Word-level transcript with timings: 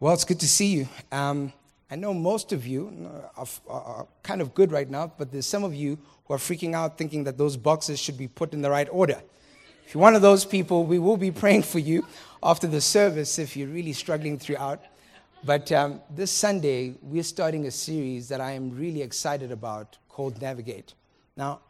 Well, 0.00 0.12
it's 0.12 0.24
good 0.24 0.40
to 0.40 0.48
see 0.48 0.66
you. 0.66 0.88
Um, 1.12 1.52
I 1.88 1.94
know 1.94 2.12
most 2.12 2.52
of 2.52 2.66
you 2.66 3.08
are, 3.36 3.46
are, 3.68 4.06
kind 4.24 4.40
of 4.40 4.52
good 4.52 4.72
right 4.72 4.90
now, 4.90 5.12
but 5.16 5.30
there's 5.30 5.46
some 5.46 5.62
of 5.62 5.72
you 5.72 5.98
who 6.26 6.34
are 6.34 6.38
freaking 6.38 6.74
out 6.74 6.98
thinking 6.98 7.22
that 7.24 7.38
those 7.38 7.56
boxes 7.56 8.00
should 8.00 8.18
be 8.18 8.26
put 8.26 8.54
in 8.54 8.60
the 8.60 8.70
right 8.70 8.88
order. 8.90 9.22
If 9.86 9.94
you're 9.94 10.00
one 10.00 10.16
of 10.16 10.22
those 10.22 10.44
people, 10.44 10.84
we 10.84 10.98
will 10.98 11.16
be 11.16 11.30
praying 11.30 11.62
for 11.62 11.78
you 11.78 12.04
after 12.42 12.66
the 12.66 12.80
service 12.80 13.38
if 13.38 13.56
you're 13.56 13.68
really 13.68 13.92
struggling 13.92 14.36
throughout. 14.36 14.82
But 15.44 15.70
um, 15.70 16.00
this 16.10 16.32
Sunday, 16.32 16.94
we're 17.00 17.22
starting 17.22 17.66
a 17.66 17.70
series 17.70 18.28
that 18.30 18.40
I 18.40 18.52
am 18.52 18.76
really 18.76 19.00
excited 19.00 19.52
about 19.52 19.96
called 20.08 20.42
Navigate. 20.42 20.94
Now, 21.36 21.60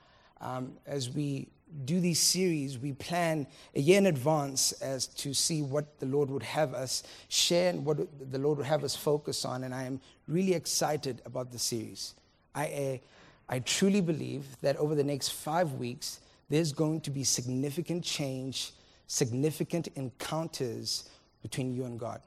um, 0.41 0.73
as 0.87 1.11
we 1.11 1.49
do 1.85 2.01
these 2.01 2.21
series, 2.21 2.79
we 2.79 2.93
plan 2.93 3.47
a 3.75 3.81
year 3.81 3.99
in 3.99 4.07
advance 4.07 4.73
as 4.73 5.07
to 5.09 5.35
see 5.35 5.63
what 5.63 5.99
the 5.99 6.07
Lord 6.07 6.31
would 6.31 6.43
have 6.43 6.75
us 6.75 7.03
share 7.29 7.71
and 7.71 7.85
what 7.85 7.99
the 8.31 8.39
Lord 8.39 8.59
would 8.59 8.67
have 8.67 8.85
us 8.85 8.95
focus 8.95 9.45
on. 9.45 9.65
And 9.65 9.75
I 9.75 9.85
am 9.85 10.01
really 10.29 10.55
excited 10.55 11.21
about 11.27 11.51
the 11.51 11.59
series. 11.59 12.15
I, 12.55 12.67
uh, 12.67 13.53
I 13.55 13.59
truly 13.59 14.01
believe 14.01 14.45
that 14.61 14.77
over 14.77 14.95
the 14.95 15.05
next 15.05 15.31
five 15.31 15.73
weeks, 15.73 16.21
there's 16.49 16.73
going 16.73 17.01
to 17.03 17.11
be 17.11 17.25
significant 17.25 18.05
change, 18.05 18.73
significant 19.07 19.89
encounters 19.97 21.09
between 21.43 21.75
you 21.75 21.85
and 21.85 21.99
God. 21.99 22.21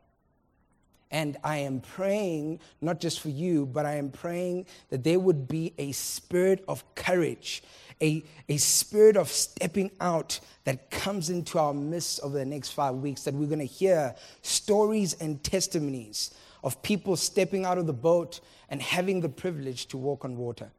And 1.10 1.38
I 1.44 1.58
am 1.60 1.80
praying, 1.80 2.60
not 2.82 3.00
just 3.00 3.22
for 3.22 3.30
you, 3.30 3.66
but 3.66 3.86
I 3.86 3.96
am 3.96 4.10
praying 4.10 4.66
that 4.90 5.04
there 5.04 5.20
would 5.20 5.48
be 5.48 5.74
a 5.78 5.94
spirit 5.94 6.64
of 6.68 6.84
courage 6.96 7.64
a, 8.02 8.24
a 8.50 8.58
spirit 8.58 9.18
of 9.18 9.30
stepping 9.30 9.92
out 10.00 10.40
that 10.66 10.92
comes 10.92 11.30
into 11.30 11.58
our 11.58 11.74
midst 11.74 12.20
over 12.22 12.38
the 12.38 12.46
next 12.46 12.72
five 12.72 12.96
weeks, 12.96 13.24
that 13.24 13.34
we're 13.34 13.48
going 13.48 13.60
to 13.60 13.66
hear 13.66 14.16
stories 14.42 15.14
and 15.20 15.44
testimonies 15.44 16.34
of 16.64 16.82
people 16.82 17.16
stepping 17.16 17.66
out 17.66 17.78
of 17.78 17.88
the 17.88 17.94
boat 17.94 18.40
and 18.70 18.82
having 18.82 19.22
the 19.22 19.30
privilege 19.30 19.88
to 19.88 19.98
walk 19.98 20.26
on 20.26 20.38
water. 20.38 20.70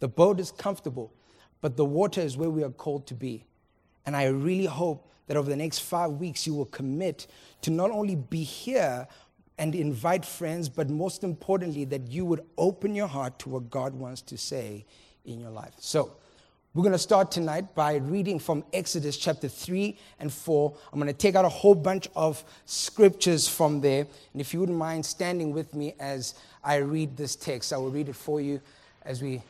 The 0.00 0.08
boat 0.08 0.40
is 0.40 0.50
comfortable, 0.50 1.12
but 1.60 1.76
the 1.76 1.84
water 1.84 2.20
is 2.20 2.36
where 2.36 2.50
we 2.50 2.62
are 2.62 2.70
called 2.70 3.06
to 3.08 3.14
be. 3.14 3.44
And 4.06 4.16
I 4.16 4.26
really 4.26 4.66
hope 4.66 5.08
that 5.26 5.36
over 5.36 5.48
the 5.48 5.56
next 5.56 5.80
five 5.80 6.12
weeks, 6.12 6.46
you 6.46 6.54
will 6.54 6.66
commit 6.66 7.26
to 7.62 7.70
not 7.70 7.90
only 7.90 8.16
be 8.16 8.42
here 8.42 9.06
and 9.58 9.74
invite 9.74 10.24
friends, 10.24 10.68
but 10.68 10.90
most 10.90 11.22
importantly, 11.22 11.84
that 11.86 12.08
you 12.08 12.24
would 12.24 12.44
open 12.58 12.94
your 12.94 13.06
heart 13.06 13.38
to 13.40 13.48
what 13.48 13.70
God 13.70 13.94
wants 13.94 14.22
to 14.22 14.36
say 14.36 14.84
in 15.24 15.38
your 15.38 15.50
life. 15.50 15.74
So, 15.78 16.12
we're 16.74 16.82
going 16.82 16.92
to 16.92 16.98
start 16.98 17.30
tonight 17.30 17.74
by 17.74 17.96
reading 17.96 18.38
from 18.38 18.64
Exodus 18.72 19.18
chapter 19.18 19.46
3 19.46 19.94
and 20.20 20.32
4. 20.32 20.72
I'm 20.90 20.98
going 20.98 21.12
to 21.12 21.18
take 21.18 21.34
out 21.34 21.44
a 21.44 21.50
whole 21.50 21.74
bunch 21.74 22.08
of 22.16 22.42
scriptures 22.64 23.46
from 23.46 23.82
there. 23.82 24.06
And 24.32 24.40
if 24.40 24.54
you 24.54 24.60
wouldn't 24.60 24.78
mind 24.78 25.04
standing 25.04 25.52
with 25.52 25.74
me 25.74 25.94
as 26.00 26.34
I 26.64 26.76
read 26.76 27.14
this 27.14 27.36
text, 27.36 27.74
I 27.74 27.76
will 27.76 27.90
read 27.90 28.08
it 28.08 28.16
for 28.16 28.40
you 28.40 28.58
as 29.04 29.20
we 29.20 29.42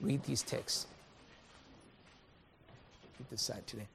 read 0.00 0.22
these 0.24 0.40
texts. 0.40 0.86
Keep 3.18 3.28
this 3.28 3.42
side 3.42 3.66
today. 3.66 3.86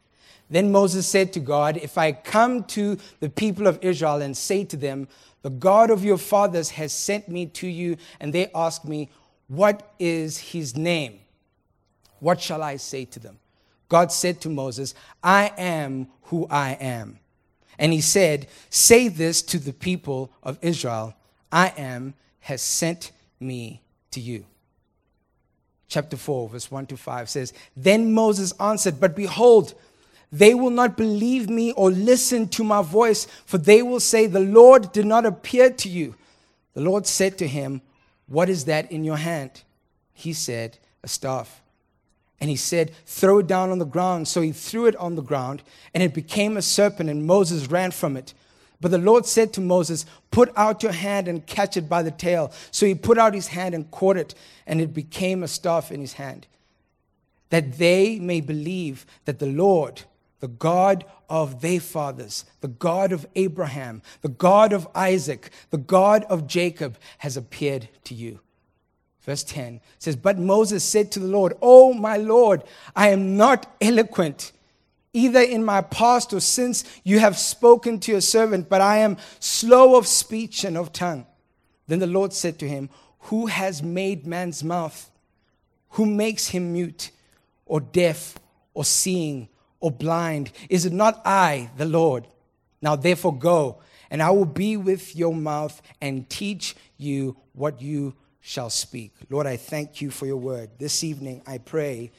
Then 0.52 0.72
Moses 0.72 1.08
said 1.08 1.34
to 1.34 1.40
God, 1.40 1.78
If 1.78 1.98
I 1.98 2.12
come 2.12 2.66
to 2.66 3.00
the 3.20 3.30
people 3.30 3.66
of 3.66 3.80
Israel 3.82 4.22
and 4.22 4.38
say 4.38 4.64
to 4.64 4.78
them, 4.78 5.08
The 5.42 5.50
God 5.50 5.90
of 5.90 6.06
your 6.06 6.20
fathers 6.20 6.70
has 6.70 6.94
sent 6.94 7.30
me 7.30 7.48
to 7.48 7.68
you, 7.68 7.98
and 8.20 8.32
they 8.32 8.52
ask 8.54 8.86
me, 8.86 9.10
What 9.48 9.92
is 9.98 10.38
his 10.38 10.78
name? 10.78 11.22
What 12.20 12.42
shall 12.42 12.64
I 12.64 12.78
say 12.78 13.06
to 13.06 13.20
them? 13.20 13.40
God 13.90 14.12
said 14.12 14.42
to 14.42 14.50
Moses, 14.50 14.94
I 15.24 15.52
am 15.58 16.08
who 16.24 16.48
I 16.50 16.72
am. 16.74 17.20
And 17.78 17.94
he 17.94 18.02
said, 18.02 18.48
Say 18.70 19.08
this 19.08 19.42
to 19.44 19.60
the 19.60 19.74
people 19.74 20.32
of 20.44 20.58
Israel 20.62 21.16
I 21.52 21.74
am 21.78 22.14
has 22.42 22.62
sent 22.62 23.12
me 23.40 23.82
to 24.12 24.20
you. 24.20 24.46
Chapter 25.88 26.18
4, 26.18 26.50
verse 26.50 26.72
1 26.72 26.88
to 26.88 26.98
5 26.98 27.30
says, 27.30 27.54
Then 27.76 28.14
Moses 28.14 28.54
answered, 28.60 29.00
But 29.00 29.16
behold, 29.16 29.76
they 30.32 30.54
will 30.54 30.72
not 30.72 30.98
believe 30.98 31.50
me 31.50 31.72
or 31.74 31.92
listen 31.92 32.48
to 32.50 32.64
my 32.64 32.82
voice, 32.82 33.26
for 33.46 33.58
they 33.58 33.82
will 33.82 34.00
say, 34.00 34.26
The 34.26 34.40
Lord 34.40 34.92
did 34.92 35.06
not 35.06 35.26
appear 35.26 35.70
to 35.70 35.90
you. 35.90 36.16
The 36.74 36.82
Lord 36.82 37.06
said 37.06 37.38
to 37.38 37.48
him, 37.48 37.82
What 38.28 38.50
is 38.50 38.66
that 38.66 38.92
in 38.92 39.04
your 39.04 39.18
hand? 39.18 39.62
He 40.14 40.34
said, 40.34 40.78
A 41.04 41.08
staff. 41.08 41.62
And 42.40 42.50
he 42.50 42.56
said, 42.56 42.92
Throw 43.06 43.40
it 43.40 43.48
down 43.48 43.72
on 43.72 43.80
the 43.80 43.86
ground. 43.86 44.28
So 44.28 44.42
he 44.42 44.52
threw 44.52 44.86
it 44.86 44.96
on 44.98 45.16
the 45.16 45.22
ground, 45.22 45.64
and 45.94 46.04
it 46.04 46.14
became 46.14 46.58
a 46.58 46.62
serpent, 46.62 47.10
and 47.10 47.26
Moses 47.26 47.68
ran 47.68 47.92
from 47.92 48.18
it. 48.18 48.34
But 48.82 48.92
the 48.92 48.98
Lord 48.98 49.26
said 49.26 49.54
to 49.54 49.62
Moses, 49.62 50.06
Put 50.32 50.52
out 50.56 50.84
your 50.84 50.92
hand 50.92 51.28
and 51.28 51.46
catch 51.46 51.78
it 51.78 51.88
by 51.88 52.04
the 52.04 52.12
tail. 52.12 52.52
So 52.72 52.86
he 52.86 52.94
put 52.94 53.18
out 53.18 53.34
his 53.34 53.48
hand 53.48 53.74
and 53.74 53.90
caught 53.90 54.18
it, 54.18 54.36
and 54.68 54.82
it 54.82 54.94
became 54.94 55.44
a 55.44 55.48
staff 55.48 55.92
in 55.92 56.02
his 56.02 56.14
hand. 56.14 56.46
That 57.50 57.78
they 57.78 58.20
may 58.20 58.42
believe 58.42 59.06
that 59.26 59.40
the 59.40 59.48
Lord, 59.48 60.04
the 60.40 60.48
God 60.48 61.06
of 61.30 61.62
their 61.62 61.80
fathers, 61.80 62.46
the 62.62 62.68
God 62.68 63.12
of 63.12 63.26
Abraham, 63.36 64.02
the 64.22 64.30
God 64.30 64.74
of 64.74 64.88
Isaac, 64.94 65.52
the 65.70 65.78
God 65.78 66.24
of 66.26 66.48
Jacob, 66.48 66.98
has 67.20 67.38
appeared 67.38 67.88
to 68.04 68.14
you. 68.14 68.40
Verse 69.26 69.44
10 69.44 69.82
says, 69.98 70.16
But 70.16 70.38
Moses 70.38 70.84
said 70.84 71.12
to 71.12 71.20
the 71.20 71.28
Lord, 71.28 71.58
Oh, 71.60 71.94
my 71.94 72.16
Lord, 72.18 72.64
I 72.96 73.10
am 73.10 73.36
not 73.36 73.76
eloquent, 73.82 74.52
either 75.14 75.42
in 75.42 75.66
my 75.66 75.82
past 75.82 76.32
or 76.32 76.40
since 76.40 76.84
you 77.04 77.18
have 77.18 77.36
spoken 77.36 78.00
to 78.02 78.12
your 78.12 78.22
servant, 78.22 78.70
but 78.70 78.82
I 78.82 78.98
am 78.98 79.18
slow 79.40 79.98
of 79.98 80.06
speech 80.06 80.64
and 80.64 80.78
of 80.78 80.94
tongue. 80.94 81.26
Then 81.88 81.98
the 82.00 82.08
Lord 82.08 82.34
said 82.34 82.60
to 82.60 82.70
him, 82.70 82.90
Who 83.22 83.48
has 83.48 83.82
made 83.82 84.28
man's 84.28 84.64
mouth? 84.64 85.10
Who 85.92 86.06
makes 86.06 86.50
him 86.50 86.74
mute 86.74 87.10
or 87.66 87.80
deaf 87.80 88.38
or 88.76 88.86
seeing 88.86 89.50
or 89.80 89.90
blind? 89.90 90.52
Is 90.70 90.86
it 90.86 90.94
not 90.94 91.20
I, 91.26 91.72
the 91.78 91.86
Lord? 91.86 92.28
Now 92.80 92.96
therefore 92.96 93.36
go, 93.36 93.80
and 94.12 94.22
I 94.22 94.30
will 94.30 94.46
be 94.46 94.78
with 94.78 95.16
your 95.16 95.34
mouth 95.34 95.82
and 96.00 96.30
teach 96.30 96.76
you 96.98 97.38
what 97.54 97.82
you 97.82 98.14
shall 98.48 98.70
speak. 98.70 99.12
Lord, 99.32 99.48
I 99.48 99.58
thank 99.58 100.02
you 100.02 100.12
for 100.12 100.28
your 100.28 100.38
word. 100.38 100.70
This 100.78 101.04
evening, 101.04 101.42
I 101.48 101.58
pray 101.58 102.12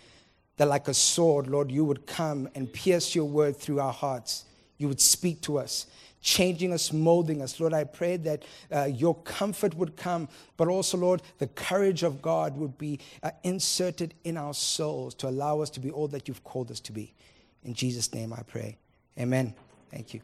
that 0.57 0.67
like 0.67 0.89
a 0.89 0.95
sword, 0.95 1.47
Lord, 1.47 1.71
you 1.71 1.85
would 1.85 2.05
come 2.05 2.49
and 2.57 2.71
pierce 2.73 3.15
your 3.15 3.27
word 3.27 3.57
through 3.57 3.79
our 3.79 3.93
hearts. 3.93 4.45
You 4.77 4.89
would 4.89 5.01
speak 5.01 5.41
to 5.43 5.57
us, 5.59 5.87
changing 6.21 6.73
us, 6.73 6.93
molding 6.93 7.43
us. 7.43 7.61
Lord, 7.61 7.73
I 7.73 7.85
pray 7.85 8.17
that 8.17 8.45
uh, 8.75 8.87
your 8.87 9.15
comfort 9.15 9.77
would 9.77 9.97
come, 9.97 10.29
but 10.57 10.67
also, 10.67 10.99
Lord, 10.99 11.23
the 11.39 11.47
courage 11.47 12.03
of 12.03 12.21
God 12.21 12.57
would 12.57 12.77
be 12.77 12.99
uh, 13.23 13.31
inserted 13.45 14.13
in 14.25 14.37
our 14.37 14.53
souls 14.53 15.15
to 15.15 15.29
allow 15.29 15.61
us 15.61 15.71
to 15.71 15.81
be 15.81 15.93
all 15.93 16.09
that 16.09 16.27
you've 16.27 16.43
called 16.43 16.73
us 16.73 16.81
to 16.81 16.93
be. 16.93 17.15
In 17.63 17.73
Jesus' 17.73 18.13
name 18.13 18.33
I 18.33 18.43
pray. 18.43 18.79
Amen. 19.17 19.55
Thank 19.93 20.13
you. 20.13 20.23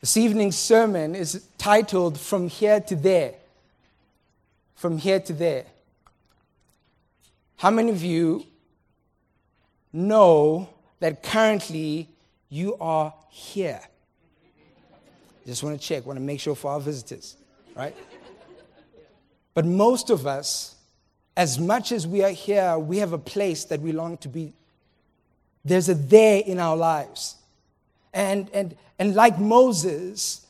This 0.00 0.16
evening's 0.16 0.56
sermon 0.56 1.14
is 1.14 1.46
titled 1.58 2.18
From 2.18 2.48
Here 2.48 2.80
to 2.80 2.96
There. 2.96 3.34
From 4.74 4.98
Here 4.98 5.20
to 5.20 5.32
There. 5.32 5.64
How 7.56 7.70
many 7.70 7.90
of 7.90 8.02
you 8.02 8.46
know 9.92 10.68
that 11.00 11.22
currently 11.22 12.08
you 12.50 12.76
are 12.76 13.14
here? 13.30 13.80
Just 15.46 15.62
want 15.62 15.80
to 15.80 15.86
check, 15.86 16.04
want 16.04 16.18
to 16.18 16.24
make 16.24 16.40
sure 16.40 16.54
for 16.54 16.72
our 16.72 16.80
visitors, 16.80 17.36
right? 17.74 17.96
But 19.54 19.64
most 19.64 20.10
of 20.10 20.26
us, 20.26 20.74
as 21.36 21.58
much 21.58 21.92
as 21.92 22.06
we 22.06 22.22
are 22.22 22.30
here, 22.30 22.78
we 22.78 22.98
have 22.98 23.12
a 23.12 23.18
place 23.18 23.64
that 23.64 23.80
we 23.80 23.92
long 23.92 24.18
to 24.18 24.28
be. 24.28 24.52
There's 25.64 25.88
a 25.88 25.94
there 25.94 26.42
in 26.44 26.58
our 26.58 26.76
lives. 26.76 27.36
And, 28.16 28.48
and, 28.54 28.74
and 28.98 29.14
like 29.14 29.38
Moses, 29.38 30.46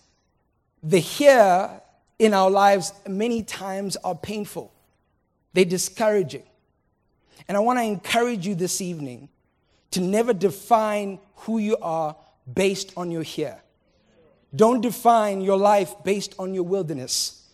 the 0.85 1.01
here 1.01 1.83
in 2.17 2.33
our 2.33 2.49
lives 2.49 2.93
many 3.09 3.43
times 3.43 3.97
are 4.05 4.15
painful, 4.15 4.73
they're 5.53 5.65
discouraging. 5.65 6.45
And 7.49 7.57
I 7.57 7.61
want 7.61 7.81
to 7.81 7.83
encourage 7.83 8.47
you 8.47 8.55
this 8.55 8.81
evening 8.81 9.29
to 9.91 10.01
never 10.01 10.33
define 10.33 11.19
who 11.39 11.59
you 11.59 11.77
are 11.83 12.15
based 12.55 12.93
on 12.97 13.11
your 13.11 13.25
here. 13.25 13.61
Don't 14.55 14.81
define 14.81 15.41
your 15.41 15.59
life 15.59 15.93
based 16.05 16.37
on 16.39 16.55
your 16.55 16.63
wilderness. 16.63 17.49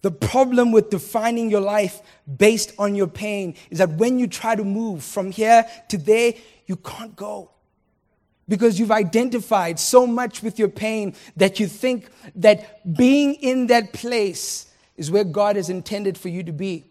The 0.00 0.10
problem 0.10 0.72
with 0.72 0.88
defining 0.88 1.50
your 1.50 1.60
life 1.60 2.00
based 2.38 2.72
on 2.78 2.94
your 2.94 3.08
pain 3.08 3.56
is 3.68 3.76
that 3.76 3.90
when 3.90 4.18
you 4.18 4.26
try 4.26 4.56
to 4.56 4.64
move 4.64 5.04
from 5.04 5.30
here 5.30 5.66
to 5.88 5.98
there, 5.98 6.32
you 6.66 6.76
can't 6.76 7.14
go 7.14 7.50
because 8.50 8.80
you've 8.80 8.90
identified 8.90 9.78
so 9.78 10.08
much 10.08 10.42
with 10.42 10.58
your 10.58 10.68
pain 10.68 11.14
that 11.36 11.60
you 11.60 11.68
think 11.68 12.10
that 12.34 12.96
being 12.96 13.34
in 13.34 13.68
that 13.68 13.92
place 13.92 14.66
is 14.96 15.08
where 15.08 15.24
God 15.24 15.54
has 15.54 15.70
intended 15.70 16.18
for 16.18 16.28
you 16.28 16.42
to 16.42 16.52
be. 16.52 16.90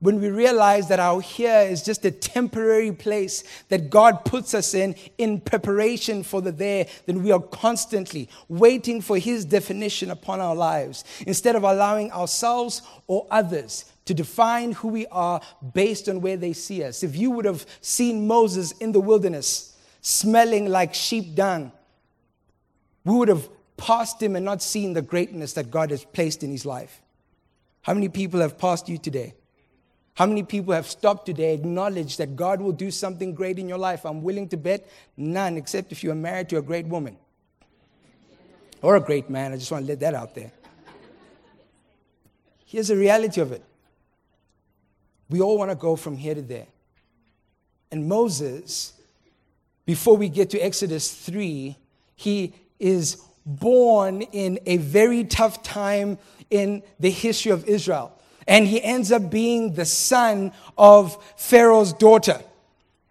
when 0.00 0.20
we 0.20 0.30
realize 0.30 0.86
that 0.86 1.00
our 1.00 1.20
here 1.20 1.62
is 1.62 1.82
just 1.82 2.04
a 2.04 2.10
temporary 2.12 2.92
place 2.92 3.42
that 3.68 3.90
God 3.90 4.24
puts 4.24 4.54
us 4.54 4.72
in 4.72 4.94
in 5.18 5.40
preparation 5.40 6.22
for 6.22 6.40
the 6.40 6.52
there, 6.52 6.86
then 7.06 7.24
we 7.24 7.32
are 7.32 7.40
constantly 7.40 8.28
waiting 8.48 9.00
for 9.00 9.18
His 9.18 9.44
definition 9.44 10.12
upon 10.12 10.40
our 10.40 10.54
lives 10.54 11.02
instead 11.26 11.56
of 11.56 11.64
allowing 11.64 12.12
ourselves 12.12 12.82
or 13.08 13.26
others 13.28 13.86
to 14.04 14.14
define 14.14 14.70
who 14.70 14.88
we 14.88 15.06
are 15.08 15.40
based 15.74 16.08
on 16.08 16.20
where 16.20 16.36
they 16.36 16.52
see 16.52 16.84
us. 16.84 17.02
If 17.02 17.16
you 17.16 17.32
would 17.32 17.44
have 17.44 17.66
seen 17.80 18.28
Moses 18.28 18.70
in 18.72 18.92
the 18.92 19.00
wilderness 19.00 19.67
smelling 20.00 20.68
like 20.68 20.94
sheep 20.94 21.34
dung, 21.34 21.72
we 23.04 23.14
would 23.14 23.28
have 23.28 23.48
passed 23.76 24.22
him 24.22 24.36
and 24.36 24.44
not 24.44 24.62
seen 24.62 24.92
the 24.92 25.02
greatness 25.02 25.54
that 25.54 25.70
God 25.70 25.90
has 25.90 26.04
placed 26.04 26.42
in 26.42 26.50
his 26.50 26.66
life. 26.66 27.00
How 27.82 27.94
many 27.94 28.08
people 28.08 28.40
have 28.40 28.58
passed 28.58 28.88
you 28.88 28.98
today? 28.98 29.34
How 30.14 30.26
many 30.26 30.42
people 30.42 30.74
have 30.74 30.88
stopped 30.88 31.26
today, 31.26 31.54
acknowledged 31.54 32.18
that 32.18 32.34
God 32.34 32.60
will 32.60 32.72
do 32.72 32.90
something 32.90 33.34
great 33.34 33.58
in 33.58 33.68
your 33.68 33.78
life? 33.78 34.04
I'm 34.04 34.20
willing 34.20 34.48
to 34.48 34.56
bet 34.56 34.88
none, 35.16 35.56
except 35.56 35.92
if 35.92 36.02
you 36.02 36.10
are 36.10 36.16
married 36.16 36.48
to 36.48 36.58
a 36.58 36.62
great 36.62 36.86
woman 36.86 37.16
or 38.82 38.96
a 38.96 39.00
great 39.00 39.30
man. 39.30 39.52
I 39.52 39.56
just 39.56 39.70
want 39.70 39.84
to 39.84 39.88
let 39.88 40.00
that 40.00 40.14
out 40.14 40.34
there. 40.34 40.50
Here's 42.66 42.88
the 42.88 42.96
reality 42.96 43.40
of 43.40 43.52
it 43.52 43.62
we 45.30 45.40
all 45.40 45.56
want 45.56 45.70
to 45.70 45.76
go 45.76 45.94
from 45.94 46.16
here 46.16 46.34
to 46.34 46.42
there. 46.42 46.66
And 47.90 48.08
Moses, 48.08 48.92
before 49.88 50.18
we 50.18 50.28
get 50.28 50.50
to 50.50 50.58
Exodus 50.58 51.10
3, 51.10 51.74
he 52.14 52.52
is 52.78 53.16
born 53.46 54.20
in 54.20 54.58
a 54.66 54.76
very 54.76 55.24
tough 55.24 55.62
time 55.62 56.18
in 56.50 56.82
the 57.00 57.08
history 57.08 57.52
of 57.52 57.64
Israel 57.66 58.12
and 58.46 58.66
he 58.66 58.82
ends 58.82 59.10
up 59.10 59.30
being 59.30 59.72
the 59.72 59.86
son 59.86 60.52
of 60.76 61.16
Pharaoh's 61.38 61.94
daughter. 61.94 62.38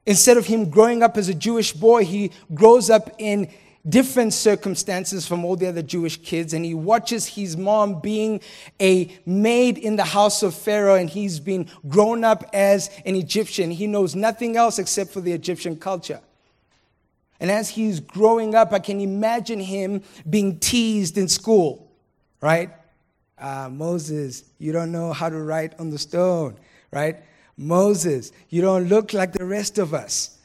Instead 0.06 0.38
of 0.38 0.46
him 0.46 0.70
growing 0.70 1.02
up 1.02 1.18
as 1.18 1.30
a 1.30 1.34
Jewish 1.34 1.74
boy, 1.74 2.06
he 2.06 2.32
grows 2.54 2.92
up 2.92 3.10
in 3.18 3.50
different 3.90 4.34
circumstances 4.34 5.28
from 5.28 5.46
all 5.46 5.56
the 5.56 5.66
other 5.66 5.82
Jewish 5.82 6.22
kids, 6.22 6.54
and 6.54 6.64
he 6.64 6.76
watches 6.76 7.26
his 7.26 7.58
mom 7.58 8.02
being 8.02 8.40
a 8.80 9.18
maid 9.26 9.80
in 9.80 9.96
the 9.96 10.04
house 10.04 10.44
of 10.44 10.54
Pharaoh, 10.54 10.96
and 10.96 11.10
he's 11.10 11.40
been 11.40 11.68
grown 11.88 12.24
up 12.24 12.48
as 12.54 12.92
an 13.04 13.16
Egyptian. 13.16 13.72
He 13.72 13.88
knows 13.88 14.16
nothing 14.16 14.58
else 14.58 14.78
except 14.78 15.12
for 15.12 15.22
the 15.22 15.32
Egyptian 15.32 15.76
culture. 15.76 16.20
And 17.40 17.52
as 17.52 17.70
he's 17.70 18.00
growing 18.00 18.56
up, 18.56 18.74
I 18.74 18.80
can 18.80 19.00
imagine 19.00 19.60
him 19.60 20.04
being 20.30 20.60
teased 20.60 21.18
in 21.18 21.28
school, 21.28 21.92
right? 22.42 22.72
Uh, 23.38 23.70
Moses, 23.72 24.44
you 24.58 24.72
don't 24.72 24.92
know 24.92 25.14
how 25.14 25.30
to 25.30 25.38
write 25.38 25.80
on 25.80 25.90
the 25.92 26.00
stone, 26.00 26.58
right? 26.92 27.18
Moses, 27.56 28.32
you 28.50 28.62
don't 28.62 28.88
look 28.88 29.14
like 29.14 29.34
the 29.34 29.46
rest 29.46 29.78
of 29.78 29.94
us. 29.94 30.37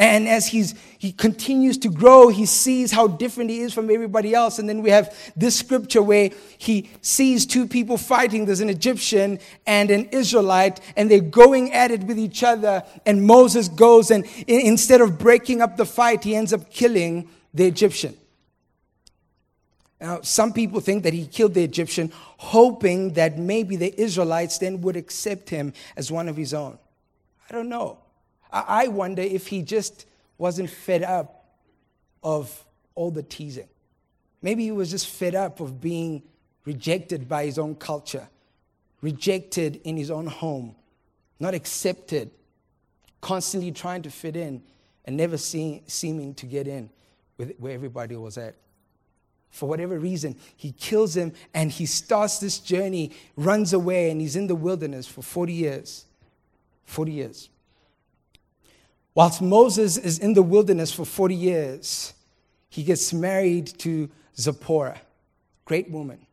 And 0.00 0.28
as 0.28 0.46
he's, 0.46 0.76
he 0.98 1.10
continues 1.10 1.76
to 1.78 1.88
grow, 1.88 2.28
he 2.28 2.46
sees 2.46 2.92
how 2.92 3.08
different 3.08 3.50
he 3.50 3.60
is 3.60 3.74
from 3.74 3.90
everybody 3.90 4.32
else. 4.32 4.60
And 4.60 4.68
then 4.68 4.80
we 4.80 4.90
have 4.90 5.12
this 5.36 5.58
scripture 5.58 6.00
where 6.00 6.30
he 6.56 6.88
sees 7.02 7.44
two 7.44 7.66
people 7.66 7.98
fighting. 7.98 8.46
There's 8.46 8.60
an 8.60 8.70
Egyptian 8.70 9.40
and 9.66 9.90
an 9.90 10.04
Israelite, 10.12 10.80
and 10.96 11.10
they're 11.10 11.20
going 11.20 11.72
at 11.72 11.90
it 11.90 12.04
with 12.04 12.16
each 12.16 12.44
other. 12.44 12.84
And 13.06 13.26
Moses 13.26 13.66
goes, 13.66 14.12
and 14.12 14.24
instead 14.46 15.00
of 15.00 15.18
breaking 15.18 15.62
up 15.62 15.76
the 15.76 15.86
fight, 15.86 16.22
he 16.22 16.36
ends 16.36 16.52
up 16.52 16.70
killing 16.70 17.28
the 17.52 17.66
Egyptian. 17.66 18.16
Now, 20.00 20.20
some 20.20 20.52
people 20.52 20.78
think 20.78 21.02
that 21.02 21.12
he 21.12 21.26
killed 21.26 21.54
the 21.54 21.64
Egyptian, 21.64 22.12
hoping 22.36 23.14
that 23.14 23.36
maybe 23.36 23.74
the 23.74 24.00
Israelites 24.00 24.58
then 24.58 24.80
would 24.82 24.94
accept 24.94 25.50
him 25.50 25.72
as 25.96 26.12
one 26.12 26.28
of 26.28 26.36
his 26.36 26.54
own. 26.54 26.78
I 27.50 27.52
don't 27.52 27.68
know. 27.68 27.98
I 28.52 28.88
wonder 28.88 29.22
if 29.22 29.46
he 29.48 29.62
just 29.62 30.06
wasn't 30.38 30.70
fed 30.70 31.02
up 31.02 31.44
of 32.22 32.64
all 32.94 33.10
the 33.10 33.22
teasing. 33.22 33.68
Maybe 34.40 34.64
he 34.64 34.72
was 34.72 34.90
just 34.90 35.06
fed 35.06 35.34
up 35.34 35.60
of 35.60 35.80
being 35.80 36.22
rejected 36.64 37.28
by 37.28 37.44
his 37.44 37.58
own 37.58 37.74
culture, 37.74 38.28
rejected 39.00 39.80
in 39.84 39.96
his 39.96 40.10
own 40.10 40.26
home, 40.26 40.74
not 41.40 41.54
accepted, 41.54 42.30
constantly 43.20 43.72
trying 43.72 44.02
to 44.02 44.10
fit 44.10 44.36
in 44.36 44.62
and 45.04 45.16
never 45.16 45.36
see, 45.36 45.82
seeming 45.86 46.34
to 46.34 46.46
get 46.46 46.68
in 46.68 46.90
with 47.36 47.54
where 47.58 47.72
everybody 47.72 48.16
was 48.16 48.38
at 48.38 48.54
for 49.50 49.68
whatever 49.68 49.98
reason, 49.98 50.36
he 50.56 50.72
kills 50.72 51.16
him 51.16 51.32
and 51.54 51.70
he 51.70 51.86
starts 51.86 52.38
this 52.38 52.58
journey, 52.58 53.12
runs 53.36 53.72
away, 53.72 54.10
and 54.10 54.20
he's 54.20 54.36
in 54.36 54.46
the 54.46 54.54
wilderness 54.54 55.06
for 55.06 55.22
40 55.22 55.52
years. 55.52 56.04
40 56.84 57.12
years. 57.12 57.50
Whilst 59.14 59.42
Moses 59.42 59.96
is 59.96 60.18
in 60.18 60.34
the 60.34 60.42
wilderness 60.42 60.92
for 60.92 61.04
40 61.04 61.34
years, 61.34 62.14
he 62.68 62.82
gets 62.82 63.12
married 63.12 63.66
to 63.78 64.08
Zipporah, 64.36 65.00
great 65.64 65.90
woman. 65.90 66.26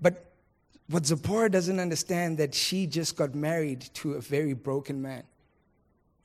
But 0.00 0.32
what 0.88 1.06
Zipporah 1.06 1.50
doesn't 1.50 1.80
understand 1.80 2.38
that 2.38 2.54
she 2.54 2.86
just 2.86 3.16
got 3.16 3.34
married 3.34 3.80
to 3.94 4.14
a 4.14 4.20
very 4.20 4.52
broken 4.52 5.00
man 5.00 5.22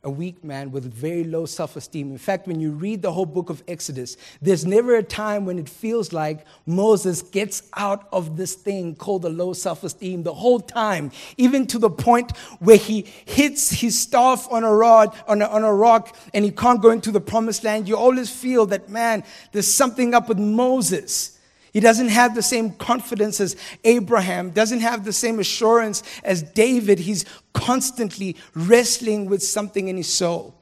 a 0.03 0.09
weak 0.09 0.43
man 0.43 0.71
with 0.71 0.91
very 0.91 1.23
low 1.23 1.45
self 1.45 1.75
esteem. 1.75 2.11
In 2.11 2.17
fact, 2.17 2.47
when 2.47 2.59
you 2.59 2.71
read 2.71 3.03
the 3.03 3.11
whole 3.11 3.25
book 3.25 3.51
of 3.51 3.63
Exodus, 3.67 4.17
there's 4.41 4.65
never 4.65 4.95
a 4.95 5.03
time 5.03 5.45
when 5.45 5.59
it 5.59 5.69
feels 5.69 6.11
like 6.11 6.45
Moses 6.65 7.21
gets 7.21 7.63
out 7.77 8.07
of 8.11 8.35
this 8.35 8.55
thing 8.55 8.95
called 8.95 9.21
the 9.21 9.29
low 9.29 9.53
self 9.53 9.83
esteem 9.83 10.23
the 10.23 10.33
whole 10.33 10.59
time, 10.59 11.11
even 11.37 11.67
to 11.67 11.77
the 11.77 11.89
point 11.89 12.35
where 12.59 12.77
he 12.77 13.05
hits 13.25 13.69
his 13.69 13.99
staff 13.99 14.47
on 14.51 14.63
a 14.63 14.73
rod, 14.73 15.15
on 15.27 15.41
a, 15.41 15.45
on 15.45 15.63
a 15.63 15.73
rock, 15.73 16.15
and 16.33 16.43
he 16.43 16.51
can't 16.51 16.81
go 16.81 16.89
into 16.89 17.11
the 17.11 17.21
promised 17.21 17.63
land. 17.63 17.87
You 17.87 17.95
always 17.95 18.31
feel 18.31 18.65
that, 18.67 18.89
man, 18.89 19.23
there's 19.51 19.71
something 19.71 20.15
up 20.15 20.29
with 20.29 20.39
Moses. 20.39 21.37
He 21.71 21.79
doesn't 21.79 22.09
have 22.09 22.35
the 22.35 22.41
same 22.41 22.71
confidence 22.71 23.39
as 23.39 23.55
Abraham, 23.83 24.51
doesn't 24.51 24.81
have 24.81 25.05
the 25.05 25.13
same 25.13 25.39
assurance 25.39 26.03
as 26.23 26.43
David. 26.43 26.99
He's 26.99 27.23
constantly 27.53 28.35
wrestling 28.53 29.27
with 29.27 29.41
something 29.41 29.87
in 29.87 29.97
his 29.97 30.11
soul. 30.11 30.55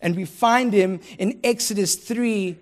And 0.00 0.16
we 0.16 0.24
find 0.24 0.72
him 0.72 1.00
in 1.18 1.40
Exodus 1.44 1.94
3 1.94 2.58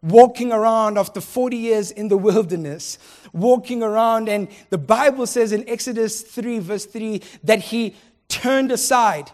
walking 0.00 0.52
around 0.52 0.96
after 0.96 1.20
40 1.20 1.56
years 1.56 1.90
in 1.90 2.06
the 2.06 2.16
wilderness, 2.16 2.98
walking 3.32 3.82
around. 3.82 4.28
And 4.28 4.48
the 4.70 4.78
Bible 4.78 5.26
says 5.26 5.52
in 5.52 5.68
Exodus 5.68 6.22
3, 6.22 6.60
verse 6.60 6.86
3, 6.86 7.20
that 7.44 7.60
he 7.60 7.96
turned 8.28 8.70
aside 8.70 9.30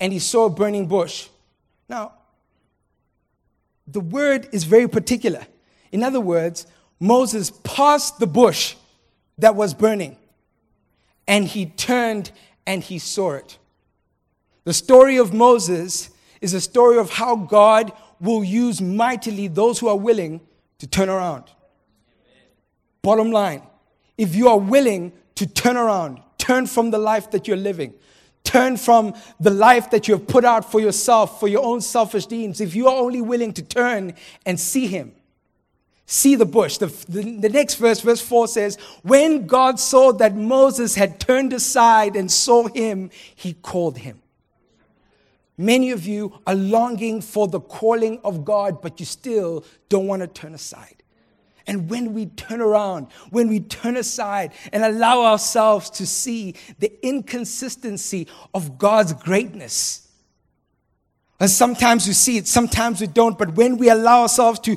and 0.00 0.12
he 0.12 0.18
saw 0.18 0.46
a 0.46 0.50
burning 0.50 0.86
bush. 0.86 1.28
Now, 1.88 2.12
the 3.86 4.00
word 4.00 4.48
is 4.52 4.64
very 4.64 4.88
particular. 4.88 5.46
In 5.92 6.02
other 6.02 6.20
words, 6.20 6.66
Moses 7.00 7.50
passed 7.64 8.18
the 8.18 8.26
bush 8.26 8.76
that 9.38 9.56
was 9.56 9.72
burning 9.72 10.16
and 11.26 11.46
he 11.46 11.66
turned 11.66 12.30
and 12.66 12.82
he 12.82 12.98
saw 12.98 13.32
it. 13.32 13.58
The 14.64 14.74
story 14.74 15.16
of 15.16 15.32
Moses 15.32 16.10
is 16.40 16.54
a 16.54 16.60
story 16.60 16.98
of 16.98 17.10
how 17.10 17.36
God 17.36 17.92
will 18.20 18.44
use 18.44 18.80
mightily 18.80 19.48
those 19.48 19.78
who 19.78 19.88
are 19.88 19.96
willing 19.96 20.40
to 20.78 20.86
turn 20.86 21.08
around. 21.08 21.44
Bottom 23.02 23.30
line, 23.30 23.62
if 24.18 24.34
you 24.34 24.48
are 24.48 24.58
willing 24.58 25.12
to 25.36 25.46
turn 25.46 25.76
around, 25.76 26.20
turn 26.36 26.66
from 26.66 26.90
the 26.90 26.98
life 26.98 27.30
that 27.30 27.48
you're 27.48 27.56
living, 27.56 27.94
turn 28.44 28.76
from 28.76 29.14
the 29.38 29.50
life 29.50 29.90
that 29.90 30.06
you 30.06 30.14
have 30.14 30.26
put 30.26 30.44
out 30.44 30.70
for 30.70 30.80
yourself, 30.80 31.40
for 31.40 31.48
your 31.48 31.64
own 31.64 31.80
selfish 31.80 32.26
deeds, 32.26 32.60
if 32.60 32.74
you 32.74 32.88
are 32.88 32.96
only 32.96 33.22
willing 33.22 33.52
to 33.54 33.62
turn 33.62 34.12
and 34.44 34.60
see 34.60 34.86
Him, 34.86 35.12
see 36.10 36.34
the 36.34 36.44
bush. 36.44 36.78
The, 36.78 36.86
the, 37.08 37.38
the, 37.38 37.48
next 37.48 37.76
verse, 37.76 38.00
verse 38.00 38.20
4 38.20 38.48
says, 38.48 38.76
When 39.02 39.46
God 39.46 39.78
saw 39.78 40.12
that 40.14 40.34
Moses 40.34 40.96
had 40.96 41.20
turned 41.20 41.52
aside 41.52 42.16
and 42.16 42.30
saw 42.30 42.66
him, 42.66 43.10
he 43.34 43.52
called 43.54 43.98
him. 43.98 44.20
Many 45.56 45.92
of 45.92 46.06
you 46.06 46.38
are 46.46 46.54
longing 46.54 47.20
for 47.20 47.46
the 47.46 47.60
calling 47.60 48.20
of 48.24 48.44
God, 48.44 48.82
but 48.82 48.98
you 48.98 49.06
still 49.06 49.64
don't 49.88 50.06
want 50.06 50.22
to 50.22 50.26
turn 50.26 50.54
aside. 50.54 51.02
And 51.66 51.88
when 51.88 52.12
we 52.12 52.26
turn 52.26 52.60
around, 52.60 53.06
when 53.30 53.48
we 53.48 53.60
turn 53.60 53.96
aside 53.96 54.52
and 54.72 54.82
allow 54.82 55.22
ourselves 55.22 55.90
to 55.90 56.06
see 56.06 56.56
the 56.80 56.92
inconsistency 57.06 58.26
of 58.52 58.78
God's 58.78 59.12
greatness, 59.12 60.08
and 61.38 61.48
sometimes 61.48 62.06
we 62.06 62.14
see 62.14 62.38
it, 62.38 62.48
sometimes 62.48 63.00
we 63.00 63.06
don't, 63.06 63.38
but 63.38 63.54
when 63.54 63.76
we 63.76 63.88
allow 63.88 64.22
ourselves 64.22 64.58
to 64.60 64.76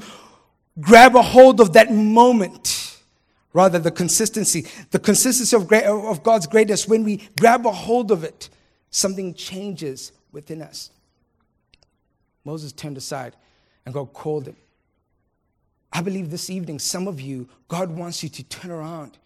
grab 0.80 1.16
a 1.16 1.22
hold 1.22 1.60
of 1.60 1.74
that 1.74 1.92
moment 1.92 2.98
rather 3.54 3.80
the 3.80 3.92
consistency. 3.92 4.68
The 4.92 5.00
consistency 5.00 5.56
of, 5.56 5.68
great, 5.68 5.84
of 5.84 6.24
god's 6.24 6.48
greatness 6.48 6.88
when 6.88 7.04
we 7.04 7.28
grab 7.40 7.66
a 7.66 7.72
hold 7.72 8.12
of 8.12 8.24
it 8.24 8.50
something 8.90 9.34
changes 9.34 10.12
within 10.32 10.62
us. 10.62 10.92
Moses 12.44 12.72
turned 12.72 12.98
aside 12.98 13.36
and 13.86 13.94
god 13.94 14.14
called 14.14 14.48
him. 14.48 14.56
I 15.92 16.02
believe 16.02 16.32
this 16.32 16.50
evening 16.50 16.80
some 16.80 17.08
of 17.08 17.22
you 17.22 17.48
god 17.68 17.92
wants 17.92 18.24
you 18.24 18.30
to 18.30 18.44
turn 18.44 18.72
around 18.72 19.18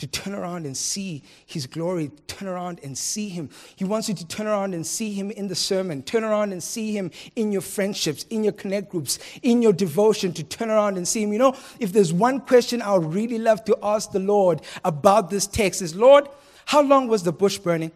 to 0.00 0.06
turn 0.06 0.34
around 0.34 0.64
and 0.64 0.74
see 0.74 1.22
his 1.44 1.66
glory, 1.66 2.10
turn 2.26 2.48
around 2.48 2.80
and 2.82 2.96
see 2.96 3.28
him. 3.28 3.50
He 3.76 3.84
wants 3.84 4.08
you 4.08 4.14
to 4.14 4.26
turn 4.26 4.46
around 4.46 4.74
and 4.74 4.86
see 4.86 5.12
him 5.12 5.30
in 5.30 5.46
the 5.48 5.54
sermon, 5.54 6.02
turn 6.02 6.24
around 6.24 6.52
and 6.52 6.62
see 6.62 6.96
him 6.96 7.10
in 7.36 7.52
your 7.52 7.60
friendships, 7.60 8.24
in 8.30 8.42
your 8.42 8.54
connect 8.54 8.88
groups, 8.88 9.18
in 9.42 9.60
your 9.60 9.74
devotion, 9.74 10.32
to 10.32 10.42
turn 10.42 10.70
around 10.70 10.96
and 10.96 11.06
see 11.06 11.22
him. 11.22 11.34
You 11.34 11.38
know, 11.38 11.56
if 11.78 11.92
there's 11.92 12.14
one 12.14 12.40
question 12.40 12.80
I 12.80 12.96
would 12.96 13.12
really 13.12 13.38
love 13.38 13.62
to 13.66 13.76
ask 13.82 14.10
the 14.10 14.20
Lord 14.20 14.62
about 14.86 15.28
this 15.28 15.46
text 15.46 15.82
is, 15.82 15.94
Lord, 15.94 16.28
how 16.64 16.80
long 16.80 17.06
was 17.06 17.22
the 17.22 17.32
bush 17.32 17.58
burning? 17.58 17.92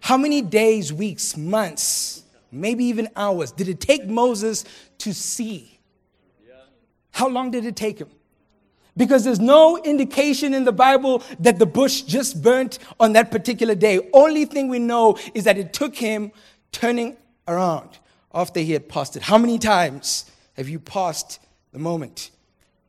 How 0.00 0.16
many 0.16 0.40
days, 0.40 0.90
weeks, 0.90 1.36
months, 1.36 2.24
maybe 2.50 2.86
even 2.86 3.08
hours 3.14 3.52
did 3.52 3.68
it 3.68 3.78
take 3.78 4.06
Moses 4.06 4.64
to 4.98 5.12
see? 5.12 5.78
How 7.10 7.28
long 7.28 7.50
did 7.50 7.66
it 7.66 7.76
take 7.76 7.98
him? 7.98 8.08
Because 8.96 9.24
there's 9.24 9.40
no 9.40 9.76
indication 9.78 10.54
in 10.54 10.64
the 10.64 10.72
Bible 10.72 11.22
that 11.40 11.58
the 11.58 11.66
bush 11.66 12.02
just 12.02 12.42
burnt 12.42 12.78
on 13.00 13.12
that 13.14 13.30
particular 13.30 13.74
day. 13.74 14.08
Only 14.12 14.44
thing 14.44 14.68
we 14.68 14.78
know 14.78 15.18
is 15.34 15.44
that 15.44 15.58
it 15.58 15.72
took 15.72 15.96
him 15.96 16.30
turning 16.70 17.16
around 17.48 17.98
after 18.32 18.60
he 18.60 18.72
had 18.72 18.88
passed 18.88 19.16
it. 19.16 19.22
How 19.22 19.38
many 19.38 19.58
times 19.58 20.30
have 20.56 20.68
you 20.68 20.78
passed 20.78 21.40
the 21.72 21.78
moment, 21.78 22.30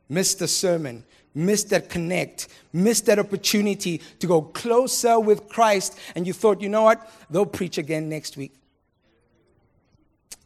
missed 0.08 0.38
the 0.38 0.48
sermon, 0.48 1.04
missed 1.34 1.70
that 1.70 1.88
connect, 1.88 2.48
missed 2.72 3.06
that 3.06 3.18
opportunity 3.18 4.00
to 4.20 4.26
go 4.26 4.42
closer 4.42 5.20
with 5.20 5.48
Christ, 5.48 5.98
and 6.14 6.26
you 6.26 6.32
thought, 6.32 6.60
you 6.60 6.68
know 6.68 6.84
what? 6.84 7.10
They'll 7.30 7.46
preach 7.46 7.78
again 7.78 8.08
next 8.08 8.36
week. 8.36 8.54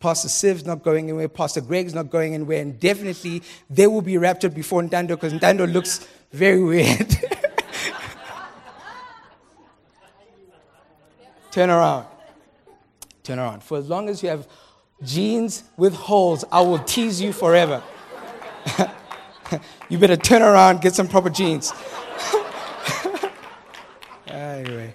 Pastor 0.01 0.29
Siv's 0.29 0.65
not 0.65 0.83
going 0.83 1.05
anywhere, 1.05 1.29
Pastor 1.29 1.61
Greg's 1.61 1.95
not 1.95 2.11
going 2.11 2.35
anywhere, 2.35 2.63
and 2.63 2.81
definitely 2.81 3.43
they 3.69 3.87
will 3.87 4.01
be 4.01 4.17
raptured 4.17 4.55
before 4.55 4.83
Ntando 4.83 5.09
because 5.09 5.35
Ntando 5.35 5.71
looks 5.71 6.09
very 6.33 6.63
weird. 6.63 7.17
Turn 11.51 11.69
around. 11.69 12.07
Turn 13.23 13.39
around. 13.39 13.63
For 13.63 13.77
as 13.79 13.89
long 13.89 14.09
as 14.09 14.23
you 14.23 14.31
have 14.31 14.49
jeans 15.03 15.65
with 15.77 15.95
holes, 15.95 16.45
I 16.51 16.61
will 16.63 16.79
tease 16.79 17.21
you 17.21 17.33
forever. 17.35 17.83
you 19.89 19.99
better 19.99 20.17
turn 20.17 20.43
around, 20.43 20.81
get 20.81 20.95
some 20.95 21.09
proper 21.09 21.29
jeans. 21.29 21.73
anyway. 24.29 24.95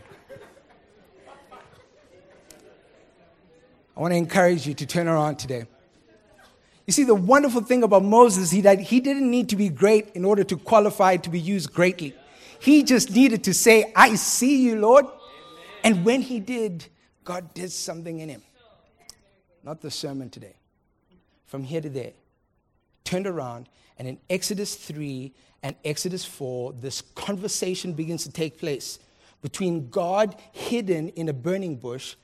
I 3.96 4.02
want 4.02 4.12
to 4.12 4.18
encourage 4.18 4.68
you 4.68 4.74
to 4.74 4.86
turn 4.86 5.08
around 5.08 5.38
today. 5.38 5.66
You 6.86 6.94
see, 6.94 7.04
the 7.04 7.16
wonderful 7.16 7.62
thing 7.62 7.82
about 7.82 8.04
Moses 8.04 8.54
is 8.54 8.64
that 8.64 8.80
he 8.80 9.00
didn't 9.00 9.30
need 9.30 9.50
to 9.50 9.56
be 9.56 9.70
great 9.70 10.10
in 10.10 10.26
order 10.26 10.44
to 10.44 10.58
qualify 10.58 11.18
to 11.18 11.30
be 11.30 11.40
used 11.40 11.74
greatly. 11.74 12.14
He 12.60 12.84
just 12.84 13.12
needed 13.12 13.44
to 13.46 13.54
say, 13.54 13.92
I 13.96 14.16
see 14.16 14.64
you, 14.64 14.80
Lord. 14.80 15.06
And 15.84 16.06
when 16.06 16.22
he 16.22 16.40
did, 16.40 16.86
God 17.24 17.54
did 17.54 17.72
something 17.72 18.20
in 18.20 18.30
him. 18.30 18.44
Not 19.64 19.82
the 19.82 19.90
sermon 19.90 20.30
today. 20.30 20.56
From 21.46 21.64
here 21.64 21.82
to 21.82 21.90
there. 21.90 22.14
Turned 23.04 23.28
around, 23.28 23.70
and 23.98 24.08
in 24.08 24.20
Exodus 24.30 24.76
3 24.76 25.34
and 25.64 25.76
Exodus 25.86 26.26
4, 26.26 26.74
this 26.74 27.02
conversation 27.02 27.94
begins 27.94 28.24
to 28.24 28.32
take 28.32 28.60
place 28.60 29.00
between 29.42 29.90
God 29.90 30.36
hidden 30.52 31.10
in 31.10 31.30
a 31.30 31.34
burning 31.34 31.76
bush 31.76 32.16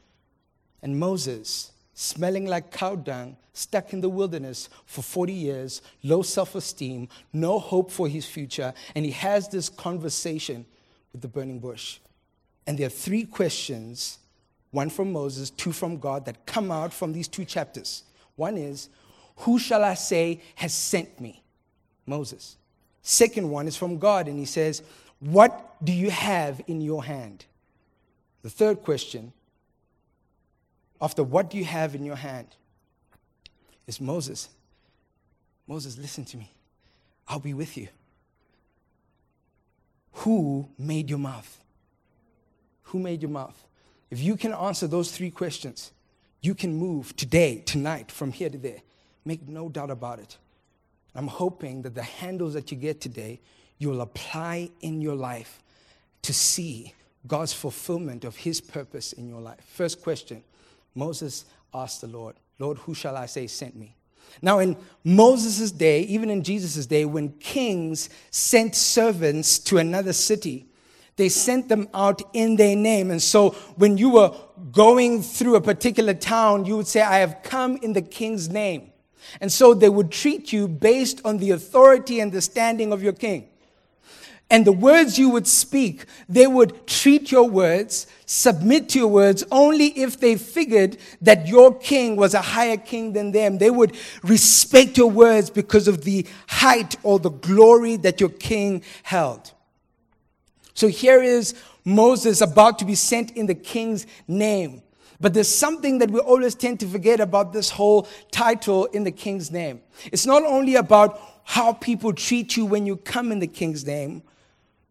and 0.81 0.99
Moses, 0.99 1.71
smelling 1.93 2.45
like 2.45 2.71
cow 2.71 2.95
dung, 2.95 3.37
stuck 3.53 3.93
in 3.93 4.01
the 4.01 4.09
wilderness 4.09 4.69
for 4.85 5.01
40 5.01 5.33
years, 5.33 5.81
low 6.03 6.21
self 6.21 6.55
esteem, 6.55 7.07
no 7.33 7.59
hope 7.59 7.91
for 7.91 8.07
his 8.07 8.25
future, 8.25 8.73
and 8.95 9.05
he 9.05 9.11
has 9.11 9.47
this 9.49 9.69
conversation 9.69 10.65
with 11.11 11.21
the 11.21 11.27
burning 11.27 11.59
bush. 11.59 11.99
And 12.65 12.77
there 12.77 12.87
are 12.87 12.89
three 12.89 13.25
questions 13.25 14.19
one 14.71 14.89
from 14.89 15.11
Moses, 15.11 15.49
two 15.49 15.73
from 15.73 15.97
God 15.97 16.25
that 16.25 16.45
come 16.45 16.71
out 16.71 16.93
from 16.93 17.11
these 17.11 17.27
two 17.27 17.43
chapters. 17.43 18.03
One 18.35 18.57
is, 18.57 18.89
Who 19.37 19.59
shall 19.59 19.83
I 19.83 19.95
say 19.95 20.41
has 20.55 20.73
sent 20.73 21.19
me? 21.19 21.43
Moses. 22.05 22.57
Second 23.01 23.49
one 23.49 23.67
is 23.67 23.75
from 23.75 23.97
God, 23.97 24.27
and 24.27 24.39
he 24.39 24.45
says, 24.45 24.81
What 25.19 25.75
do 25.83 25.91
you 25.91 26.09
have 26.09 26.61
in 26.67 26.81
your 26.81 27.03
hand? 27.03 27.45
The 28.43 28.49
third 28.49 28.81
question 28.81 29.33
after 31.01 31.23
what 31.23 31.53
you 31.53 31.65
have 31.65 31.95
in 31.95 32.05
your 32.05 32.15
hand? 32.15 32.47
Is 33.87 33.99
Moses. 33.99 34.49
Moses, 35.67 35.97
listen 35.97 36.23
to 36.25 36.37
me. 36.37 36.51
I'll 37.27 37.39
be 37.39 37.53
with 37.53 37.77
you. 37.77 37.87
Who 40.13 40.67
made 40.77 41.09
your 41.09 41.19
mouth? 41.19 41.59
Who 42.83 42.99
made 42.99 43.21
your 43.21 43.31
mouth? 43.31 43.65
If 44.09 44.19
you 44.19 44.35
can 44.35 44.53
answer 44.53 44.87
those 44.87 45.11
three 45.11 45.31
questions, 45.31 45.91
you 46.41 46.53
can 46.53 46.75
move 46.75 47.15
today, 47.15 47.63
tonight, 47.65 48.11
from 48.11 48.31
here 48.31 48.49
to 48.49 48.57
there. 48.57 48.81
Make 49.25 49.47
no 49.47 49.69
doubt 49.69 49.89
about 49.89 50.19
it. 50.19 50.37
I'm 51.15 51.27
hoping 51.27 51.81
that 51.83 51.95
the 51.95 52.03
handles 52.03 52.53
that 52.53 52.71
you 52.71 52.77
get 52.77 53.01
today, 53.01 53.39
you'll 53.77 54.01
apply 54.01 54.69
in 54.81 55.01
your 55.01 55.15
life 55.15 55.61
to 56.23 56.33
see 56.33 56.93
God's 57.27 57.53
fulfillment 57.53 58.25
of 58.25 58.35
His 58.35 58.61
purpose 58.61 59.13
in 59.13 59.27
your 59.27 59.41
life. 59.41 59.63
First 59.65 60.01
question 60.01 60.43
Moses 60.95 61.45
asked 61.73 62.01
the 62.01 62.07
Lord, 62.07 62.35
Lord, 62.59 62.77
who 62.79 62.93
shall 62.93 63.15
I 63.15 63.25
say 63.25 63.47
sent 63.47 63.75
me? 63.75 63.95
Now, 64.41 64.59
in 64.59 64.77
Moses' 65.03 65.71
day, 65.71 66.01
even 66.03 66.29
in 66.29 66.43
Jesus' 66.43 66.85
day, 66.85 67.05
when 67.05 67.29
kings 67.33 68.09
sent 68.29 68.75
servants 68.75 69.59
to 69.59 69.77
another 69.77 70.13
city, 70.13 70.67
they 71.17 71.29
sent 71.29 71.69
them 71.69 71.89
out 71.93 72.21
in 72.33 72.55
their 72.55 72.75
name. 72.75 73.11
And 73.11 73.21
so 73.21 73.51
when 73.75 73.97
you 73.97 74.09
were 74.09 74.33
going 74.71 75.21
through 75.21 75.55
a 75.55 75.61
particular 75.61 76.13
town, 76.13 76.65
you 76.65 76.77
would 76.77 76.87
say, 76.87 77.01
I 77.01 77.19
have 77.19 77.43
come 77.43 77.77
in 77.77 77.93
the 77.93 78.01
king's 78.01 78.49
name. 78.49 78.91
And 79.39 79.51
so 79.51 79.73
they 79.73 79.89
would 79.89 80.11
treat 80.11 80.51
you 80.51 80.67
based 80.67 81.21
on 81.25 81.37
the 81.37 81.51
authority 81.51 82.19
and 82.19 82.31
the 82.31 82.41
standing 82.41 82.91
of 82.91 83.03
your 83.03 83.13
king. 83.13 83.49
And 84.51 84.65
the 84.65 84.73
words 84.73 85.17
you 85.17 85.29
would 85.29 85.47
speak, 85.47 86.03
they 86.27 86.45
would 86.45 86.85
treat 86.85 87.31
your 87.31 87.49
words, 87.49 88.05
submit 88.25 88.89
to 88.89 88.99
your 88.99 89.07
words 89.07 89.45
only 89.49 89.87
if 89.97 90.19
they 90.19 90.35
figured 90.35 90.97
that 91.21 91.47
your 91.47 91.73
king 91.73 92.17
was 92.17 92.33
a 92.33 92.41
higher 92.41 92.75
king 92.75 93.13
than 93.13 93.31
them. 93.31 93.59
They 93.59 93.71
would 93.71 93.95
respect 94.23 94.97
your 94.97 95.09
words 95.09 95.49
because 95.49 95.87
of 95.87 96.03
the 96.03 96.27
height 96.49 96.97
or 97.01 97.17
the 97.17 97.29
glory 97.29 97.95
that 97.97 98.19
your 98.19 98.29
king 98.29 98.83
held. 99.03 99.53
So 100.73 100.89
here 100.89 101.23
is 101.23 101.55
Moses 101.85 102.41
about 102.41 102.77
to 102.79 102.85
be 102.85 102.95
sent 102.95 103.31
in 103.31 103.45
the 103.45 103.55
king's 103.55 104.05
name. 104.27 104.81
But 105.21 105.33
there's 105.33 105.47
something 105.47 105.99
that 105.99 106.11
we 106.11 106.19
always 106.19 106.55
tend 106.55 106.81
to 106.81 106.87
forget 106.87 107.21
about 107.21 107.53
this 107.53 107.69
whole 107.69 108.05
title 108.31 108.87
in 108.87 109.05
the 109.05 109.11
king's 109.11 109.49
name. 109.49 109.79
It's 110.11 110.25
not 110.25 110.43
only 110.43 110.75
about 110.75 111.21
how 111.45 111.71
people 111.71 112.11
treat 112.11 112.57
you 112.57 112.65
when 112.65 112.85
you 112.85 112.97
come 112.97 113.31
in 113.31 113.39
the 113.39 113.47
king's 113.47 113.85
name, 113.85 114.23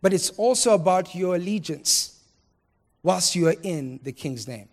but 0.03 0.13
it's 0.13 0.31
also 0.31 0.75
about 0.75 1.15
your 1.15 1.37
allegiance 1.37 2.21
whilst 3.03 3.35
you 3.35 3.49
are 3.49 3.57
in 3.63 4.01
the 4.03 4.13
king's 4.13 4.47
name. 4.47 4.69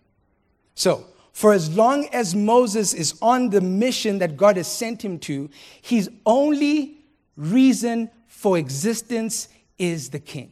So, 0.74 1.06
for 1.32 1.52
as 1.52 1.74
long 1.76 2.08
as 2.12 2.34
Moses 2.34 2.92
is 2.94 3.16
on 3.22 3.50
the 3.50 3.60
mission 3.60 4.18
that 4.18 4.36
God 4.36 4.56
has 4.56 4.66
sent 4.66 5.04
him 5.04 5.20
to, 5.20 5.48
his 5.80 6.10
only 6.26 6.96
reason 7.36 8.10
for 8.26 8.58
existence 8.58 9.48
is 9.78 10.10
the 10.10 10.18
king. 10.18 10.50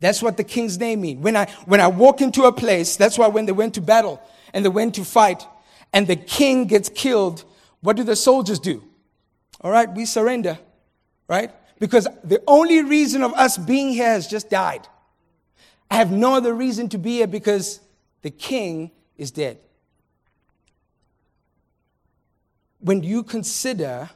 That's 0.00 0.22
what 0.22 0.36
the 0.36 0.44
king's 0.44 0.78
name 0.78 1.00
means. 1.00 1.22
When 1.22 1.34
I, 1.34 1.46
when 1.64 1.80
I 1.80 1.86
walk 1.86 2.20
into 2.20 2.42
a 2.44 2.52
place, 2.52 2.96
that's 2.96 3.16
why 3.16 3.26
when 3.28 3.46
they 3.46 3.52
went 3.52 3.74
to 3.74 3.80
battle 3.80 4.20
and 4.52 4.62
they 4.62 4.68
went 4.68 4.96
to 4.96 5.04
fight 5.04 5.46
and 5.94 6.06
the 6.06 6.16
king 6.16 6.66
gets 6.66 6.90
killed, 6.90 7.44
what 7.80 7.96
do 7.96 8.02
the 8.02 8.16
soldiers 8.16 8.58
do? 8.58 8.84
All 9.62 9.70
right, 9.70 9.90
we 9.90 10.04
surrender, 10.04 10.58
right? 11.26 11.52
Because 11.78 12.06
the 12.22 12.42
only 12.46 12.82
reason 12.82 13.22
of 13.22 13.32
us 13.34 13.58
being 13.58 13.90
here 13.90 14.08
has 14.08 14.26
just 14.26 14.50
died. 14.50 14.86
I 15.90 15.96
have 15.96 16.10
no 16.10 16.34
other 16.34 16.54
reason 16.54 16.88
to 16.90 16.98
be 16.98 17.18
here 17.18 17.26
because 17.26 17.80
the 18.22 18.30
king 18.30 18.90
is 19.16 19.30
dead. 19.30 19.58
When 22.80 23.02
you 23.02 23.22
consider 23.22 24.10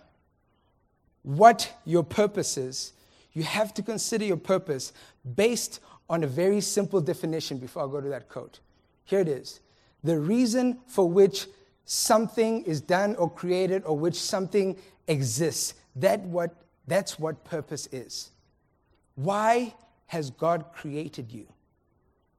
what 1.23 1.73
your 1.85 2.03
purpose 2.03 2.57
is, 2.57 2.93
you 3.33 3.43
have 3.43 3.75
to 3.75 3.83
consider 3.83 4.25
your 4.25 4.37
purpose 4.37 4.93
based 5.37 5.81
on 6.09 6.25
a 6.25 6.27
very 6.27 6.61
simple 6.61 7.01
definition 7.01 7.59
before 7.59 7.85
I 7.85 7.91
go 7.91 8.01
to 8.01 8.09
that 8.09 8.29
quote. 8.29 8.61
Here 9.05 9.21
it 9.21 9.29
is 9.29 9.61
the 10.05 10.19
reason 10.19 10.79
for 10.87 11.09
which 11.09 11.47
something 11.85 12.63
is 12.65 12.81
done 12.81 13.17
or 13.17 13.31
created 13.31 13.83
or 13.85 13.97
which 13.97 14.15
something 14.15 14.77
exists. 15.07 15.75
That 15.97 16.21
what 16.21 16.55
that's 16.89 17.19
what 17.19 17.45
purpose 17.45 17.89
is. 17.93 18.31
Why 19.15 19.75
has 20.07 20.31
God 20.31 20.73
created 20.73 21.33
you? 21.33 21.47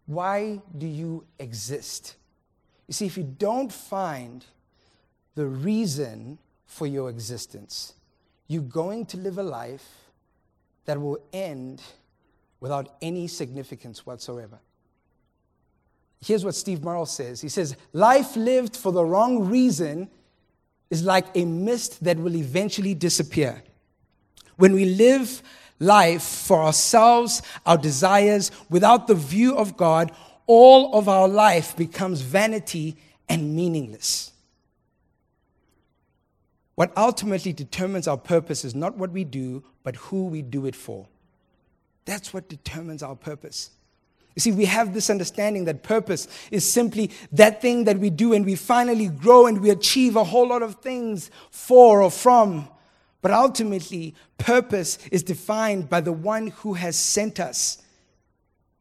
Why 0.06 0.62
do 0.78 0.88
you 0.88 1.26
exist? 1.38 2.16
You 2.88 2.94
see, 2.94 3.06
if 3.06 3.16
you 3.16 3.24
don't 3.24 3.72
find 3.72 4.44
the 5.36 5.46
reason 5.46 6.40
for 6.66 6.88
your 6.88 7.10
existence, 7.10 7.94
you're 8.48 8.64
going 8.64 9.06
to 9.08 9.18
live 9.18 9.38
a 9.38 9.44
life 9.44 9.88
that 10.86 11.00
will 11.00 11.20
end 11.32 11.82
without 12.60 12.96
any 13.02 13.28
significance 13.28 14.06
whatsoever. 14.06 14.60
Here's 16.22 16.44
what 16.44 16.56
Steve 16.56 16.84
Murrell 16.84 17.06
says 17.06 17.42
He 17.42 17.50
says, 17.50 17.76
Life 17.94 18.36
lived 18.36 18.76
for 18.76 18.92
the 18.92 19.06
wrong 19.06 19.48
reason 19.48 20.10
is 20.90 21.04
like 21.04 21.28
a 21.36 21.46
mist 21.46 22.04
that 22.04 22.18
will 22.18 22.36
eventually 22.36 22.96
disappear. 22.96 23.62
When 24.60 24.74
we 24.74 24.84
live 24.84 25.42
life 25.80 26.22
for 26.22 26.62
ourselves, 26.62 27.42
our 27.66 27.78
desires, 27.78 28.52
without 28.70 29.08
the 29.08 29.16
view 29.16 29.56
of 29.56 29.78
God, 29.78 30.12
all 30.48 30.96
of 30.96 31.08
our 31.08 31.30
life 31.30 31.78
becomes 31.78 32.20
vanity 32.20 32.98
and 33.30 33.56
meaningless. 33.56 34.34
What 36.76 36.92
ultimately 36.98 37.54
determines 37.54 38.06
our 38.06 38.18
purpose 38.18 38.66
is 38.66 38.76
not 38.76 38.98
what 38.98 39.12
we 39.12 39.24
do, 39.24 39.64
but 39.84 39.96
who 39.96 40.26
we 40.26 40.42
do 40.42 40.66
it 40.66 40.76
for. 40.76 41.08
That's 42.04 42.34
what 42.34 42.50
determines 42.50 43.02
our 43.02 43.16
purpose. 43.16 43.70
You 44.36 44.42
see, 44.42 44.52
we 44.52 44.66
have 44.66 44.94
this 44.94 45.10
understanding 45.10 45.64
that 45.66 45.84
purpose 45.84 46.28
is 46.52 46.70
simply 46.70 47.12
that 47.32 47.62
thing 47.62 47.86
that 47.86 47.98
we 47.98 48.10
do 48.10 48.34
and 48.34 48.46
we 48.46 48.56
finally 48.56 49.08
grow 49.08 49.48
and 49.48 49.62
we 49.62 49.70
achieve 49.70 50.18
a 50.18 50.26
whole 50.26 50.50
lot 50.50 50.64
of 50.64 50.76
things 50.82 51.32
for 51.50 52.02
or 52.02 52.12
from. 52.12 52.68
But 53.22 53.32
ultimately, 53.32 54.16
purpose 54.38 54.98
is 55.12 55.24
defined 55.24 55.90
by 55.90 56.02
the 56.02 56.14
one 56.14 56.48
who 56.48 56.74
has 56.74 56.98
sent 56.98 57.40
us. 57.40 57.82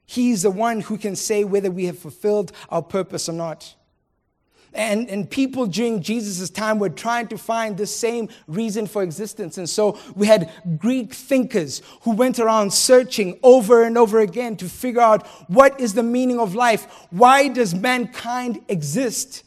He 0.06 0.30
is 0.30 0.42
the 0.42 0.50
one 0.50 0.80
who 0.80 0.96
can 0.96 1.16
say 1.16 1.44
whether 1.44 1.70
we 1.70 1.86
have 1.86 1.98
fulfilled 1.98 2.52
our 2.70 2.82
purpose 2.82 3.28
or 3.28 3.32
not. 3.32 3.74
And, 4.74 5.08
and 5.08 5.28
people 5.28 5.66
during 5.66 6.02
Jesus' 6.02 6.50
time 6.50 6.78
were 6.78 6.90
trying 6.90 7.28
to 7.28 7.38
find 7.38 7.76
the 7.76 7.86
same 7.86 8.28
reason 8.46 8.86
for 8.86 9.02
existence. 9.02 9.58
And 9.58 9.68
so 9.68 9.98
we 10.14 10.26
had 10.26 10.50
Greek 10.78 11.14
thinkers 11.14 11.82
who 12.02 12.12
went 12.12 12.38
around 12.38 12.72
searching 12.72 13.38
over 13.42 13.82
and 13.82 13.96
over 13.96 14.20
again 14.20 14.56
to 14.56 14.68
figure 14.68 15.00
out 15.00 15.26
what 15.48 15.80
is 15.80 15.94
the 15.94 16.02
meaning 16.02 16.38
of 16.38 16.54
life? 16.54 16.86
Why 17.10 17.48
does 17.48 17.74
mankind 17.74 18.60
exist? 18.68 19.44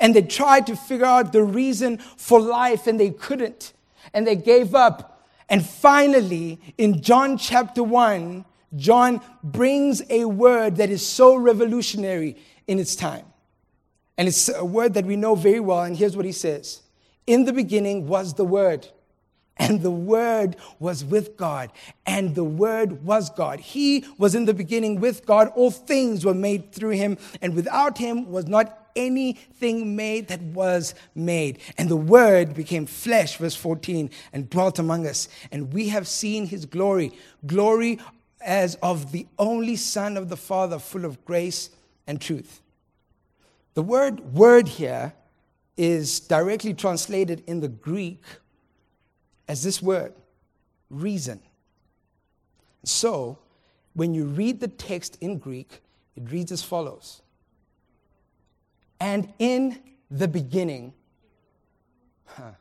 And 0.00 0.14
they 0.14 0.22
tried 0.22 0.66
to 0.66 0.76
figure 0.76 1.06
out 1.06 1.32
the 1.32 1.44
reason 1.44 1.98
for 1.98 2.40
life 2.40 2.86
and 2.88 2.98
they 2.98 3.10
couldn't. 3.10 3.73
And 4.14 4.26
they 4.26 4.36
gave 4.36 4.74
up. 4.74 5.28
And 5.50 5.66
finally, 5.66 6.60
in 6.78 7.02
John 7.02 7.36
chapter 7.36 7.82
1, 7.82 8.46
John 8.76 9.20
brings 9.42 10.02
a 10.08 10.24
word 10.24 10.76
that 10.76 10.90
is 10.90 11.06
so 11.06 11.36
revolutionary 11.36 12.36
in 12.66 12.78
its 12.78 12.96
time. 12.96 13.26
And 14.16 14.28
it's 14.28 14.48
a 14.48 14.64
word 14.64 14.94
that 14.94 15.04
we 15.04 15.16
know 15.16 15.34
very 15.34 15.60
well. 15.60 15.82
And 15.82 15.96
here's 15.96 16.16
what 16.16 16.24
he 16.24 16.32
says 16.32 16.82
In 17.26 17.44
the 17.44 17.52
beginning 17.52 18.06
was 18.06 18.34
the 18.34 18.44
Word, 18.44 18.88
and 19.56 19.82
the 19.82 19.90
Word 19.90 20.56
was 20.78 21.04
with 21.04 21.36
God, 21.36 21.72
and 22.06 22.34
the 22.34 22.44
Word 22.44 23.04
was 23.04 23.30
God. 23.30 23.60
He 23.60 24.04
was 24.18 24.34
in 24.34 24.44
the 24.44 24.54
beginning 24.54 25.00
with 25.00 25.26
God. 25.26 25.52
All 25.54 25.70
things 25.70 26.24
were 26.24 26.34
made 26.34 26.72
through 26.72 26.90
him, 26.90 27.18
and 27.42 27.54
without 27.54 27.98
him 27.98 28.30
was 28.30 28.46
not 28.46 28.80
anything 28.96 29.96
made 29.96 30.28
that 30.28 30.40
was 30.40 30.94
made. 31.14 31.58
And 31.78 31.88
the 31.88 31.96
Word 31.96 32.54
became 32.54 32.86
flesh, 32.86 33.36
verse 33.36 33.56
14, 33.56 34.10
and 34.32 34.48
dwelt 34.50 34.78
among 34.78 35.06
us. 35.06 35.28
And 35.50 35.72
we 35.72 35.88
have 35.88 36.06
seen 36.06 36.46
his 36.46 36.66
glory 36.66 37.12
glory 37.46 37.98
as 38.44 38.74
of 38.76 39.10
the 39.12 39.26
only 39.38 39.76
Son 39.76 40.16
of 40.16 40.28
the 40.28 40.36
Father, 40.36 40.78
full 40.78 41.04
of 41.04 41.24
grace 41.24 41.70
and 42.06 42.20
truth. 42.20 42.60
The 43.74 43.82
word 43.82 44.34
word 44.34 44.68
here 44.68 45.14
is 45.76 46.20
directly 46.20 46.74
translated 46.74 47.42
in 47.46 47.60
the 47.60 47.68
Greek 47.68 48.22
as 49.48 49.62
this 49.64 49.82
word, 49.82 50.14
reason. 50.90 51.40
So, 52.84 53.38
when 53.94 54.14
you 54.14 54.26
read 54.26 54.60
the 54.60 54.68
text 54.68 55.18
in 55.20 55.38
Greek, 55.38 55.80
it 56.16 56.30
reads 56.30 56.52
as 56.52 56.62
follows 56.62 57.22
And 59.00 59.32
in 59.38 59.78
the 60.10 60.28
beginning, 60.28 60.92
huh, 62.26 62.52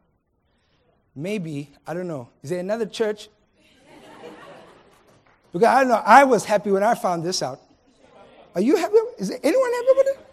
maybe, 1.15 1.69
I 1.85 1.93
don't 1.93 2.07
know, 2.07 2.29
is 2.41 2.49
there 2.49 2.59
another 2.59 2.85
church? 2.85 3.29
because 5.51 5.67
I 5.67 5.79
don't 5.81 5.89
know, 5.89 6.01
I 6.05 6.23
was 6.23 6.45
happy 6.45 6.71
when 6.71 6.83
I 6.83 6.95
found 6.95 7.23
this 7.23 7.41
out. 7.41 7.59
Are 8.55 8.61
you 8.61 8.75
happy? 8.75 8.95
Is 9.17 9.31
anyone 9.31 9.73
happy 9.73 9.97
with 9.97 10.07
it? 10.07 10.23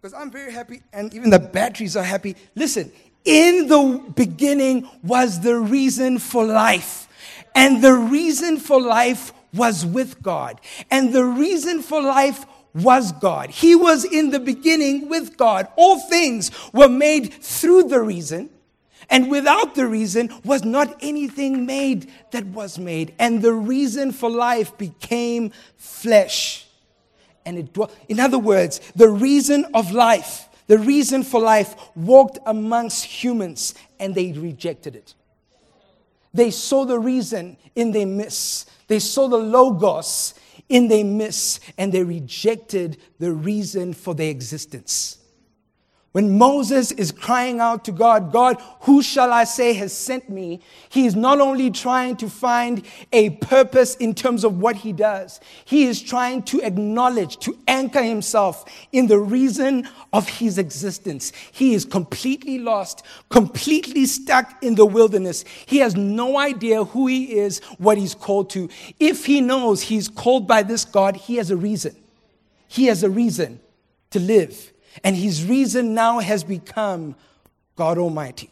because 0.00 0.14
I'm 0.14 0.30
very 0.30 0.52
happy 0.52 0.82
and 0.92 1.12
even 1.12 1.30
the 1.30 1.38
batteries 1.38 1.96
are 1.96 2.04
happy. 2.04 2.36
Listen, 2.54 2.90
in 3.24 3.68
the 3.68 4.02
beginning 4.16 4.88
was 5.02 5.40
the 5.40 5.56
reason 5.56 6.18
for 6.18 6.44
life. 6.44 7.06
And 7.54 7.82
the 7.82 7.92
reason 7.92 8.58
for 8.58 8.80
life 8.80 9.32
was 9.52 9.84
with 9.84 10.22
God. 10.22 10.60
And 10.90 11.12
the 11.12 11.24
reason 11.24 11.82
for 11.82 12.00
life 12.00 12.46
was 12.74 13.12
God. 13.12 13.50
He 13.50 13.74
was 13.74 14.04
in 14.04 14.30
the 14.30 14.40
beginning 14.40 15.08
with 15.08 15.36
God. 15.36 15.68
All 15.76 15.98
things 15.98 16.50
were 16.72 16.88
made 16.88 17.32
through 17.32 17.84
the 17.84 18.00
reason. 18.00 18.50
And 19.08 19.28
without 19.28 19.74
the 19.74 19.86
reason 19.86 20.30
was 20.44 20.64
not 20.64 20.96
anything 21.00 21.66
made 21.66 22.10
that 22.30 22.46
was 22.46 22.78
made. 22.78 23.12
And 23.18 23.42
the 23.42 23.52
reason 23.52 24.12
for 24.12 24.30
life 24.30 24.78
became 24.78 25.52
flesh 25.76 26.66
and 27.44 27.58
it 27.58 27.72
dwelt. 27.72 27.96
In 28.08 28.20
other 28.20 28.38
words, 28.38 28.80
the 28.94 29.08
reason 29.08 29.66
of 29.74 29.90
life, 29.90 30.48
the 30.68 30.78
reason 30.78 31.24
for 31.24 31.40
life 31.40 31.74
walked 31.96 32.38
amongst 32.46 33.04
humans 33.04 33.74
and 33.98 34.14
they 34.14 34.32
rejected 34.32 34.94
it. 34.94 35.14
They 36.32 36.52
saw 36.52 36.84
the 36.84 36.98
reason 36.98 37.56
in 37.74 37.90
their 37.90 38.06
midst. 38.06 38.70
They 38.86 39.00
saw 39.00 39.26
the 39.26 39.38
logos 39.38 40.34
in 40.70 40.88
their 40.88 41.04
midst 41.04 41.60
and 41.76 41.92
they 41.92 42.02
rejected 42.02 42.96
the 43.18 43.32
reason 43.32 43.92
for 43.92 44.14
their 44.14 44.30
existence. 44.30 45.18
When 46.12 46.36
Moses 46.36 46.90
is 46.90 47.12
crying 47.12 47.60
out 47.60 47.84
to 47.84 47.92
God, 47.92 48.32
God, 48.32 48.60
who 48.80 49.00
shall 49.00 49.32
I 49.32 49.44
say 49.44 49.74
has 49.74 49.92
sent 49.92 50.28
me? 50.28 50.60
He 50.88 51.06
is 51.06 51.14
not 51.14 51.40
only 51.40 51.70
trying 51.70 52.16
to 52.16 52.28
find 52.28 52.84
a 53.12 53.30
purpose 53.30 53.94
in 53.94 54.16
terms 54.16 54.42
of 54.42 54.58
what 54.58 54.74
he 54.74 54.92
does, 54.92 55.38
he 55.64 55.84
is 55.84 56.02
trying 56.02 56.42
to 56.44 56.60
acknowledge, 56.62 57.36
to 57.38 57.56
anchor 57.68 58.02
himself 58.02 58.64
in 58.90 59.06
the 59.06 59.20
reason 59.20 59.88
of 60.12 60.28
his 60.28 60.58
existence. 60.58 61.32
He 61.52 61.74
is 61.74 61.84
completely 61.84 62.58
lost, 62.58 63.04
completely 63.28 64.04
stuck 64.06 64.60
in 64.64 64.74
the 64.74 64.86
wilderness. 64.86 65.44
He 65.66 65.78
has 65.78 65.94
no 65.94 66.38
idea 66.38 66.82
who 66.86 67.06
he 67.06 67.38
is, 67.38 67.60
what 67.78 67.98
he's 67.98 68.16
called 68.16 68.50
to. 68.50 68.68
If 68.98 69.26
he 69.26 69.40
knows 69.40 69.82
he's 69.82 70.08
called 70.08 70.48
by 70.48 70.64
this 70.64 70.84
God, 70.84 71.14
he 71.14 71.36
has 71.36 71.52
a 71.52 71.56
reason. 71.56 71.94
He 72.66 72.86
has 72.86 73.04
a 73.04 73.10
reason 73.10 73.60
to 74.10 74.18
live. 74.18 74.72
And 75.04 75.16
his 75.16 75.44
reason 75.44 75.94
now 75.94 76.18
has 76.18 76.44
become 76.44 77.14
God 77.76 77.98
Almighty. 77.98 78.50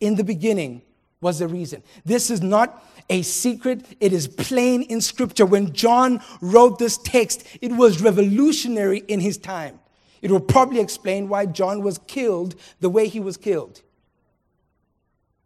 In 0.00 0.16
the 0.16 0.24
beginning 0.24 0.82
was 1.20 1.38
the 1.38 1.48
reason. 1.48 1.82
This 2.04 2.30
is 2.30 2.42
not 2.42 2.82
a 3.10 3.22
secret, 3.22 3.84
it 4.00 4.12
is 4.12 4.26
plain 4.26 4.82
in 4.82 5.00
Scripture. 5.00 5.44
When 5.44 5.72
John 5.72 6.20
wrote 6.40 6.78
this 6.78 6.96
text, 6.98 7.46
it 7.60 7.72
was 7.72 8.00
revolutionary 8.00 9.04
in 9.08 9.20
his 9.20 9.36
time. 9.36 9.78
It 10.22 10.30
will 10.30 10.40
probably 10.40 10.80
explain 10.80 11.28
why 11.28 11.46
John 11.46 11.82
was 11.82 11.98
killed 12.06 12.54
the 12.80 12.88
way 12.88 13.08
he 13.08 13.20
was 13.20 13.36
killed. 13.36 13.82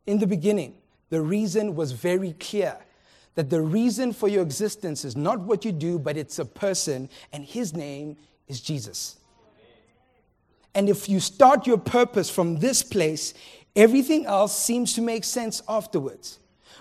In 0.06 0.18
the 0.18 0.26
beginning, 0.26 0.74
the 1.10 1.20
reason 1.20 1.74
was 1.74 1.92
very 1.92 2.32
clear 2.34 2.78
that 3.34 3.50
the 3.50 3.60
reason 3.60 4.12
for 4.12 4.28
your 4.28 4.42
existence 4.42 5.04
is 5.04 5.16
not 5.16 5.40
what 5.40 5.64
you 5.64 5.72
do, 5.72 5.98
but 5.98 6.16
it's 6.16 6.38
a 6.38 6.44
person, 6.44 7.08
and 7.32 7.44
his 7.44 7.74
name 7.74 8.16
is 8.46 8.60
Jesus. 8.60 9.16
And 10.74 10.88
if 10.88 11.08
you 11.08 11.20
start 11.20 11.66
your 11.66 11.78
purpose 11.78 12.30
from 12.30 12.58
this 12.58 12.82
place, 12.82 13.34
everything 13.74 14.26
else 14.26 14.56
seems 14.56 14.94
to 14.94 15.02
make 15.02 15.24
sense 15.24 15.62
afterwards. 15.68 16.38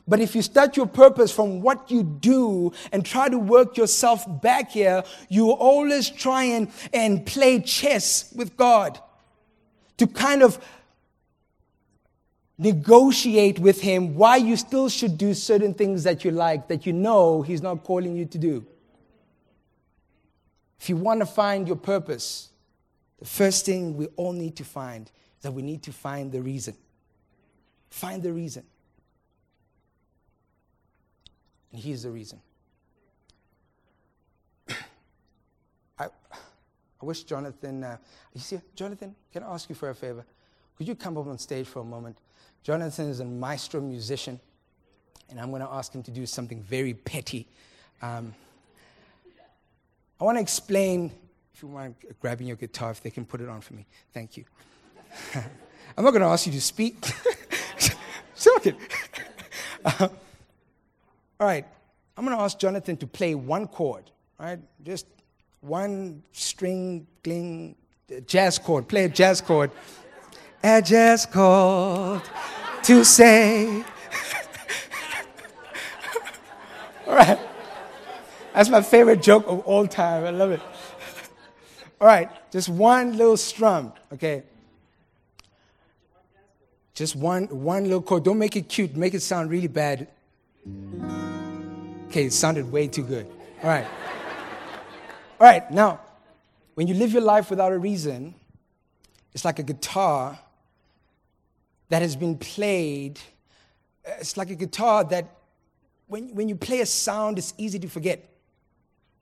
But 0.08 0.21
if 0.21 0.36
you 0.36 0.41
start 0.41 0.78
your 0.78 0.88
purpose 0.88 1.32
from 1.32 1.62
what 1.62 1.91
you 1.91 2.04
do 2.04 2.71
and 2.91 3.06
try 3.06 3.28
to 3.28 3.38
work 3.38 3.76
yourself 3.76 4.26
back 4.41 4.71
here, 4.71 5.04
you 5.28 5.52
always 5.52 6.10
try 6.10 6.43
and, 6.43 6.71
and 6.93 7.26
play 7.26 7.60
chess 7.60 8.32
with 8.34 8.56
God 8.56 9.00
to 9.97 10.08
kind 10.08 10.43
of 10.43 10.63
negotiate 12.58 13.60
with 13.60 13.82
Him 13.82 14.15
why 14.15 14.38
you 14.38 14.56
still 14.56 14.88
should 14.88 15.17
do 15.17 15.34
certain 15.34 15.73
things 15.73 16.04
that 16.04 16.23
you 16.23 16.32
like 16.32 16.69
that 16.69 16.86
you 16.86 16.93
know 16.93 17.41
He's 17.41 17.62
not 17.62 17.84
calling 17.84 18.15
you 18.15 18.26
to 18.26 18.38
do. 18.38 18.65
If 20.80 20.89
you 20.89 20.95
want 20.95 21.19
to 21.19 21.26
find 21.26 21.67
your 21.67 21.78
purpose, 21.78 22.50
the 23.19 23.25
first 23.25 23.65
thing 23.65 23.97
we 23.97 24.08
all 24.15 24.34
need 24.34 24.56
to 24.58 24.63
find 24.63 25.08
is 25.38 25.43
that 25.43 25.51
we 25.51 25.62
need 25.62 25.84
to 25.84 25.91
find 25.91 26.32
the 26.32 26.41
reason. 26.41 26.75
Find 27.89 28.21
the 28.21 28.34
reason. 28.34 28.63
And 31.71 31.82
here's 31.82 32.03
the 32.03 32.12
reason. 32.12 32.39
I, 34.69 34.75
I 35.99 37.06
wish 37.06 37.23
Jonathan, 37.23 37.84
uh, 37.84 37.97
you 38.34 38.41
see, 38.41 38.60
Jonathan, 38.75 39.15
can 39.32 39.43
I 39.43 39.53
ask 39.53 39.69
you 39.69 39.75
for 39.75 39.89
a 39.89 39.95
favor? 39.95 40.25
Could 40.77 40.88
you 40.88 40.95
come 40.95 41.17
up 41.17 41.27
on 41.27 41.38
stage 41.39 41.67
for 41.67 41.80
a 41.80 41.86
moment? 41.86 42.17
Jonathan 42.63 43.10
is 43.10 43.19
a 43.19 43.25
maestro 43.25 43.82
musician. 43.82 44.39
and 45.30 45.39
I'm 45.39 45.49
going 45.49 45.62
to 45.62 45.69
ask 45.69 45.93
him 45.93 46.03
to 46.03 46.12
do 46.12 46.25
something 46.25 46.62
very 46.62 46.93
petty. 46.93 47.47
Um, 48.01 48.34
I 50.19 50.23
want 50.23 50.38
to 50.38 50.41
explain, 50.41 51.12
if 51.58 51.63
you 51.63 51.70
mind 51.70 51.96
grabbing 52.22 52.46
your 52.46 52.56
guitar, 52.56 52.91
if 52.91 53.02
they 53.02 53.10
can 53.10 53.26
put 53.26 53.41
it 53.41 53.50
on 53.50 53.62
for 53.62 53.74
me. 53.74 53.84
Thank 54.13 54.38
you. 54.38 54.43
I'm 55.34 56.04
not 56.04 56.12
going 56.12 56.22
to 56.22 56.28
ask 56.28 56.46
you 56.46 56.52
to 56.52 56.62
speak. 56.62 57.04
Joking. 58.39 58.78
Uh, 59.86 60.10
all 61.39 61.48
right, 61.48 61.65
I'm 62.17 62.26
going 62.26 62.36
to 62.36 62.43
ask 62.43 62.58
Jonathan 62.58 62.98
to 62.98 63.08
play 63.08 63.36
one 63.36 63.67
chord, 63.67 64.10
right? 64.39 64.60
Just 64.84 65.06
one 65.62 66.24
string, 66.32 67.06
gling, 67.24 67.76
jazz 68.26 68.58
chord. 68.58 68.88
Play 68.88 69.06
a 69.06 69.10
jazz 69.10 69.39
chord. 69.39 69.70
A 70.63 70.82
jazz 70.82 71.28
chord 71.28 72.22
to 72.84 73.06
say. 73.06 73.84
all 77.06 77.15
right. 77.15 77.39
That's 78.54 78.70
my 78.70 78.82
favorite 78.82 79.22
joke 79.22 79.46
of 79.48 79.60
all 79.60 79.88
time. 79.88 80.26
I 80.26 80.32
love 80.32 80.52
it. 80.52 80.62
All 81.99 82.07
right, 82.07 82.29
just 82.51 82.69
one 82.69 83.17
little 83.17 83.38
strum, 83.38 83.91
okay? 84.13 84.43
Just 86.93 87.15
one, 87.15 87.45
one 87.45 87.83
little 87.83 88.01
chord. 88.01 88.23
Don't 88.23 88.38
make 88.38 88.55
it 88.55 88.69
cute. 88.69 88.95
Make 88.95 89.13
it 89.13 89.21
sound 89.21 89.49
really 89.49 89.67
bad. 89.67 90.07
Okay, 92.07 92.25
it 92.25 92.33
sounded 92.33 92.71
way 92.71 92.88
too 92.88 93.03
good. 93.03 93.27
All 93.63 93.69
right. 93.69 93.86
All 95.39 95.47
right, 95.47 95.69
now, 95.71 95.99
when 96.75 96.88
you 96.88 96.93
live 96.93 97.13
your 97.13 97.21
life 97.21 97.49
without 97.49 97.71
a 97.71 97.77
reason, 97.77 98.33
it's 99.33 99.45
like 99.45 99.60
a 99.60 99.63
guitar 99.63 100.38
that 101.89 102.01
has 102.01 102.15
been 102.15 102.38
played. 102.38 103.19
It's 104.19 104.38
like 104.38 104.49
a 104.49 104.55
guitar 104.55 105.03
that, 105.05 105.29
when, 106.07 106.33
when 106.36 106.49
you 106.49 106.55
play 106.55 106.81
a 106.81 106.86
sound, 106.86 107.38
it's 107.38 107.53
easy 107.57 107.79
to 107.79 107.88
forget. 107.88 108.27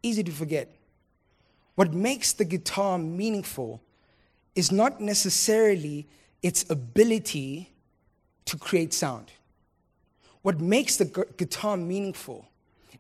Easy 0.04 0.24
to 0.24 0.32
forget. 0.32 0.74
What 1.76 1.94
makes 1.94 2.34
the 2.34 2.46
guitar 2.46 2.98
meaningful 2.98 3.82
is 4.56 4.72
not 4.72 5.02
necessarily 5.02 6.08
its 6.42 6.70
ability 6.70 7.70
to 8.46 8.58
create 8.58 8.94
sound. 8.94 9.32
What 10.42 10.62
makes 10.62 10.98
the 10.98 11.06
gu- 11.06 11.26
guitar 11.38 11.76
meaningful 11.76 12.48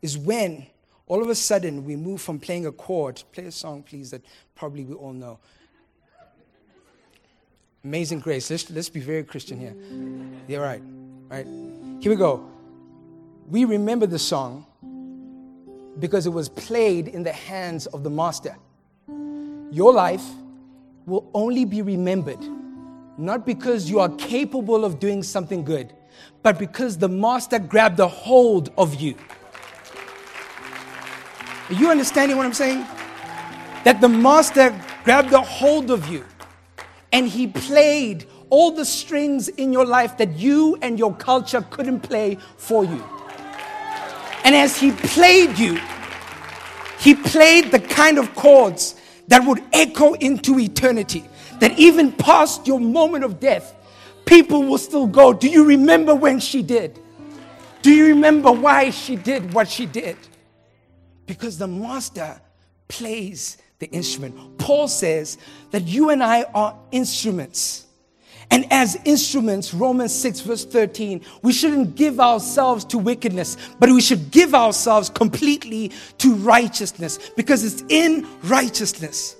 is 0.01 0.17
when 0.17 0.65
all 1.07 1.21
of 1.21 1.29
a 1.29 1.35
sudden 1.35 1.85
we 1.85 1.95
move 1.95 2.21
from 2.21 2.39
playing 2.39 2.65
a 2.65 2.71
chord, 2.71 3.23
play 3.31 3.45
a 3.45 3.51
song, 3.51 3.83
please, 3.83 4.11
that 4.11 4.21
probably 4.55 4.83
we 4.83 4.95
all 4.95 5.13
know. 5.13 5.39
Amazing 7.83 8.19
Grace. 8.19 8.49
Let's, 8.49 8.69
let's 8.71 8.89
be 8.89 8.99
very 8.99 9.23
Christian 9.23 9.59
here. 9.59 9.75
Yeah, 10.47 10.57
right. 10.57 10.81
Right. 11.29 11.45
Here 12.01 12.11
we 12.11 12.15
go. 12.15 12.49
We 13.47 13.65
remember 13.65 14.07
the 14.07 14.17
song 14.19 14.65
because 15.99 16.25
it 16.25 16.31
was 16.31 16.49
played 16.49 17.07
in 17.07 17.21
the 17.23 17.31
hands 17.31 17.85
of 17.88 18.03
the 18.03 18.09
master. 18.09 18.57
Your 19.71 19.93
life 19.93 20.23
will 21.06 21.30
only 21.34 21.65
be 21.65 21.82
remembered 21.82 22.43
not 23.17 23.45
because 23.45 23.89
you 23.89 23.99
are 23.99 24.10
capable 24.10 24.84
of 24.84 24.99
doing 24.99 25.23
something 25.23 25.63
good, 25.63 25.93
but 26.43 26.60
because 26.60 26.97
the 26.97 27.08
master 27.08 27.60
grabbed 27.60 27.99
a 27.99 28.08
hold 28.08 28.71
of 28.78 28.95
you. 28.95 29.15
Are 31.69 31.73
you 31.73 31.89
understanding 31.89 32.38
what 32.38 32.45
I'm 32.45 32.54
saying? 32.54 32.86
That 33.84 34.01
the 34.01 34.10
master 34.10 34.80
grabbed 35.04 35.32
a 35.34 35.41
hold 35.41 35.91
of 35.91 36.08
you 36.10 36.25
and 37.12 37.28
he 37.28 37.47
played 37.47 38.28
all 38.49 38.71
the 38.71 38.86
strings 38.86 39.47
in 39.47 39.71
your 39.71 39.86
life 39.86 40.17
that 40.17 40.38
you 40.38 40.78
and 40.82 40.99
your 40.99 41.15
culture 41.15 41.62
couldn't 41.69 42.01
play 42.01 42.38
for 42.58 42.84
you. 42.84 43.04
And 44.43 44.54
as 44.54 44.78
he 44.78 44.91
played 44.91 45.58
you, 45.58 45.80
he 46.99 47.15
played 47.15 47.71
the 47.71 47.80
kind 47.80 48.19
of 48.19 48.36
chords 48.36 48.95
that 49.27 49.45
would 49.45 49.63
echo 49.73 50.13
into 50.13 50.59
eternity 50.59 51.23
that 51.59 51.77
even 51.79 52.11
past 52.11 52.67
your 52.67 52.79
moment 52.79 53.23
of 53.23 53.39
death, 53.39 53.75
people 54.25 54.63
will 54.63 54.77
still 54.77 55.07
go, 55.07 55.33
Do 55.33 55.47
you 55.47 55.65
remember 55.65 56.13
when 56.15 56.39
she 56.39 56.61
did? 56.61 56.99
Do 57.81 57.91
you 57.91 58.07
remember 58.07 58.51
why 58.51 58.89
she 58.89 59.15
did 59.15 59.53
what 59.53 59.69
she 59.69 59.85
did? 59.85 60.17
Because 61.27 61.57
the 61.57 61.67
master 61.67 62.39
plays 62.88 63.57
the 63.79 63.88
instrument. 63.91 64.57
Paul 64.57 64.88
says 64.88 65.38
that 65.71 65.83
you 65.83 66.09
and 66.09 66.23
I 66.23 66.43
are 66.43 66.77
instruments. 66.91 67.85
And 68.51 68.71
as 68.71 68.97
instruments, 69.05 69.73
Romans 69.73 70.13
6, 70.13 70.41
verse 70.41 70.65
13, 70.65 71.21
we 71.41 71.51
shouldn't 71.51 71.95
give 71.95 72.19
ourselves 72.19 72.86
to 72.86 72.97
wickedness, 72.97 73.58
but 73.79 73.89
we 73.89 74.01
should 74.01 74.31
give 74.31 74.53
ourselves 74.53 75.10
completely 75.10 75.91
to 76.19 76.36
righteousness 76.36 77.31
because 77.36 77.63
it's 77.63 77.84
in 77.89 78.27
righteousness 78.43 79.36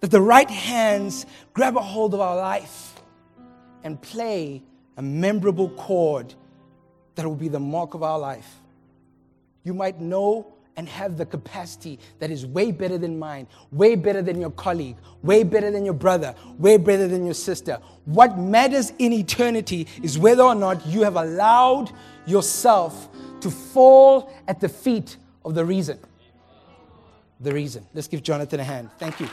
that 0.00 0.10
the 0.10 0.20
right 0.20 0.50
hands 0.50 1.24
grab 1.54 1.76
a 1.76 1.80
hold 1.80 2.12
of 2.12 2.20
our 2.20 2.36
life 2.36 2.94
and 3.82 4.00
play 4.00 4.62
a 4.96 5.02
memorable 5.02 5.70
chord 5.70 6.34
that 7.14 7.26
will 7.26 7.34
be 7.34 7.48
the 7.48 7.60
mark 7.60 7.94
of 7.94 8.02
our 8.02 8.18
life. 8.18 8.60
You 9.62 9.74
might 9.74 10.00
know 10.00 10.53
and 10.76 10.88
have 10.88 11.16
the 11.16 11.26
capacity 11.26 11.98
that 12.18 12.30
is 12.30 12.44
way 12.44 12.72
better 12.72 12.98
than 12.98 13.18
mine, 13.18 13.46
way 13.70 13.94
better 13.94 14.22
than 14.22 14.40
your 14.40 14.50
colleague, 14.50 14.96
way 15.22 15.42
better 15.42 15.70
than 15.70 15.84
your 15.84 15.94
brother, 15.94 16.34
way 16.58 16.76
better 16.76 17.06
than 17.06 17.24
your 17.24 17.34
sister. 17.34 17.78
What 18.04 18.38
matters 18.38 18.92
in 18.98 19.12
eternity 19.12 19.86
is 20.02 20.18
whether 20.18 20.42
or 20.42 20.54
not 20.54 20.86
you 20.86 21.02
have 21.02 21.16
allowed 21.16 21.92
yourself 22.26 23.08
to 23.40 23.50
fall 23.50 24.32
at 24.48 24.60
the 24.60 24.68
feet 24.68 25.16
of 25.44 25.54
the 25.54 25.64
reason. 25.64 25.98
The 27.40 27.52
reason. 27.52 27.86
Let's 27.94 28.08
give 28.08 28.22
Jonathan 28.22 28.60
a 28.60 28.64
hand. 28.64 28.90
Thank 28.98 29.20
you. 29.20 29.28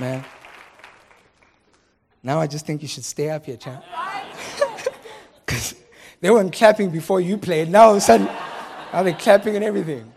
man. 0.00 0.24
Now 2.22 2.40
I 2.40 2.46
just 2.46 2.66
think 2.66 2.82
you 2.82 2.88
should 2.88 3.04
stay 3.04 3.30
up 3.30 3.46
here, 3.46 3.56
champ. 3.56 3.84
They 6.20 6.30
weren't 6.30 6.52
clapping 6.52 6.90
before 6.90 7.20
you 7.20 7.38
played. 7.38 7.68
Now 7.68 7.84
all 7.84 7.90
of 7.92 7.96
a 7.98 8.00
sudden, 8.00 8.26
now 8.26 9.02
they're 9.02 9.14
clapping 9.14 9.56
and 9.56 9.64
everything. 9.64 10.12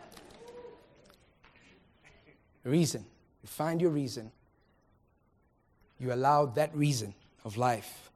Reason. 2.64 3.06
You 3.44 3.48
find 3.48 3.82
your 3.82 3.92
reason. 3.92 4.32
You 6.00 6.14
allow 6.14 6.46
that 6.48 6.76
reason 6.76 7.14
of 7.44 7.58
life 7.58 8.12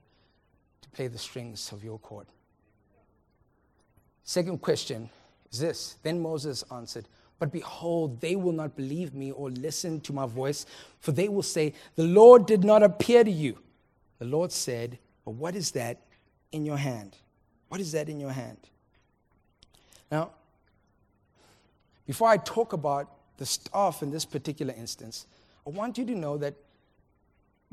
to 0.81 0.89
play 0.89 1.07
the 1.07 1.17
strings 1.17 1.71
of 1.71 1.83
your 1.83 1.99
chord. 1.99 2.27
Second 4.23 4.61
question 4.61 5.09
is 5.51 5.59
this 5.59 5.95
Then 6.03 6.21
Moses 6.21 6.63
answered, 6.71 7.07
but 7.39 7.51
behold, 7.51 8.21
they 8.21 8.35
will 8.35 8.53
not 8.53 8.75
believe 8.75 9.13
me 9.13 9.31
or 9.31 9.49
listen 9.49 9.99
to 10.01 10.13
my 10.13 10.25
voice, 10.25 10.65
for 10.99 11.11
they 11.11 11.27
will 11.27 11.43
say, 11.43 11.73
The 11.95 12.03
Lord 12.03 12.45
did 12.45 12.63
not 12.63 12.81
appear 12.81 13.23
to 13.23 13.31
you. 13.31 13.57
The 14.19 14.25
Lord 14.25 14.51
said, 14.51 14.97
But 15.25 15.31
what 15.31 15.55
is 15.55 15.71
that 15.71 16.01
in 16.51 16.65
your 16.65 16.77
hand? 16.77 17.17
What 17.69 17.81
is 17.81 17.91
that 17.93 18.09
in 18.09 18.19
your 18.19 18.31
hand? 18.31 18.57
Now, 20.11 20.31
before 22.05 22.29
I 22.29 22.37
talk 22.37 22.73
about 22.73 23.11
the 23.37 23.45
staff 23.45 24.01
in 24.03 24.11
this 24.11 24.25
particular 24.25 24.73
instance, 24.77 25.25
I 25.65 25.71
want 25.71 25.97
you 25.97 26.05
to 26.05 26.15
know 26.15 26.37
that 26.37 26.53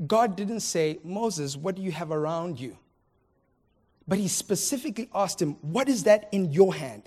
God 0.07 0.35
didn't 0.35 0.61
say, 0.61 0.99
Moses, 1.03 1.55
what 1.55 1.75
do 1.75 1.81
you 1.81 1.91
have 1.91 2.11
around 2.11 2.59
you? 2.59 2.77
But 4.07 4.17
he 4.17 4.27
specifically 4.27 5.09
asked 5.13 5.41
him, 5.41 5.53
What 5.61 5.87
is 5.87 6.03
that 6.03 6.27
in 6.31 6.51
your 6.51 6.73
hand? 6.73 7.03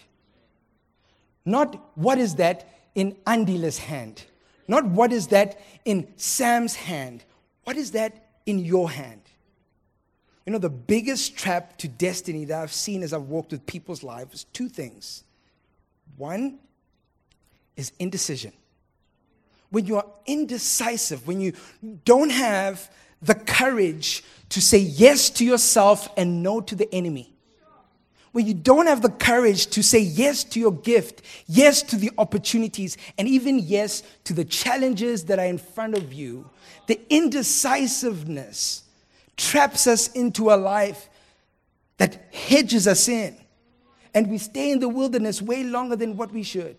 Not 1.44 1.96
what 1.96 2.18
is 2.18 2.36
that 2.36 2.68
in 2.94 3.16
Andila's 3.26 3.78
hand. 3.78 4.24
Not 4.66 4.84
what 4.86 5.12
is 5.12 5.28
that 5.28 5.60
in 5.84 6.08
Sam's 6.16 6.74
hand. 6.74 7.24
What 7.64 7.76
is 7.76 7.92
that 7.92 8.30
in 8.46 8.58
your 8.58 8.90
hand? 8.90 9.20
You 10.46 10.52
know, 10.52 10.58
the 10.58 10.70
biggest 10.70 11.36
trap 11.36 11.76
to 11.78 11.88
destiny 11.88 12.44
that 12.46 12.62
I've 12.62 12.72
seen 12.72 13.02
as 13.02 13.12
I've 13.12 13.22
walked 13.22 13.50
with 13.50 13.66
people's 13.66 14.02
lives 14.02 14.34
is 14.34 14.44
two 14.44 14.68
things. 14.68 15.24
One 16.16 16.58
is 17.76 17.92
indecision. 17.98 18.52
When 19.70 19.84
you 19.84 19.96
are 19.96 20.06
indecisive, 20.24 21.26
when 21.26 21.40
you 21.40 21.52
don't 22.04 22.30
have 22.30 22.90
the 23.20 23.34
courage 23.34 24.22
to 24.50 24.62
say 24.62 24.78
yes 24.78 25.28
to 25.30 25.44
yourself 25.44 26.08
and 26.16 26.42
no 26.42 26.60
to 26.60 26.74
the 26.74 26.92
enemy 26.94 27.36
when 28.36 28.46
you 28.46 28.52
don't 28.52 28.86
have 28.86 29.00
the 29.00 29.08
courage 29.08 29.66
to 29.68 29.82
say 29.82 29.98
yes 29.98 30.44
to 30.44 30.60
your 30.60 30.70
gift, 30.70 31.22
yes 31.46 31.80
to 31.80 31.96
the 31.96 32.10
opportunities, 32.18 32.98
and 33.16 33.26
even 33.26 33.58
yes 33.58 34.02
to 34.24 34.34
the 34.34 34.44
challenges 34.44 35.24
that 35.24 35.38
are 35.38 35.46
in 35.46 35.56
front 35.56 35.96
of 35.96 36.12
you, 36.12 36.46
the 36.86 37.00
indecisiveness 37.08 38.82
traps 39.36 39.86
us 39.86 40.08
into 40.12 40.50
a 40.50 40.56
life 40.56 41.08
that 41.98 42.28
hedges 42.32 42.86
us 42.86 43.08
in. 43.08 43.36
And 44.14 44.28
we 44.28 44.38
stay 44.38 44.70
in 44.70 44.78
the 44.78 44.88
wilderness 44.88 45.42
way 45.42 45.62
longer 45.62 45.96
than 45.96 46.16
what 46.16 46.32
we 46.32 46.42
should. 46.42 46.78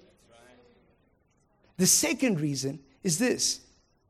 The 1.78 1.86
second 1.86 2.40
reason 2.40 2.80
is 3.04 3.20
this 3.20 3.62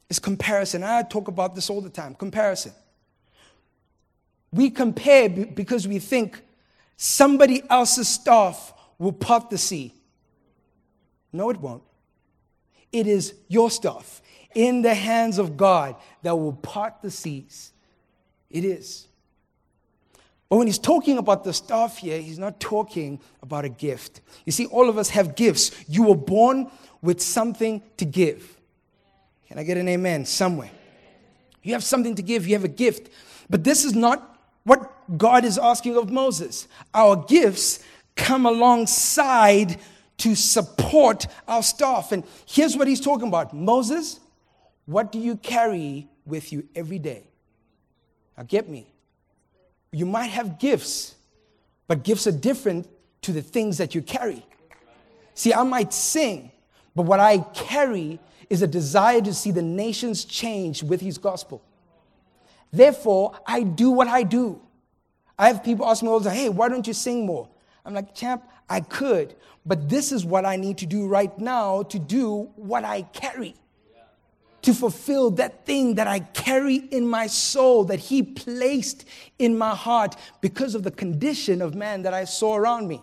is 0.10 0.20
comparison. 0.20 0.84
I 0.84 1.04
talk 1.04 1.28
about 1.28 1.54
this 1.54 1.70
all 1.70 1.82
the 1.82 1.90
time 1.90 2.16
comparison 2.16 2.72
we 4.52 4.70
compare 4.70 5.30
because 5.30 5.88
we 5.88 6.00
think 6.00 6.42
somebody 6.96 7.62
else's 7.70 8.08
staff 8.08 8.74
will 8.98 9.12
part 9.12 9.50
the 9.50 9.58
sea. 9.58 9.94
No, 11.32 11.50
it 11.50 11.58
won't. 11.58 11.84
It 12.92 13.06
is 13.06 13.34
your 13.48 13.70
staff 13.70 14.22
in 14.56 14.82
the 14.82 14.94
hands 14.94 15.38
of 15.38 15.58
God 15.58 15.96
that 16.24 16.36
will 16.36 16.54
part 16.54 17.02
the 17.02 17.12
seas. 17.12 17.72
It 18.50 18.64
is. 18.64 19.08
But 20.50 20.58
when 20.58 20.68
he's 20.68 20.80
talking 20.80 21.18
about 21.18 21.44
the 21.44 21.54
staff 21.54 21.98
here, 21.98 22.20
he's 22.20 22.40
not 22.40 22.60
talking 22.60 23.20
about 23.42 23.66
a 23.66 23.70
gift. 23.70 24.22
You 24.46 24.52
see, 24.52 24.66
all 24.68 24.88
of 24.90 24.98
us 24.98 25.10
have 25.10 25.36
gifts. 25.36 25.72
You 25.90 26.04
were 26.04 26.16
born 26.16 26.72
with 27.02 27.22
something 27.22 27.82
to 27.98 28.06
give. 28.06 28.58
Can 29.48 29.60
I 29.60 29.64
get 29.64 29.78
an 29.78 29.88
amen 29.90 30.26
somewhere? 30.26 30.72
You 31.64 31.74
have 31.74 31.84
something 31.84 32.16
to 32.16 32.22
give, 32.22 32.48
you 32.48 32.54
have 32.54 32.64
a 32.64 32.70
gift. 32.70 33.10
But 33.50 33.64
this 33.64 33.84
is 33.84 33.94
not 33.94 34.40
what 34.64 35.18
God 35.18 35.44
is 35.44 35.58
asking 35.58 35.98
of 35.98 36.10
Moses. 36.10 36.68
Our 36.94 37.16
gifts 37.16 37.80
come 38.16 38.46
alongside 38.46 39.78
to 40.18 40.36
support 40.36 41.28
our 41.48 41.62
staff. 41.62 42.12
And 42.12 42.24
here's 42.46 42.76
what 42.76 42.88
he's 42.88 43.02
talking 43.02 43.28
about 43.28 43.54
Moses, 43.54 44.20
what 44.86 45.12
do 45.12 45.20
you 45.20 45.36
carry 45.36 46.08
with 46.26 46.52
you 46.52 46.68
every 46.76 47.00
day? 47.00 47.28
Now, 48.38 48.44
get 48.44 48.70
me. 48.70 48.88
You 49.92 50.06
might 50.06 50.28
have 50.28 50.60
gifts, 50.60 51.16
but 51.88 52.04
gifts 52.04 52.28
are 52.28 52.32
different 52.32 52.88
to 53.22 53.32
the 53.32 53.42
things 53.42 53.78
that 53.80 53.96
you 53.96 54.02
carry. 54.02 54.46
See, 55.34 55.54
I 55.54 55.64
might 55.64 55.94
sing, 55.94 56.52
but 56.96 57.04
what 57.04 57.20
I 57.20 57.40
carry 57.54 58.20
is 58.50 58.62
a 58.62 58.68
desire 58.68 59.22
to 59.22 59.34
see 59.34 59.52
the 59.52 59.62
nations 59.62 60.24
change 60.24 60.84
with 60.84 61.02
his 61.02 61.18
gospel. 61.18 61.62
Therefore, 62.72 63.38
I 63.46 63.64
do 63.64 63.90
what 63.90 64.08
I 64.08 64.24
do. 64.24 64.62
I 65.40 65.48
have 65.48 65.64
people 65.64 65.86
ask 65.86 66.04
me 66.04 66.10
all 66.10 66.20
the 66.20 66.30
time, 66.30 66.38
hey, 66.38 66.50
why 66.50 66.70
don't 66.70 66.86
you 66.86 66.94
sing 66.94 67.26
more? 67.26 67.50
I'm 67.86 67.94
like, 67.94 68.14
champ, 68.14 68.44
I 68.70 68.82
could, 68.82 69.36
but 69.66 69.88
this 69.90 70.12
is 70.12 70.26
what 70.26 70.46
I 70.46 70.58
need 70.58 70.78
to 70.80 70.86
do 70.86 71.08
right 71.08 71.38
now 71.40 71.84
to 71.84 72.00
do 72.00 72.50
what 72.56 72.84
I 72.84 73.04
carry 73.04 73.56
to 74.68 74.74
fulfill 74.74 75.32
that 75.32 75.66
thing 75.66 75.96
that 75.96 76.08
I 76.08 76.20
carry 76.20 76.76
in 76.76 77.08
my 77.08 77.28
soul 77.28 77.86
that 77.86 78.00
He 78.00 78.22
placed 78.22 79.06
in 79.40 79.58
my 79.58 79.74
heart 79.74 80.18
because 80.42 80.76
of 80.76 80.84
the 80.84 80.92
condition 80.92 81.62
of 81.62 81.74
man 81.74 82.02
that 82.02 82.14
I 82.14 82.26
saw 82.26 82.58
around 82.58 82.90
me. 82.90 83.02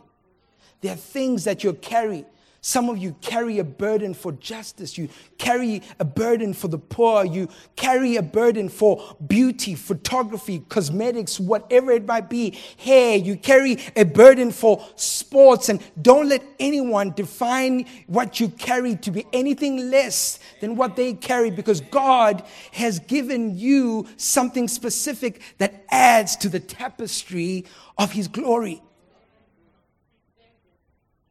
There 0.83 0.93
are 0.93 0.97
things 0.97 1.45
that 1.45 1.65
you 1.65 1.73
carry 1.73 2.27
some 2.67 2.89
of 2.89 2.97
you 2.97 3.15
carry 3.21 3.59
a 3.59 3.65
burden 3.65 4.15
for 4.15 4.33
justice. 4.33 4.97
You 4.97 5.11
carry 5.37 5.83
a 6.01 6.05
burden 6.07 6.55
for 6.55 6.69
the 6.69 6.79
poor. 6.79 7.23
You 7.23 7.51
carry 7.77 8.17
a 8.17 8.23
burden 8.23 8.71
for 8.71 9.19
beauty, 9.27 9.75
photography, 9.75 10.65
cosmetics, 10.71 11.39
whatever 11.39 11.93
it 11.93 12.07
might 12.07 12.31
be, 12.31 12.59
hair. 12.79 13.19
You 13.19 13.37
carry 13.37 13.81
a 13.95 14.05
burden 14.05 14.51
for 14.51 14.83
sports. 14.97 15.69
And 15.69 15.79
don't 16.01 16.27
let 16.31 16.43
anyone 16.59 17.11
define 17.11 17.85
what 18.07 18.41
you 18.41 18.49
carry 18.49 18.97
to 18.97 19.11
be 19.11 19.27
anything 19.35 19.91
less 19.91 20.39
than 20.63 20.75
what 20.75 20.97
they 20.97 21.13
carry 21.13 21.51
because 21.51 21.83
God 21.83 22.45
has 22.73 22.99
given 22.99 23.59
you 23.59 24.07
something 24.17 24.69
specific 24.69 25.43
that 25.59 25.85
adds 25.91 26.35
to 26.37 26.49
the 26.49 26.61
tapestry 26.61 27.67
of 27.99 28.13
His 28.13 28.27
glory. 28.27 28.81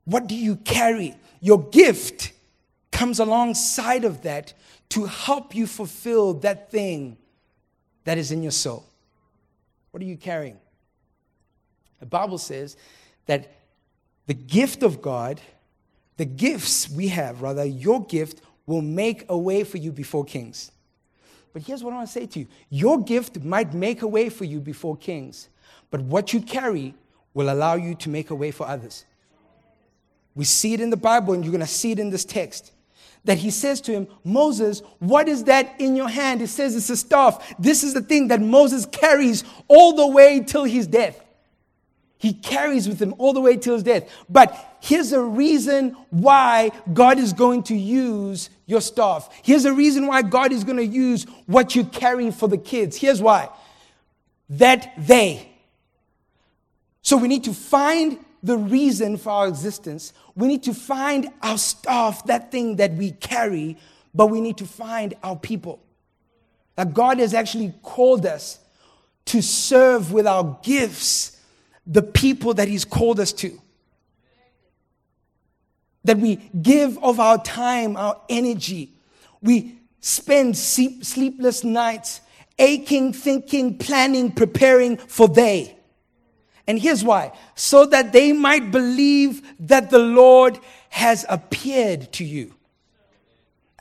What 0.05 0.27
do 0.27 0.35
you 0.35 0.57
carry? 0.57 1.15
Your 1.43 1.61
gift 1.61 2.31
comes 2.89 3.19
alongside 3.19 4.05
of 4.05 4.21
that 4.21 4.53
to 4.87 5.03
help 5.03 5.53
you 5.53 5.67
fulfill 5.67 6.35
that 6.35 6.71
thing 6.71 7.17
that 8.05 8.17
is 8.17 8.31
in 8.31 8.41
your 8.41 8.53
soul. 8.53 8.85
What 9.91 10.01
are 10.01 10.05
you 10.05 10.15
carrying? 10.15 10.57
The 11.99 12.05
Bible 12.05 12.37
says 12.37 12.77
that 13.25 13.57
the 14.25 14.33
gift 14.33 14.83
of 14.83 15.01
God, 15.01 15.41
the 16.15 16.23
gifts 16.23 16.89
we 16.89 17.09
have, 17.09 17.41
rather, 17.41 17.65
your 17.65 18.05
gift 18.05 18.39
will 18.65 18.81
make 18.81 19.25
a 19.27 19.37
way 19.37 19.65
for 19.65 19.79
you 19.79 19.91
before 19.91 20.23
kings. 20.23 20.71
But 21.51 21.63
here's 21.63 21.83
what 21.83 21.91
I 21.91 21.97
want 21.97 22.07
to 22.07 22.13
say 22.13 22.25
to 22.25 22.39
you 22.39 22.47
your 22.69 23.03
gift 23.03 23.43
might 23.43 23.73
make 23.73 24.01
a 24.01 24.07
way 24.07 24.29
for 24.29 24.45
you 24.45 24.61
before 24.61 24.95
kings, 24.95 25.49
but 25.91 25.99
what 25.99 26.31
you 26.31 26.39
carry 26.39 26.93
will 27.33 27.51
allow 27.51 27.75
you 27.75 27.95
to 27.95 28.09
make 28.09 28.29
a 28.29 28.35
way 28.35 28.51
for 28.51 28.65
others. 28.65 29.03
We 30.35 30.45
see 30.45 30.73
it 30.73 30.81
in 30.81 30.89
the 30.89 30.97
Bible, 30.97 31.33
and 31.33 31.43
you're 31.43 31.51
going 31.51 31.61
to 31.61 31.67
see 31.67 31.91
it 31.91 31.99
in 31.99 32.09
this 32.09 32.25
text. 32.25 32.71
That 33.25 33.37
he 33.37 33.51
says 33.51 33.79
to 33.81 33.91
him, 33.91 34.07
Moses, 34.23 34.81
what 34.99 35.29
is 35.29 35.45
that 35.45 35.75
in 35.79 35.95
your 35.95 36.09
hand? 36.09 36.41
He 36.41 36.47
says 36.47 36.75
it's 36.75 36.89
a 36.89 36.97
staff. 36.97 37.55
This 37.57 37.83
is 37.83 37.93
the 37.93 38.01
thing 38.01 38.27
that 38.27 38.41
Moses 38.41 38.85
carries 38.85 39.43
all 39.67 39.95
the 39.95 40.07
way 40.07 40.41
till 40.41 40.65
his 40.65 40.87
death. 40.87 41.23
He 42.17 42.33
carries 42.33 42.87
with 42.87 43.01
him 43.01 43.13
all 43.17 43.33
the 43.33 43.41
way 43.41 43.57
till 43.57 43.73
his 43.73 43.83
death. 43.83 44.09
But 44.29 44.77
here's 44.81 45.11
a 45.11 45.21
reason 45.21 45.95
why 46.09 46.71
God 46.93 47.17
is 47.19 47.33
going 47.33 47.63
to 47.63 47.75
use 47.75 48.49
your 48.65 48.81
staff. 48.81 49.29
Here's 49.43 49.65
a 49.65 49.73
reason 49.73 50.07
why 50.07 50.21
God 50.21 50.51
is 50.53 50.63
going 50.63 50.77
to 50.77 50.85
use 50.85 51.25
what 51.47 51.75
you 51.75 51.83
carry 51.83 52.31
for 52.31 52.47
the 52.47 52.57
kids. 52.57 52.95
Here's 52.95 53.21
why 53.21 53.49
that 54.49 54.93
they. 54.97 55.49
So 57.01 57.17
we 57.17 57.27
need 57.27 57.43
to 57.43 57.53
find 57.53 58.22
the 58.43 58.57
reason 58.57 59.15
for 59.17 59.29
our 59.29 59.47
existence. 59.47 60.13
We 60.35 60.47
need 60.47 60.63
to 60.63 60.73
find 60.73 61.29
our 61.41 61.57
stuff, 61.57 62.25
that 62.25 62.51
thing 62.51 62.75
that 62.75 62.93
we 62.93 63.11
carry, 63.11 63.77
but 64.13 64.27
we 64.27 64.41
need 64.41 64.57
to 64.57 64.65
find 64.65 65.13
our 65.23 65.37
people. 65.37 65.81
That 66.75 66.93
God 66.93 67.19
has 67.19 67.33
actually 67.33 67.73
called 67.81 68.25
us 68.25 68.59
to 69.25 69.41
serve 69.41 70.11
with 70.11 70.27
our 70.27 70.59
gifts 70.61 71.39
the 71.87 72.01
people 72.01 72.53
that 72.55 72.67
He's 72.67 72.85
called 72.85 73.19
us 73.19 73.31
to. 73.33 73.59
That 76.03 76.17
we 76.17 76.35
give 76.61 77.01
of 77.01 77.21
our 77.21 77.41
time, 77.41 77.95
our 77.95 78.19
energy. 78.27 78.91
We 79.41 79.79
spend 80.01 80.57
sleepless 80.57 81.63
nights 81.63 82.19
aching, 82.59 83.13
thinking, 83.13 83.77
planning, 83.77 84.31
preparing 84.31 84.97
for 84.97 85.29
they. 85.29 85.77
And 86.67 86.79
here's 86.79 87.03
why 87.03 87.33
so 87.55 87.85
that 87.87 88.13
they 88.13 88.31
might 88.31 88.71
believe 88.71 89.41
that 89.67 89.89
the 89.89 89.99
Lord 89.99 90.59
has 90.89 91.25
appeared 91.27 92.11
to 92.13 92.23
you. 92.23 92.53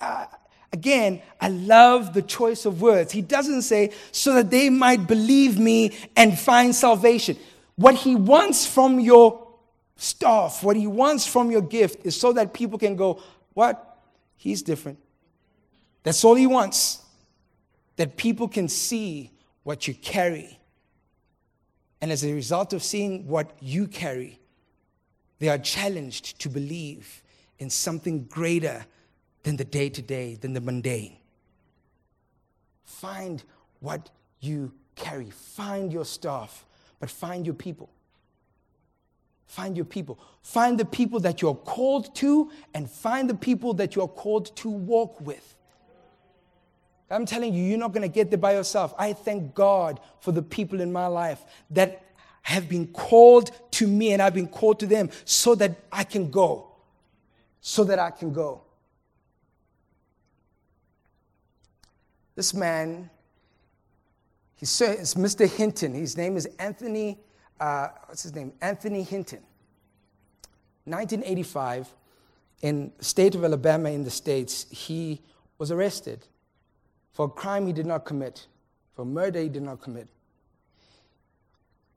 Uh, 0.00 0.26
again, 0.72 1.22
I 1.40 1.48
love 1.48 2.12
the 2.12 2.22
choice 2.22 2.64
of 2.64 2.82
words. 2.82 3.12
He 3.12 3.22
doesn't 3.22 3.62
say, 3.62 3.92
so 4.10 4.34
that 4.34 4.50
they 4.50 4.68
might 4.70 5.06
believe 5.06 5.58
me 5.58 5.96
and 6.16 6.38
find 6.38 6.74
salvation. 6.74 7.36
What 7.76 7.94
he 7.94 8.16
wants 8.16 8.66
from 8.66 8.98
your 8.98 9.46
stuff, 9.96 10.64
what 10.64 10.76
he 10.76 10.86
wants 10.86 11.26
from 11.26 11.50
your 11.50 11.62
gift 11.62 12.04
is 12.04 12.18
so 12.18 12.32
that 12.32 12.52
people 12.52 12.78
can 12.78 12.96
go, 12.96 13.22
What? 13.54 13.88
He's 14.36 14.62
different. 14.62 14.98
That's 16.02 16.24
all 16.24 16.34
he 16.34 16.48
wants. 16.48 17.00
That 17.94 18.16
people 18.16 18.48
can 18.48 18.68
see 18.68 19.30
what 19.62 19.86
you 19.86 19.94
carry 19.94 20.58
and 22.02 22.10
as 22.10 22.24
a 22.24 22.34
result 22.34 22.72
of 22.72 22.82
seeing 22.82 23.28
what 23.28 23.52
you 23.60 23.86
carry, 23.86 24.40
they 25.38 25.48
are 25.48 25.56
challenged 25.56 26.40
to 26.40 26.48
believe 26.48 27.22
in 27.60 27.70
something 27.70 28.24
greater 28.24 28.84
than 29.44 29.56
the 29.56 29.64
day 29.64 29.88
to 29.88 30.02
day, 30.02 30.34
than 30.34 30.52
the 30.52 30.60
mundane. 30.60 31.16
Find 32.84 33.42
what 33.78 34.10
you 34.40 34.72
carry, 34.96 35.30
find 35.30 35.92
your 35.92 36.04
staff, 36.04 36.66
but 36.98 37.08
find 37.08 37.46
your 37.46 37.54
people. 37.54 37.88
Find 39.46 39.76
your 39.76 39.86
people. 39.86 40.18
Find 40.42 40.78
the 40.78 40.84
people 40.84 41.20
that 41.20 41.40
you're 41.40 41.54
called 41.54 42.14
to, 42.16 42.50
and 42.74 42.90
find 42.90 43.30
the 43.30 43.34
people 43.34 43.74
that 43.74 43.94
you're 43.94 44.08
called 44.08 44.56
to 44.56 44.68
walk 44.68 45.20
with. 45.20 45.56
I'm 47.12 47.26
telling 47.26 47.52
you, 47.52 47.62
you're 47.62 47.78
not 47.78 47.92
going 47.92 48.02
to 48.02 48.08
get 48.08 48.30
there 48.30 48.38
by 48.38 48.54
yourself. 48.54 48.94
I 48.98 49.12
thank 49.12 49.54
God 49.54 50.00
for 50.20 50.32
the 50.32 50.42
people 50.42 50.80
in 50.80 50.90
my 50.90 51.06
life 51.06 51.44
that 51.70 52.04
have 52.42 52.68
been 52.68 52.86
called 52.88 53.50
to 53.72 53.86
me 53.86 54.12
and 54.12 54.22
I've 54.22 54.34
been 54.34 54.48
called 54.48 54.80
to 54.80 54.86
them 54.86 55.10
so 55.24 55.54
that 55.56 55.76
I 55.92 56.04
can 56.04 56.30
go. 56.30 56.68
So 57.60 57.84
that 57.84 57.98
I 57.98 58.10
can 58.10 58.32
go. 58.32 58.62
This 62.34 62.54
man, 62.54 63.10
he 64.56 64.64
says, 64.64 65.14
Mr. 65.14 65.48
Hinton. 65.48 65.92
His 65.94 66.16
name 66.16 66.36
is 66.36 66.46
Anthony, 66.58 67.18
uh, 67.60 67.88
what's 68.06 68.22
his 68.22 68.34
name? 68.34 68.52
Anthony 68.60 69.02
Hinton. 69.02 69.40
1985, 70.84 71.94
in 72.62 72.90
the 72.96 73.04
state 73.04 73.34
of 73.34 73.44
Alabama 73.44 73.90
in 73.90 74.02
the 74.02 74.10
States, 74.10 74.66
he 74.70 75.20
was 75.58 75.70
arrested 75.70 76.26
for 77.12 77.26
a 77.26 77.28
crime 77.28 77.66
he 77.66 77.72
did 77.72 77.86
not 77.86 78.04
commit, 78.04 78.46
for 78.94 79.04
murder 79.04 79.40
he 79.40 79.48
did 79.48 79.62
not 79.62 79.80
commit. 79.80 80.08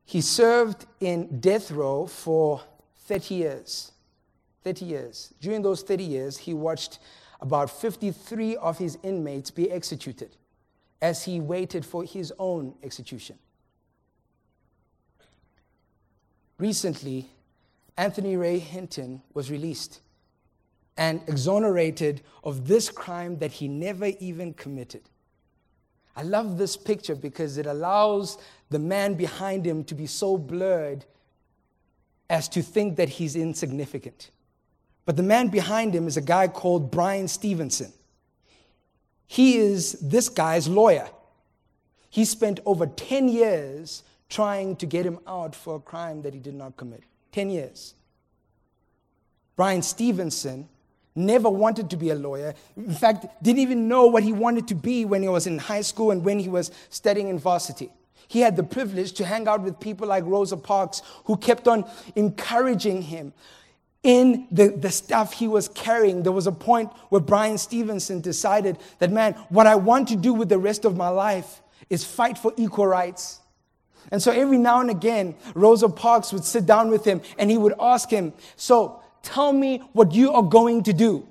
He 0.05 0.21
served 0.21 0.85
in 0.99 1.39
death 1.39 1.71
row 1.71 2.05
for 2.05 2.61
30 3.05 3.35
years. 3.35 3.91
30 4.63 4.85
years. 4.85 5.33
During 5.41 5.61
those 5.61 5.81
30 5.81 6.03
years, 6.03 6.37
he 6.37 6.53
watched 6.53 6.99
about 7.41 7.69
53 7.69 8.55
of 8.57 8.77
his 8.77 8.97
inmates 9.03 9.51
be 9.51 9.71
executed 9.71 10.35
as 11.01 11.23
he 11.23 11.39
waited 11.39 11.85
for 11.85 12.03
his 12.03 12.33
own 12.39 12.73
execution. 12.83 13.37
recently, 16.57 17.29
Anthony 17.97 18.35
Ray 18.37 18.59
Hinton 18.59 19.21
was 19.33 19.51
released 19.51 20.01
and 20.97 21.21
exonerated 21.27 22.21
of 22.43 22.67
this 22.67 22.89
crime 22.89 23.37
that 23.39 23.51
he 23.51 23.67
never 23.67 24.07
even 24.19 24.53
committed. 24.53 25.01
I 26.15 26.23
love 26.23 26.57
this 26.57 26.77
picture 26.77 27.15
because 27.15 27.57
it 27.57 27.65
allows 27.65 28.37
the 28.69 28.79
man 28.79 29.15
behind 29.15 29.65
him 29.65 29.83
to 29.85 29.95
be 29.95 30.07
so 30.07 30.37
blurred 30.37 31.05
as 32.29 32.47
to 32.49 32.61
think 32.61 32.95
that 32.95 33.09
he's 33.09 33.35
insignificant. 33.35 34.31
But 35.05 35.17
the 35.17 35.23
man 35.23 35.49
behind 35.49 35.93
him 35.93 36.07
is 36.07 36.17
a 36.17 36.21
guy 36.21 36.47
called 36.47 36.89
Bryan 36.89 37.27
Stevenson. 37.27 37.91
He 39.27 39.57
is 39.57 39.93
this 39.93 40.29
guy's 40.29 40.67
lawyer. 40.67 41.09
He 42.09 42.25
spent 42.25 42.59
over 42.65 42.87
10 42.87 43.27
years 43.27 44.03
trying 44.29 44.77
to 44.77 44.85
get 44.85 45.05
him 45.05 45.19
out 45.27 45.53
for 45.53 45.75
a 45.75 45.79
crime 45.79 46.21
that 46.21 46.33
he 46.33 46.39
did 46.39 46.55
not 46.55 46.77
commit. 46.77 47.03
10 47.33 47.49
years. 47.49 47.93
Bryan 49.55 49.81
Stevenson 49.81 50.67
never 51.15 51.49
wanted 51.49 51.89
to 51.89 51.97
be 51.97 52.09
a 52.09 52.15
lawyer. 52.15 52.53
In 52.75 52.93
fact, 52.93 53.25
didn't 53.41 53.59
even 53.59 53.87
know 53.87 54.07
what 54.07 54.23
he 54.23 54.33
wanted 54.33 54.67
to 54.67 54.75
be 54.75 55.05
when 55.05 55.21
he 55.21 55.29
was 55.29 55.47
in 55.47 55.57
high 55.57 55.81
school 55.81 56.11
and 56.11 56.23
when 56.23 56.39
he 56.39 56.49
was 56.49 56.71
studying 56.89 57.29
in 57.29 57.39
varsity. 57.39 57.89
He 58.27 58.41
had 58.41 58.55
the 58.55 58.63
privilege 58.63 59.13
to 59.13 59.25
hang 59.25 59.47
out 59.47 59.61
with 59.61 59.79
people 59.79 60.07
like 60.07 60.23
Rosa 60.25 60.57
Parks, 60.57 61.01
who 61.25 61.37
kept 61.37 61.67
on 61.67 61.85
encouraging 62.15 63.03
him 63.03 63.33
in 64.03 64.47
the, 64.51 64.69
the 64.69 64.91
stuff 64.91 65.33
he 65.33 65.47
was 65.47 65.67
carrying. 65.69 66.23
There 66.23 66.31
was 66.31 66.47
a 66.47 66.51
point 66.51 66.91
where 67.09 67.21
Bryan 67.21 67.57
Stevenson 67.57 68.21
decided 68.21 68.77
that, 68.99 69.11
man, 69.11 69.33
what 69.49 69.67
I 69.67 69.75
want 69.75 70.09
to 70.09 70.15
do 70.15 70.33
with 70.33 70.49
the 70.49 70.59
rest 70.59 70.85
of 70.85 70.95
my 70.95 71.09
life 71.09 71.61
is 71.89 72.03
fight 72.03 72.37
for 72.37 72.53
equal 72.57 72.87
rights. 72.87 73.39
And 74.11 74.21
so 74.21 74.31
every 74.31 74.57
now 74.57 74.81
and 74.81 74.89
again, 74.89 75.35
Rosa 75.55 75.89
Parks 75.89 76.31
would 76.33 76.43
sit 76.43 76.65
down 76.65 76.89
with 76.89 77.05
him 77.05 77.21
and 77.37 77.49
he 77.49 77.57
would 77.57 77.73
ask 77.79 78.09
him, 78.09 78.33
So 78.55 79.01
tell 79.25 79.51
me 79.51 79.79
what 79.91 80.13
you 80.13 80.31
are 80.31 80.43
going 80.43 80.83
to 80.83 80.93
do. 80.93 81.27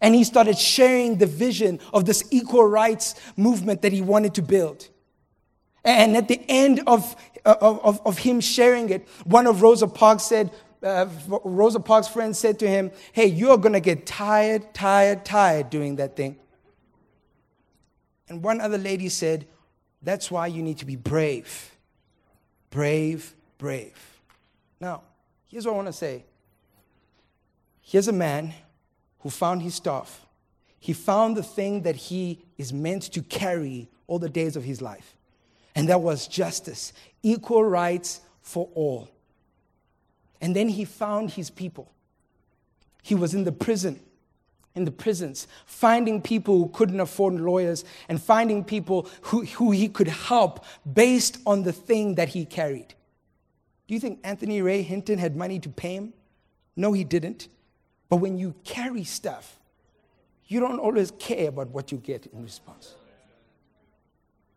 And 0.00 0.14
he 0.14 0.24
started 0.24 0.58
sharing 0.58 1.18
the 1.18 1.26
vision 1.26 1.80
of 1.92 2.04
this 2.04 2.22
equal 2.30 2.64
rights 2.64 3.14
movement 3.36 3.82
that 3.82 3.92
he 3.92 4.02
wanted 4.02 4.34
to 4.34 4.42
build. 4.42 4.88
And 5.84 6.16
at 6.16 6.28
the 6.28 6.40
end 6.48 6.82
of, 6.86 7.16
of, 7.44 8.00
of 8.04 8.18
him 8.18 8.40
sharing 8.40 8.90
it, 8.90 9.08
one 9.24 9.46
of 9.46 9.62
Rosa 9.62 9.86
Parks 9.86 10.24
said, 10.24 10.50
uh, 10.82 11.06
Rosa 11.26 11.80
Parks' 11.80 12.08
friend 12.08 12.36
said 12.36 12.58
to 12.60 12.68
him, 12.68 12.92
Hey, 13.12 13.26
you're 13.26 13.58
going 13.58 13.72
to 13.72 13.80
get 13.80 14.06
tired, 14.06 14.72
tired, 14.74 15.24
tired 15.24 15.70
doing 15.70 15.96
that 15.96 16.14
thing. 16.14 16.36
And 18.28 18.42
one 18.42 18.60
other 18.60 18.78
lady 18.78 19.08
said, 19.08 19.46
That's 20.02 20.30
why 20.30 20.46
you 20.46 20.62
need 20.62 20.78
to 20.78 20.84
be 20.84 20.96
brave. 20.96 21.76
Brave, 22.70 23.34
brave. 23.56 24.20
Now, 24.80 25.02
here's 25.48 25.66
what 25.66 25.72
I 25.72 25.76
want 25.76 25.88
to 25.88 25.92
say. 25.92 26.24
Here's 27.88 28.06
a 28.06 28.12
man 28.12 28.52
who 29.20 29.30
found 29.30 29.62
his 29.62 29.76
staff. 29.76 30.26
He 30.78 30.92
found 30.92 31.38
the 31.38 31.42
thing 31.42 31.84
that 31.84 31.96
he 31.96 32.44
is 32.58 32.70
meant 32.70 33.04
to 33.14 33.22
carry 33.22 33.88
all 34.06 34.18
the 34.18 34.28
days 34.28 34.56
of 34.56 34.64
his 34.64 34.82
life 34.82 35.16
and 35.74 35.88
that 35.88 36.02
was 36.02 36.26
justice, 36.26 36.92
equal 37.22 37.64
rights 37.64 38.20
for 38.42 38.68
all. 38.74 39.08
And 40.38 40.54
then 40.54 40.68
he 40.68 40.84
found 40.84 41.30
his 41.30 41.48
people. 41.48 41.90
He 43.02 43.14
was 43.14 43.32
in 43.32 43.44
the 43.44 43.52
prison, 43.52 44.00
in 44.74 44.84
the 44.84 44.90
prisons, 44.90 45.46
finding 45.64 46.20
people 46.20 46.58
who 46.58 46.68
couldn't 46.68 47.00
afford 47.00 47.34
lawyers 47.34 47.86
and 48.08 48.20
finding 48.20 48.64
people 48.64 49.08
who, 49.22 49.44
who 49.44 49.70
he 49.70 49.88
could 49.88 50.08
help 50.08 50.62
based 50.92 51.38
on 51.46 51.62
the 51.62 51.72
thing 51.72 52.16
that 52.16 52.28
he 52.28 52.44
carried. 52.44 52.88
Do 53.86 53.94
you 53.94 54.00
think 54.00 54.18
Anthony 54.24 54.60
Ray 54.60 54.82
Hinton 54.82 55.18
had 55.18 55.36
money 55.36 55.58
to 55.60 55.70
pay 55.70 55.94
him? 55.94 56.12
No, 56.76 56.92
he 56.92 57.04
didn't. 57.04 57.48
But 58.08 58.16
when 58.16 58.38
you 58.38 58.54
carry 58.64 59.04
stuff, 59.04 59.58
you 60.46 60.60
don't 60.60 60.78
always 60.78 61.10
care 61.18 61.48
about 61.48 61.68
what 61.68 61.92
you 61.92 61.98
get 61.98 62.26
in 62.26 62.42
response. 62.42 62.94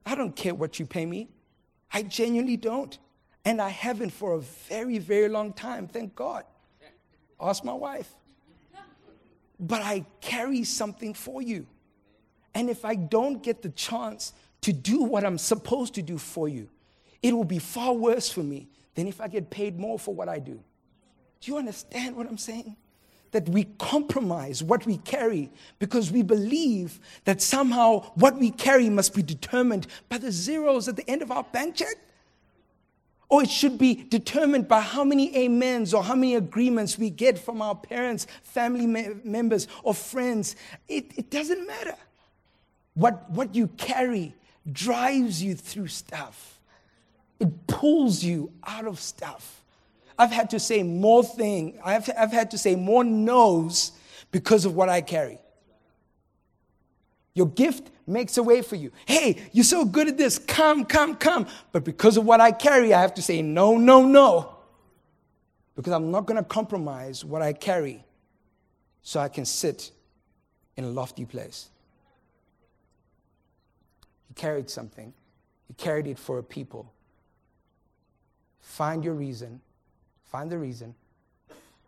I 0.06 0.16
don't 0.16 0.36
care 0.36 0.56
what 0.56 0.80
you 0.80 0.86
pay 0.86 1.06
me. 1.06 1.30
I 1.94 2.04
genuinely 2.04 2.58
don't. 2.58 2.98
And 3.44 3.62
I 3.62 3.70
haven't 3.70 4.12
for 4.12 4.36
a 4.36 4.40
very, 4.40 5.00
very 5.00 5.28
long 5.28 5.52
time, 5.52 5.88
thank 5.88 6.16
God. 6.16 6.46
Ask 7.40 7.64
my 7.64 7.74
wife. 7.74 8.10
But 9.60 9.82
I 9.82 10.06
carry 10.22 10.64
something 10.64 11.14
for 11.14 11.42
you. 11.42 11.68
And 12.54 12.70
if 12.70 12.86
I 12.86 12.96
don't 12.96 13.42
get 13.42 13.62
the 13.62 13.70
chance 13.70 14.34
to 14.62 14.74
do 14.74 15.02
what 15.04 15.26
I'm 15.26 15.38
supposed 15.38 15.96
to 15.96 16.02
do 16.02 16.18
for 16.18 16.48
you, 16.48 16.70
it 17.22 17.34
will 17.34 17.44
be 17.44 17.60
far 17.60 17.94
worse 17.94 18.30
for 18.30 18.42
me 18.42 18.68
than 18.96 19.08
if 19.08 19.22
I 19.22 19.28
get 19.28 19.50
paid 19.50 19.80
more 19.80 19.98
for 19.98 20.14
what 20.14 20.30
I 20.30 20.40
do. 20.40 20.60
Do 21.40 21.52
you 21.52 21.58
understand 21.58 22.16
what 22.16 22.28
I'm 22.28 22.38
saying? 22.38 22.76
That 23.32 23.48
we 23.50 23.64
compromise 23.78 24.62
what 24.64 24.86
we 24.86 24.98
carry 24.98 25.50
because 25.80 26.12
we 26.12 26.22
believe 26.22 27.00
that 27.26 27.42
somehow 27.42 28.02
what 28.16 28.38
we 28.38 28.52
carry 28.52 28.90
must 28.90 29.16
be 29.16 29.22
determined 29.22 29.88
by 30.10 30.18
the 30.18 30.32
zeros 30.32 30.88
at 30.88 30.96
the 30.96 31.10
end 31.10 31.22
of 31.22 31.32
our 31.32 31.44
bank 31.44 31.76
check. 31.76 31.96
Or 33.30 33.42
it 33.42 33.50
should 33.50 33.78
be 33.78 33.96
determined 33.96 34.68
by 34.68 34.82
how 34.82 35.06
many 35.06 35.46
amens 35.46 35.94
or 35.94 36.04
how 36.04 36.16
many 36.16 36.36
agreements 36.36 36.98
we 36.98 37.10
get 37.10 37.40
from 37.40 37.62
our 37.62 37.76
parents, 37.76 38.28
family 38.44 38.86
members, 38.86 39.70
or 39.84 39.94
friends. 39.94 40.58
It, 40.90 41.18
it 41.18 41.30
doesn't 41.30 41.66
matter. 41.66 41.96
What, 42.94 43.30
what 43.30 43.56
you 43.56 43.68
carry 43.68 44.36
drives 44.70 45.42
you 45.42 45.56
through 45.56 45.88
stuff, 45.88 46.60
it 47.40 47.68
pulls 47.68 48.22
you 48.22 48.52
out 48.66 48.86
of 48.86 49.00
stuff. 49.00 49.61
I've 50.18 50.32
had 50.32 50.50
to 50.52 50.60
say 50.60 50.84
more 50.84 51.24
things, 51.24 51.80
I've, 51.84 52.10
I've 52.18 52.32
had 52.32 52.52
to 52.52 52.58
say 52.58 52.76
more 52.76 53.04
no's 53.04 53.92
because 54.32 54.66
of 54.66 54.76
what 54.76 54.90
I 54.90 55.02
carry. 55.02 55.40
Your 57.34 57.48
gift 57.48 57.90
makes 58.06 58.38
a 58.38 58.44
way 58.44 58.62
for 58.62 58.76
you. 58.76 58.92
Hey, 59.06 59.42
you're 59.54 59.64
so 59.64 59.86
good 59.86 60.08
at 60.08 60.18
this. 60.18 60.38
Come, 60.38 60.86
come, 60.86 61.16
come. 61.16 61.48
But 61.72 61.84
because 61.84 62.18
of 62.18 62.26
what 62.26 62.42
I 62.42 62.52
carry, 62.52 62.94
I 62.94 63.02
have 63.02 63.14
to 63.16 63.22
say 63.22 63.42
no, 63.42 63.78
no, 63.78 64.06
no. 64.06 64.58
Because 65.76 65.94
I'm 65.94 66.12
not 66.12 66.26
going 66.26 66.38
to 66.38 66.44
compromise 66.44 67.24
what 67.24 67.42
I 67.42 67.54
carry 67.54 68.04
so 69.02 69.20
I 69.20 69.30
can 69.30 69.46
sit 69.46 69.92
in 70.76 70.84
a 70.84 70.90
lofty 70.90 71.26
place. 71.26 71.70
He 74.28 74.34
carried 74.34 74.70
something, 74.70 75.14
he 75.68 75.74
carried 75.74 76.08
it 76.08 76.20
for 76.20 76.38
a 76.38 76.44
people. 76.44 76.92
Find 78.60 79.04
your 79.04 79.14
reason 79.14 79.62
Find 80.32 80.50
the 80.50 80.58
reason, 80.58 80.96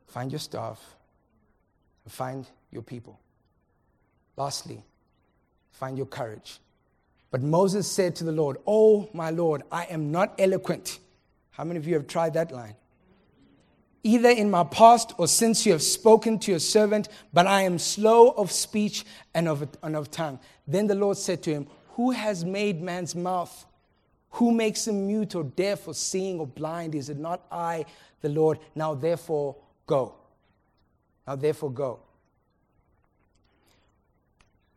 find 0.08 0.30
your 0.30 0.40
staff, 0.40 0.82
and 2.04 2.12
find 2.12 2.46
your 2.72 2.82
people. 2.82 3.18
Lastly, 4.36 4.84
find 5.72 5.98
your 5.98 6.08
courage. 6.08 6.60
But 7.32 7.42
Moses 7.42 7.90
said 7.90 8.18
to 8.18 8.26
the 8.26 8.34
Lord, 8.34 8.58
Oh, 8.68 9.10
my 9.14 9.30
Lord, 9.30 9.64
I 9.72 9.86
am 9.86 10.12
not 10.12 10.36
eloquent. 10.38 11.00
How 11.52 11.64
many 11.64 11.78
of 11.78 11.88
you 11.88 11.94
have 11.94 12.06
tried 12.06 12.34
that 12.34 12.52
line? 12.52 12.76
Either 14.04 14.30
in 14.30 14.52
my 14.52 14.66
past 14.66 15.14
or 15.18 15.30
since 15.30 15.66
you 15.66 15.72
have 15.72 15.82
spoken 15.82 16.38
to 16.40 16.52
your 16.52 16.60
servant, 16.60 17.08
but 17.32 17.48
I 17.48 17.62
am 17.62 17.80
slow 17.80 18.32
of 18.32 18.52
speech 18.52 19.06
and 19.34 19.48
of, 19.48 19.70
and 19.82 19.96
of 19.96 20.12
tongue. 20.12 20.40
Then 20.68 20.88
the 20.88 20.96
Lord 20.96 21.16
said 21.16 21.42
to 21.44 21.52
him, 21.52 21.68
Who 21.92 22.12
has 22.12 22.44
made 22.44 22.82
man's 22.82 23.16
mouth? 23.16 23.66
Who 24.34 24.52
makes 24.52 24.88
him 24.88 25.06
mute 25.06 25.36
or 25.36 25.44
deaf 25.44 25.88
or 25.88 25.94
seeing 25.94 26.40
or 26.40 26.48
blind? 26.48 26.96
Is 26.96 27.10
it 27.10 27.20
not 27.20 27.46
I, 27.52 27.86
the 28.22 28.30
Lord? 28.30 28.58
Now 28.74 28.96
therefore 28.96 29.56
go. 29.86 30.16
Now 31.28 31.36
therefore 31.36 31.72
go. 31.72 32.00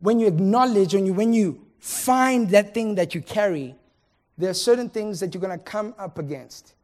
When 0.01 0.21
you 0.21 0.27
acknowledge, 0.27 0.93
when 0.93 1.07
you, 1.07 1.15
when 1.15 1.33
you 1.33 1.65
find 1.79 2.51
that 2.51 2.75
thing 2.75 2.97
that 2.97 3.15
you 3.15 3.23
carry, 3.23 3.75
there 4.37 4.51
are 4.51 4.55
certain 4.55 4.91
things 4.91 5.21
that 5.21 5.33
you're 5.33 5.41
going 5.41 5.59
to 5.59 5.65
come 5.65 5.95
up 5.99 6.19
against. 6.19 6.75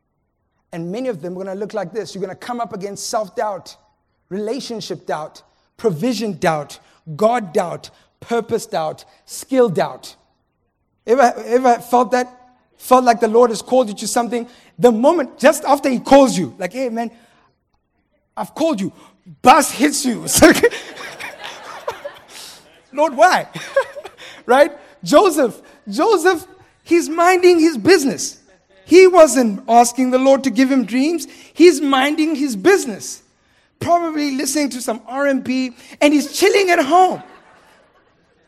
And 0.72 0.90
many 0.90 1.08
of 1.10 1.20
them 1.20 1.34
are 1.34 1.44
going 1.44 1.46
to 1.48 1.54
look 1.54 1.74
like 1.74 1.92
this. 1.92 2.14
You're 2.14 2.24
going 2.24 2.34
to 2.34 2.46
come 2.46 2.58
up 2.58 2.72
against 2.72 3.10
self 3.10 3.36
doubt, 3.36 3.76
relationship 4.30 5.04
doubt, 5.04 5.42
provision 5.76 6.38
doubt, 6.38 6.78
God 7.16 7.52
doubt, 7.52 7.90
purpose 8.20 8.64
doubt, 8.64 9.04
skill 9.26 9.68
doubt. 9.68 10.16
Ever, 11.06 11.34
ever 11.44 11.74
felt 11.80 12.12
that? 12.12 12.38
Felt 12.82 13.04
like 13.04 13.20
the 13.20 13.28
Lord 13.28 13.50
has 13.50 13.62
called 13.62 13.88
you 13.88 13.94
to 13.94 14.08
something, 14.08 14.48
the 14.76 14.90
moment 14.90 15.38
just 15.38 15.64
after 15.64 15.88
He 15.88 16.00
calls 16.00 16.36
you, 16.36 16.54
like, 16.58 16.72
hey, 16.72 16.88
man, 16.88 17.12
I've 18.36 18.54
called 18.54 18.80
you, 18.80 18.92
bus 19.40 19.70
hits 19.70 20.04
you. 20.04 20.26
Lord, 22.92 23.16
why? 23.16 23.48
right? 24.46 24.72
Joseph, 25.04 25.62
Joseph, 25.88 26.44
he's 26.82 27.08
minding 27.08 27.60
his 27.60 27.78
business. 27.78 28.40
He 28.84 29.06
wasn't 29.06 29.62
asking 29.68 30.10
the 30.10 30.18
Lord 30.18 30.42
to 30.44 30.50
give 30.50 30.70
him 30.70 30.84
dreams. 30.84 31.26
He's 31.54 31.80
minding 31.80 32.34
his 32.34 32.56
business. 32.56 33.22
Probably 33.78 34.32
listening 34.32 34.70
to 34.70 34.82
some 34.82 35.02
R&B 35.06 35.70
and 36.00 36.12
he's 36.12 36.36
chilling 36.36 36.68
at 36.70 36.80
home. 36.80 37.22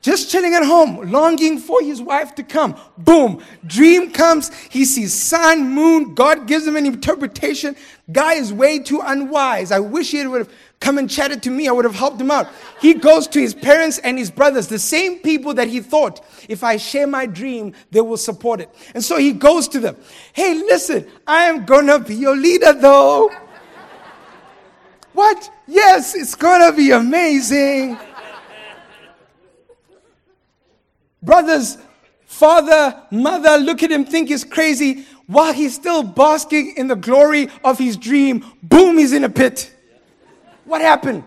Just 0.05 0.31
chilling 0.31 0.53
at 0.53 0.63
home, 0.63 1.11
longing 1.11 1.57
for 1.57 1.81
his 1.81 2.03
wife 2.03 2.35
to 2.35 2.43
come. 2.43 2.77
Boom, 2.99 3.43
dream 3.67 4.11
comes. 4.11 4.53
He 4.65 4.85
sees 4.85 5.15
sun, 5.15 5.71
moon. 5.71 6.15
God 6.15 6.47
gives 6.47 6.67
him 6.67 6.77
an 6.77 6.85
interpretation. 6.85 7.75
Guy 8.13 8.35
is 8.35 8.53
way 8.53 8.81
too 8.81 9.01
unwise. 9.03 9.73
I 9.73 9.79
wish 9.79 10.11
he 10.11 10.27
would 10.27 10.41
have 10.41 10.55
come 10.79 10.99
and 10.99 11.09
chatted 11.09 11.43
to 11.45 11.51
me. 11.51 11.69
I 11.69 11.73
would 11.73 11.87
have 11.87 11.95
helped 11.95 12.21
him 12.21 12.31
out. 12.31 12.49
He 12.83 12.93
goes 12.93 13.27
to 13.29 13.41
his 13.41 13.55
parents 13.55 13.97
and 13.97 14.19
his 14.19 14.31
brothers, 14.31 14.69
the 14.69 14.79
same 14.79 15.21
people 15.21 15.55
that 15.55 15.69
he 15.69 15.81
thought, 15.81 16.23
if 16.51 16.63
I 16.63 16.77
share 16.77 17.07
my 17.07 17.25
dream, 17.25 17.73
they 17.91 18.03
will 18.03 18.19
support 18.19 18.61
it. 18.61 18.69
And 18.95 19.03
so 19.03 19.17
he 19.17 19.33
goes 19.33 19.69
to 19.69 19.81
them. 19.81 19.97
Hey, 20.35 20.53
listen, 20.53 21.11
I 21.27 21.45
am 21.45 21.65
gonna 21.65 21.99
be 21.99 22.15
your 22.15 22.37
leader 22.37 22.75
though. 22.75 23.31
what? 25.15 25.51
Yes, 25.67 26.15
it's 26.15 26.35
gonna 26.35 26.77
be 26.77 26.91
amazing. 26.91 27.97
Brothers, 31.25 31.79
father, 32.27 33.03
mother 33.11 33.57
look 33.59 33.83
at 33.83 33.91
him, 33.91 34.05
think 34.05 34.29
he's 34.29 34.45
crazy. 34.45 35.07
While 35.27 35.55
he's 35.55 35.75
still 35.75 36.03
basking 36.03 36.75
in 36.77 36.89
the 36.89 36.97
glory 36.97 37.49
of 37.65 37.79
his 37.79 37.97
dream, 37.97 38.45
boom, 38.63 38.99
he's 38.99 39.13
in 39.13 39.25
a 39.25 39.31
pit. 39.31 39.75
What 40.65 40.83
happened? 40.83 41.25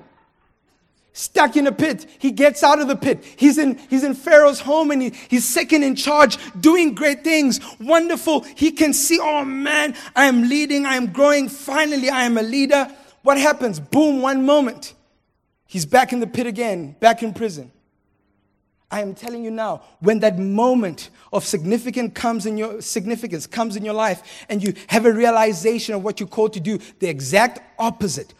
Stuck 1.13 1.57
in 1.57 1.65
a 1.65 1.71
pit. 1.71 2.05
He 2.19 2.29
gets 2.29 2.61
out 2.61 2.79
of 2.79 2.87
the 2.87 2.95
pit. 2.95 3.23
He's 3.37 3.57
in, 3.57 3.79
he's 3.89 4.03
in 4.03 4.13
Pharaoh's 4.13 4.59
home 4.59 4.91
and 4.91 5.01
he, 5.01 5.13
he's 5.29 5.45
second 5.45 5.81
in 5.81 5.95
charge, 5.95 6.37
doing 6.61 6.93
great 6.93 7.23
things. 7.23 7.59
Wonderful. 7.79 8.41
He 8.41 8.71
can 8.71 8.93
see, 8.93 9.17
oh 9.19 9.43
man, 9.43 9.95
I 10.15 10.25
am 10.25 10.47
leading, 10.47 10.85
I 10.85 10.95
am 10.95 11.07
growing. 11.07 11.49
Finally, 11.49 12.11
I 12.11 12.23
am 12.25 12.37
a 12.37 12.43
leader. 12.43 12.87
What 13.23 13.39
happens? 13.39 13.79
Boom, 13.79 14.21
one 14.21 14.45
moment. 14.45 14.93
He's 15.65 15.87
back 15.87 16.13
in 16.13 16.19
the 16.19 16.27
pit 16.27 16.45
again, 16.45 16.95
back 16.99 17.23
in 17.23 17.33
prison. 17.33 17.71
I 18.89 19.01
am 19.01 19.13
telling 19.15 19.43
you 19.43 19.51
now, 19.51 19.81
when 19.99 20.19
that 20.19 20.39
moment 20.39 21.09
of 21.33 21.43
significance 21.43 22.13
comes 22.13 22.45
in 22.45 22.57
your 22.57 22.81
significance 22.81 23.45
comes 23.45 23.75
in 23.75 23.83
your 23.83 23.93
life 23.93 24.45
and 24.47 24.63
you 24.63 24.73
have 24.87 25.05
a 25.05 25.11
realization 25.11 25.93
of 25.93 26.03
what 26.03 26.19
you're 26.19 26.29
called 26.29 26.53
to 26.53 26.61
do, 26.61 26.79
the 26.99 27.07
exact 27.07 27.59
opposite 27.77 28.33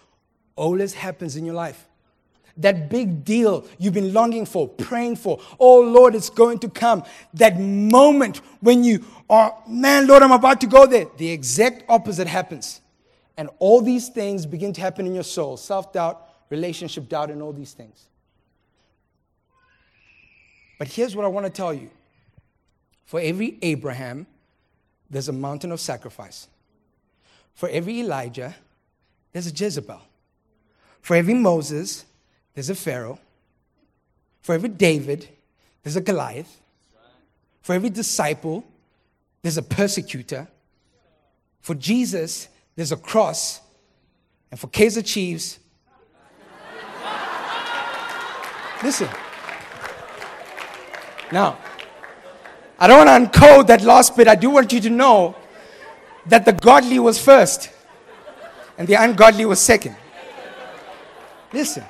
always 0.55 0.93
happens 0.93 1.35
in 1.35 1.45
your 1.45 1.55
life. 1.55 1.87
That 2.55 2.89
big 2.89 3.25
deal 3.25 3.67
you've 3.77 3.93
been 3.93 4.13
longing 4.13 4.45
for, 4.45 4.67
praying 4.69 5.17
for, 5.17 5.39
oh 5.59 5.81
Lord, 5.81 6.15
it's 6.15 6.29
going 6.29 6.59
to 6.59 6.69
come. 6.69 7.03
That 7.33 7.59
moment 7.59 8.37
when 8.61 8.85
you 8.85 9.03
are, 9.29 9.53
man, 9.67 10.07
Lord, 10.07 10.23
I'm 10.23 10.31
about 10.31 10.61
to 10.61 10.67
go 10.67 10.85
there, 10.85 11.07
the 11.17 11.29
exact 11.29 11.83
opposite 11.89 12.27
happens. 12.27 12.81
And 13.35 13.49
all 13.59 13.81
these 13.81 14.09
things 14.09 14.45
begin 14.45 14.73
to 14.73 14.81
happen 14.81 15.05
in 15.05 15.13
your 15.13 15.23
soul 15.23 15.57
self 15.57 15.91
doubt, 15.91 16.25
relationship 16.49 17.09
doubt, 17.09 17.31
and 17.31 17.41
all 17.41 17.53
these 17.53 17.73
things. 17.73 18.07
But 20.77 20.87
here's 20.89 21.15
what 21.15 21.25
I 21.25 21.27
want 21.27 21.45
to 21.45 21.51
tell 21.51 21.73
you 21.73 21.89
for 23.05 23.19
every 23.21 23.57
Abraham, 23.61 24.27
there's 25.09 25.29
a 25.29 25.33
mountain 25.33 25.71
of 25.71 25.79
sacrifice. 25.79 26.47
For 27.55 27.69
every 27.69 28.01
Elijah, 28.01 28.55
there's 29.31 29.47
a 29.47 29.53
Jezebel. 29.53 30.01
For 31.01 31.15
every 31.15 31.33
Moses, 31.33 32.05
there's 32.53 32.69
a 32.69 32.75
Pharaoh. 32.75 33.17
For 34.41 34.53
every 34.53 34.69
David, 34.69 35.29
there's 35.83 35.95
a 35.95 36.01
Goliath. 36.01 36.59
For 37.61 37.73
every 37.73 37.89
disciple, 37.89 38.65
there's 39.41 39.57
a 39.57 39.63
persecutor. 39.63 40.47
For 41.61 41.75
Jesus, 41.75 42.49
there's 42.75 42.91
a 42.91 42.97
cross. 42.97 43.61
And 44.51 44.59
for 44.59 44.67
Kaizer 44.67 45.05
Chiefs, 45.05 45.59
listen. 48.83 49.07
Now, 51.31 51.57
I 52.79 52.87
don't 52.87 53.05
want 53.05 53.33
to 53.33 53.39
uncode 53.39 53.67
that 53.67 53.81
last 53.81 54.15
bit. 54.15 54.27
I 54.27 54.35
do 54.35 54.49
want 54.49 54.71
you 54.71 54.79
to 54.81 54.89
know 54.89 55.35
that 56.27 56.45
the 56.45 56.53
godly 56.53 56.99
was 56.99 57.21
first 57.21 57.69
and 58.77 58.87
the 58.87 58.93
ungodly 58.95 59.45
was 59.45 59.59
second. 59.59 59.95
Listen, 61.51 61.83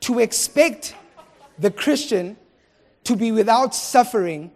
to 0.00 0.18
expect 0.20 0.94
the 1.58 1.70
Christian 1.70 2.36
to 3.04 3.16
be 3.16 3.32
without 3.32 3.74
suffering 3.74 4.52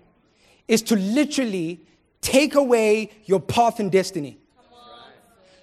is 0.66 0.82
to 0.82 0.97
literally 0.97 1.80
take 2.20 2.55
away 2.55 3.11
your 3.24 3.41
path 3.41 3.80
and 3.80 3.91
destiny, 3.91 4.39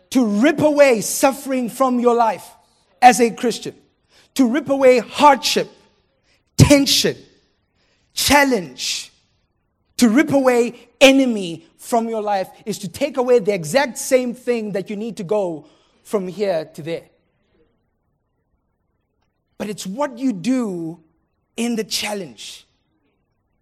to 0.10 0.26
rip 0.26 0.60
away 0.60 1.02
suffering 1.02 1.70
from 1.70 2.00
your 2.00 2.16
life 2.16 2.48
as 3.02 3.22
a 3.22 3.30
Christian, 3.32 3.76
to 4.34 4.48
rip 4.48 4.70
away 4.70 5.00
hardship 5.00 5.72
tension, 6.58 7.18
challenge, 8.14 9.12
to 9.98 10.10
rip 10.10 10.32
away 10.32 10.90
enemy 11.00 11.66
from 11.78 12.10
your 12.10 12.22
life 12.22 12.50
is 12.66 12.80
to 12.80 12.88
take 12.88 13.18
away 13.18 13.40
the 13.40 13.54
exact 13.54 13.98
same 13.98 14.34
thing 14.34 14.72
that 14.74 14.90
you 14.90 14.96
need 14.96 15.18
to 15.18 15.24
go 15.24 15.68
from 16.04 16.28
here 16.28 16.66
to 16.66 16.82
there. 16.82 17.10
But 19.58 19.70
it's 19.70 19.88
what 19.88 20.18
you 20.18 20.34
do 20.34 21.00
in 21.56 21.76
the 21.76 21.84
challenge. 21.84 22.66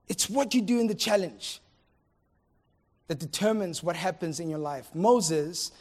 It's 0.08 0.30
what 0.30 0.54
you 0.54 0.62
do 0.62 0.80
in 0.80 0.88
the 0.88 0.96
challenge 0.96 1.60
that 3.08 3.20
determines 3.20 3.84
what 3.84 3.96
happens 3.96 4.40
in 4.40 4.50
your 4.50 4.60
life. 4.60 4.90
Moses, 4.96 5.72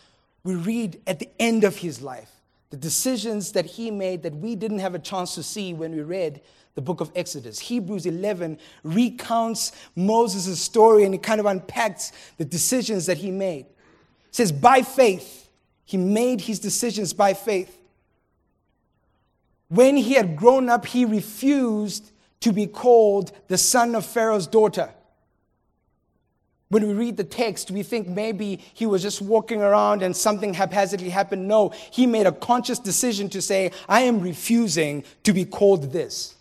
we 0.44 0.54
read 0.54 1.00
at 1.06 1.18
the 1.18 1.28
end 1.38 1.64
of 1.64 1.76
his 1.76 2.02
life, 2.02 2.30
the 2.70 2.76
decisions 2.76 3.52
that 3.52 3.64
he 3.64 3.90
made 3.90 4.22
that 4.22 4.34
we 4.34 4.54
didn't 4.54 4.80
have 4.80 4.94
a 4.94 4.98
chance 4.98 5.34
to 5.34 5.42
see 5.42 5.72
when 5.72 5.92
we 5.92 6.02
read 6.02 6.40
the 6.74 6.82
book 6.82 7.00
of 7.00 7.10
Exodus. 7.14 7.58
Hebrews 7.58 8.06
11 8.06 8.58
recounts 8.82 9.72
Moses' 9.94 10.60
story 10.60 11.04
and 11.04 11.14
it 11.14 11.22
kind 11.22 11.40
of 11.40 11.46
unpacks 11.46 12.12
the 12.38 12.44
decisions 12.44 13.06
that 13.06 13.18
he 13.18 13.30
made. 13.30 13.66
It 13.66 14.36
says, 14.36 14.52
by 14.52 14.82
faith, 14.82 15.50
he 15.84 15.96
made 15.96 16.40
his 16.40 16.58
decisions 16.58 17.12
by 17.12 17.34
faith. 17.34 17.78
When 19.68 19.96
he 19.96 20.14
had 20.14 20.36
grown 20.36 20.68
up, 20.68 20.86
he 20.86 21.04
refused 21.04 22.10
to 22.40 22.52
be 22.52 22.66
called 22.66 23.32
the 23.48 23.58
son 23.58 23.94
of 23.94 24.04
Pharaoh's 24.04 24.46
daughter. 24.46 24.92
When 26.68 26.88
we 26.88 26.94
read 26.94 27.18
the 27.18 27.24
text, 27.24 27.70
we 27.70 27.82
think 27.82 28.08
maybe 28.08 28.58
he 28.72 28.86
was 28.86 29.02
just 29.02 29.20
walking 29.20 29.60
around 29.60 30.02
and 30.02 30.16
something 30.16 30.54
haphazardly 30.54 31.10
happened. 31.10 31.46
No, 31.46 31.68
he 31.90 32.06
made 32.06 32.26
a 32.26 32.32
conscious 32.32 32.78
decision 32.78 33.28
to 33.28 33.42
say, 33.42 33.72
I 33.90 34.02
am 34.02 34.20
refusing 34.20 35.04
to 35.24 35.34
be 35.34 35.44
called 35.44 35.92
this 35.92 36.36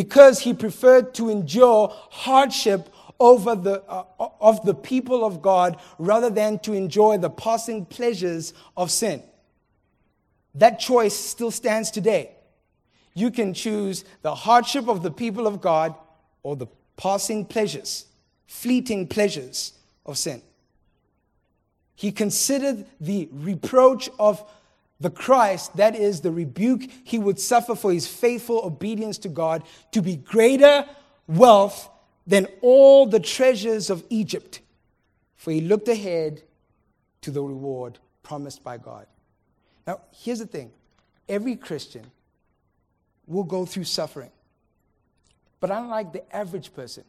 because 0.00 0.40
he 0.40 0.54
preferred 0.54 1.12
to 1.12 1.28
endure 1.28 1.94
hardship 2.08 2.88
over 3.18 3.54
the, 3.54 3.82
uh, 3.82 4.04
of 4.40 4.64
the 4.64 4.72
people 4.72 5.26
of 5.26 5.42
God 5.42 5.78
rather 5.98 6.30
than 6.30 6.58
to 6.60 6.72
enjoy 6.72 7.18
the 7.18 7.28
passing 7.28 7.84
pleasures 7.84 8.54
of 8.78 8.90
sin. 8.90 9.22
That 10.54 10.80
choice 10.80 11.14
still 11.14 11.50
stands 11.50 11.90
today. 11.90 12.30
You 13.12 13.30
can 13.30 13.52
choose 13.52 14.06
the 14.22 14.34
hardship 14.34 14.88
of 14.88 15.02
the 15.02 15.10
people 15.10 15.46
of 15.46 15.60
God 15.60 15.94
or 16.42 16.56
the 16.56 16.68
passing 16.96 17.44
pleasures, 17.44 18.06
fleeting 18.46 19.06
pleasures 19.06 19.74
of 20.06 20.16
sin. 20.16 20.40
He 21.94 22.10
considered 22.10 22.86
the 22.98 23.28
reproach 23.30 24.08
of 24.18 24.50
the 25.00 25.10
Christ, 25.10 25.76
that 25.76 25.96
is 25.96 26.20
the 26.20 26.30
rebuke 26.30 26.82
he 27.04 27.18
would 27.18 27.40
suffer 27.40 27.74
for 27.74 27.92
his 27.92 28.06
faithful 28.06 28.60
obedience 28.64 29.18
to 29.18 29.28
God, 29.28 29.64
to 29.92 30.02
be 30.02 30.16
greater 30.16 30.86
wealth 31.26 31.88
than 32.26 32.46
all 32.60 33.06
the 33.06 33.20
treasures 33.20 33.88
of 33.88 34.04
Egypt. 34.10 34.60
For 35.36 35.52
he 35.52 35.62
looked 35.62 35.88
ahead 35.88 36.42
to 37.22 37.30
the 37.30 37.42
reward 37.42 37.98
promised 38.22 38.62
by 38.62 38.76
God. 38.76 39.06
Now, 39.86 40.02
here's 40.12 40.38
the 40.40 40.46
thing 40.46 40.70
every 41.28 41.56
Christian 41.56 42.04
will 43.26 43.44
go 43.44 43.64
through 43.64 43.84
suffering. 43.84 44.30
But 45.60 45.70
unlike 45.70 46.12
the 46.12 46.34
average 46.34 46.74
person, 46.74 47.04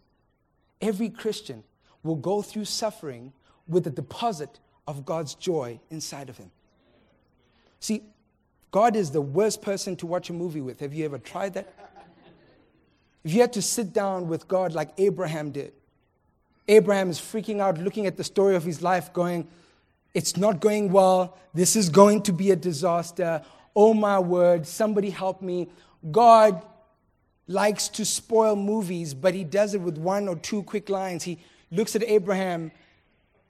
every 0.81 1.09
Christian 1.09 1.63
will 2.03 2.15
go 2.15 2.41
through 2.41 2.65
suffering 2.65 3.33
with 3.67 3.87
a 3.87 3.89
deposit 3.89 4.59
of 4.87 5.05
God's 5.05 5.35
joy 5.35 5.79
inside 5.89 6.29
of 6.29 6.37
him. 6.37 6.51
See, 7.81 8.03
God 8.69 8.95
is 8.95 9.11
the 9.11 9.21
worst 9.21 9.61
person 9.61 9.97
to 9.97 10.05
watch 10.07 10.29
a 10.29 10.33
movie 10.33 10.61
with. 10.61 10.79
Have 10.79 10.93
you 10.93 11.03
ever 11.03 11.17
tried 11.17 11.55
that? 11.55 11.73
If 13.23 13.33
you 13.33 13.41
had 13.41 13.53
to 13.53 13.61
sit 13.61 13.91
down 13.91 14.29
with 14.29 14.47
God 14.47 14.73
like 14.73 14.91
Abraham 14.97 15.51
did, 15.51 15.73
Abraham 16.67 17.09
is 17.09 17.19
freaking 17.19 17.59
out, 17.59 17.77
looking 17.79 18.05
at 18.05 18.17
the 18.17 18.23
story 18.23 18.55
of 18.55 18.63
his 18.63 18.81
life, 18.81 19.11
going, 19.11 19.47
It's 20.13 20.37
not 20.37 20.61
going 20.61 20.91
well. 20.91 21.37
This 21.53 21.75
is 21.75 21.89
going 21.89 22.21
to 22.23 22.33
be 22.33 22.51
a 22.51 22.55
disaster. 22.55 23.41
Oh 23.75 23.93
my 23.93 24.19
word, 24.19 24.65
somebody 24.65 25.09
help 25.09 25.41
me. 25.41 25.69
God 26.11 26.63
likes 27.47 27.89
to 27.89 28.05
spoil 28.05 28.55
movies, 28.55 29.13
but 29.13 29.33
he 29.33 29.43
does 29.43 29.73
it 29.73 29.81
with 29.81 29.97
one 29.97 30.27
or 30.27 30.35
two 30.35 30.63
quick 30.63 30.89
lines. 30.89 31.23
He 31.23 31.39
looks 31.71 31.95
at 31.95 32.03
Abraham 32.03 32.71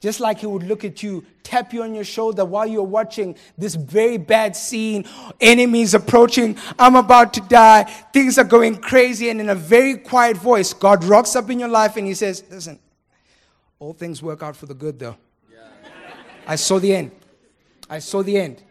Just 0.02 0.20
like 0.20 0.40
he 0.40 0.48
would 0.48 0.64
look 0.64 0.84
at 0.84 1.04
you, 1.04 1.24
tap 1.44 1.74
you 1.74 1.84
on 1.84 1.94
your 1.94 2.04
shoulder 2.04 2.44
while 2.44 2.66
you're 2.66 2.82
watching 2.82 3.36
this 3.56 3.76
very 3.76 4.18
bad 4.18 4.56
scene, 4.56 5.06
enemies 5.40 5.94
approaching, 5.94 6.58
I'm 6.80 6.96
about 6.96 7.36
to 7.36 7.42
die, 7.42 7.84
things 8.12 8.40
are 8.40 8.44
going 8.44 8.78
crazy, 8.78 9.30
and 9.30 9.40
in 9.40 9.50
a 9.50 9.56
very 9.56 9.98
quiet 9.98 10.38
voice, 10.38 10.74
God 10.74 11.04
rocks 11.04 11.36
up 11.36 11.52
in 11.52 11.60
your 11.60 11.70
life 11.70 11.98
and 11.98 12.08
he 12.08 12.16
says, 12.16 12.44
Listen, 12.50 12.80
all 13.78 13.94
things 13.94 14.24
work 14.24 14.42
out 14.42 14.56
for 14.56 14.66
the 14.66 14.74
good 14.74 14.98
though. 14.98 15.18
Yeah. 15.52 15.60
I 16.48 16.56
saw 16.56 16.80
the 16.80 16.96
end. 16.96 17.12
I 17.88 18.00
saw 18.00 18.24
the 18.24 18.38
end. 18.38 18.64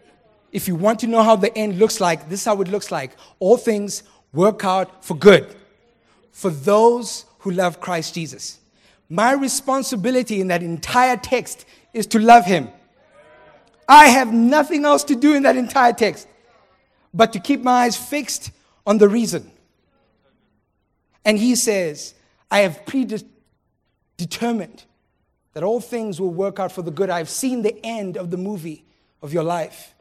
If 0.50 0.66
you 0.66 0.74
want 0.74 0.98
to 1.00 1.06
know 1.06 1.22
how 1.22 1.36
the 1.36 1.56
end 1.56 1.78
looks 1.78 2.00
like, 2.00 2.28
this 2.28 2.40
is 2.40 2.46
how 2.46 2.60
it 2.60 2.66
looks 2.66 2.90
like. 2.90 3.12
All 3.38 3.56
things 3.56 4.02
work 4.32 4.64
out 4.64 5.04
for 5.04 5.14
good 5.14 5.54
for 6.32 6.50
those 6.50 7.26
who 7.40 7.50
love 7.50 7.80
Christ 7.80 8.14
Jesus. 8.14 8.59
My 9.10 9.32
responsibility 9.32 10.40
in 10.40 10.46
that 10.48 10.62
entire 10.62 11.16
text 11.16 11.66
is 11.92 12.06
to 12.08 12.20
love 12.20 12.46
him. 12.46 12.70
I 13.88 14.06
have 14.06 14.32
nothing 14.32 14.84
else 14.84 15.02
to 15.04 15.16
do 15.16 15.34
in 15.34 15.42
that 15.42 15.56
entire 15.56 15.92
text 15.92 16.28
but 17.12 17.32
to 17.32 17.40
keep 17.40 17.60
my 17.60 17.72
eyes 17.72 17.96
fixed 17.96 18.52
on 18.86 18.98
the 18.98 19.08
reason. 19.08 19.50
And 21.24 21.36
he 21.36 21.56
says, 21.56 22.14
I 22.52 22.60
have 22.60 22.86
predetermined 22.86 24.84
that 25.54 25.64
all 25.64 25.80
things 25.80 26.20
will 26.20 26.32
work 26.32 26.60
out 26.60 26.70
for 26.70 26.82
the 26.82 26.92
good. 26.92 27.10
I've 27.10 27.28
seen 27.28 27.62
the 27.62 27.84
end 27.84 28.16
of 28.16 28.30
the 28.30 28.36
movie 28.36 28.84
of 29.22 29.32
your 29.32 29.42
life. 29.42 29.92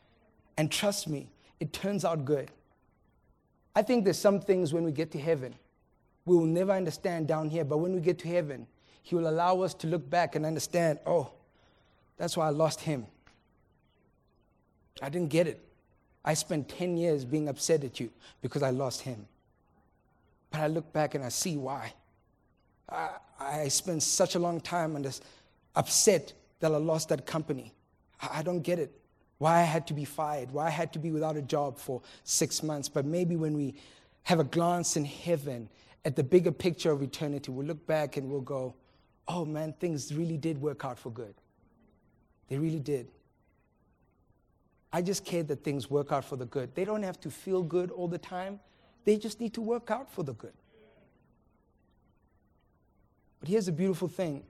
And 0.55 0.71
trust 0.71 1.07
me, 1.07 1.31
it 1.59 1.73
turns 1.73 2.05
out 2.05 2.25
good. 2.25 2.51
I 3.75 3.81
think 3.81 4.03
there's 4.03 4.19
some 4.19 4.39
things 4.39 4.71
when 4.71 4.83
we 4.83 4.91
get 4.91 5.09
to 5.11 5.19
heaven, 5.19 5.55
we 6.25 6.35
will 6.35 6.45
never 6.45 6.73
understand 6.73 7.27
down 7.27 7.49
here, 7.49 7.63
but 7.63 7.77
when 7.77 7.93
we 7.93 8.01
get 8.01 8.19
to 8.19 8.27
heaven, 8.27 8.67
he 9.09 9.15
will 9.15 9.27
allow 9.27 9.61
us 9.61 9.73
to 9.73 9.87
look 9.87 10.07
back 10.07 10.35
and 10.35 10.45
understand, 10.45 10.99
oh, 11.03 11.31
that's 12.15 12.37
why 12.37 12.45
I 12.45 12.51
lost 12.51 12.79
him. 12.81 13.07
I 15.01 15.09
didn't 15.09 15.29
get 15.29 15.47
it. 15.47 15.59
I 16.23 16.35
spent 16.35 16.69
10 16.69 16.95
years 16.95 17.25
being 17.25 17.49
upset 17.49 17.83
at 17.83 17.99
you 17.99 18.11
because 18.43 18.61
I 18.61 18.69
lost 18.69 19.01
him. 19.01 19.25
But 20.51 20.61
I 20.61 20.67
look 20.67 20.93
back 20.93 21.15
and 21.15 21.23
I 21.23 21.29
see 21.29 21.57
why. 21.57 21.91
I, 22.87 23.09
I 23.39 23.67
spent 23.69 24.03
such 24.03 24.35
a 24.35 24.39
long 24.39 24.61
time 24.61 24.95
and 24.95 25.19
upset 25.75 26.33
that 26.59 26.71
I 26.71 26.77
lost 26.77 27.09
that 27.09 27.25
company. 27.25 27.73
I, 28.21 28.39
I 28.39 28.43
don't 28.43 28.61
get 28.61 28.77
it. 28.77 28.91
Why 29.39 29.61
I 29.61 29.63
had 29.63 29.87
to 29.87 29.95
be 29.95 30.05
fired, 30.05 30.51
why 30.51 30.67
I 30.67 30.69
had 30.69 30.93
to 30.93 30.99
be 30.99 31.09
without 31.09 31.35
a 31.35 31.41
job 31.41 31.79
for 31.79 32.03
six 32.25 32.61
months. 32.61 32.87
But 32.87 33.05
maybe 33.05 33.35
when 33.35 33.57
we 33.57 33.73
have 34.21 34.39
a 34.39 34.43
glance 34.43 34.97
in 34.97 35.05
heaven 35.05 35.67
at 36.05 36.15
the 36.15 36.23
bigger 36.23 36.51
picture 36.51 36.91
of 36.91 37.01
eternity, 37.01 37.51
we'll 37.51 37.65
look 37.65 37.87
back 37.87 38.15
and 38.15 38.29
we'll 38.29 38.41
go, 38.41 38.75
oh 39.29 39.45
man, 39.45 39.73
things 39.79 40.13
really 40.13 40.37
did 40.37 40.59
work 40.59 40.83
out 40.83 40.97
for 40.97 41.11
good. 41.11 41.35
They 42.49 42.57
really 42.57 42.79
did. 42.79 43.07
I 44.91 45.03
just 45.03 45.23
care 45.23 45.43
that 45.43 45.63
things 45.63 45.89
work 45.89 46.11
out 46.11 46.25
for 46.25 46.35
the 46.35 46.47
good. 46.47 46.73
They 46.73 46.83
don't 46.83 47.03
have 47.03 47.21
to 47.21 47.29
feel 47.29 47.61
good 47.61 47.91
all 47.91 48.07
the 48.07 48.17
time, 48.17 48.59
they 49.05 49.17
just 49.17 49.39
need 49.39 49.53
to 49.53 49.61
work 49.61 49.91
out 49.91 50.11
for 50.11 50.23
the 50.23 50.33
good. 50.33 50.53
But 53.39 53.47
here's 53.47 53.67
the 53.67 53.71
beautiful 53.71 54.07
thing 54.07 54.43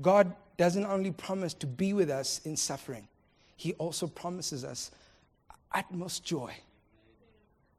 God 0.00 0.34
doesn't 0.56 0.86
only 0.86 1.10
promise 1.10 1.52
to 1.54 1.66
be 1.66 1.92
with 1.92 2.10
us 2.10 2.40
in 2.44 2.56
suffering, 2.56 3.08
He 3.56 3.74
also 3.74 4.06
promises 4.06 4.64
us 4.64 4.92
utmost 5.72 6.24
joy. 6.24 6.54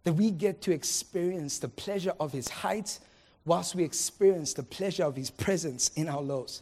That 0.03 0.13
we 0.13 0.31
get 0.31 0.61
to 0.63 0.71
experience 0.71 1.59
the 1.59 1.69
pleasure 1.69 2.13
of 2.19 2.31
His 2.31 2.49
heights 2.49 2.99
whilst 3.45 3.75
we 3.75 3.83
experience 3.83 4.53
the 4.53 4.63
pleasure 4.63 5.03
of 5.03 5.15
His 5.15 5.29
presence 5.29 5.89
in 5.95 6.07
our 6.07 6.21
lows. 6.21 6.61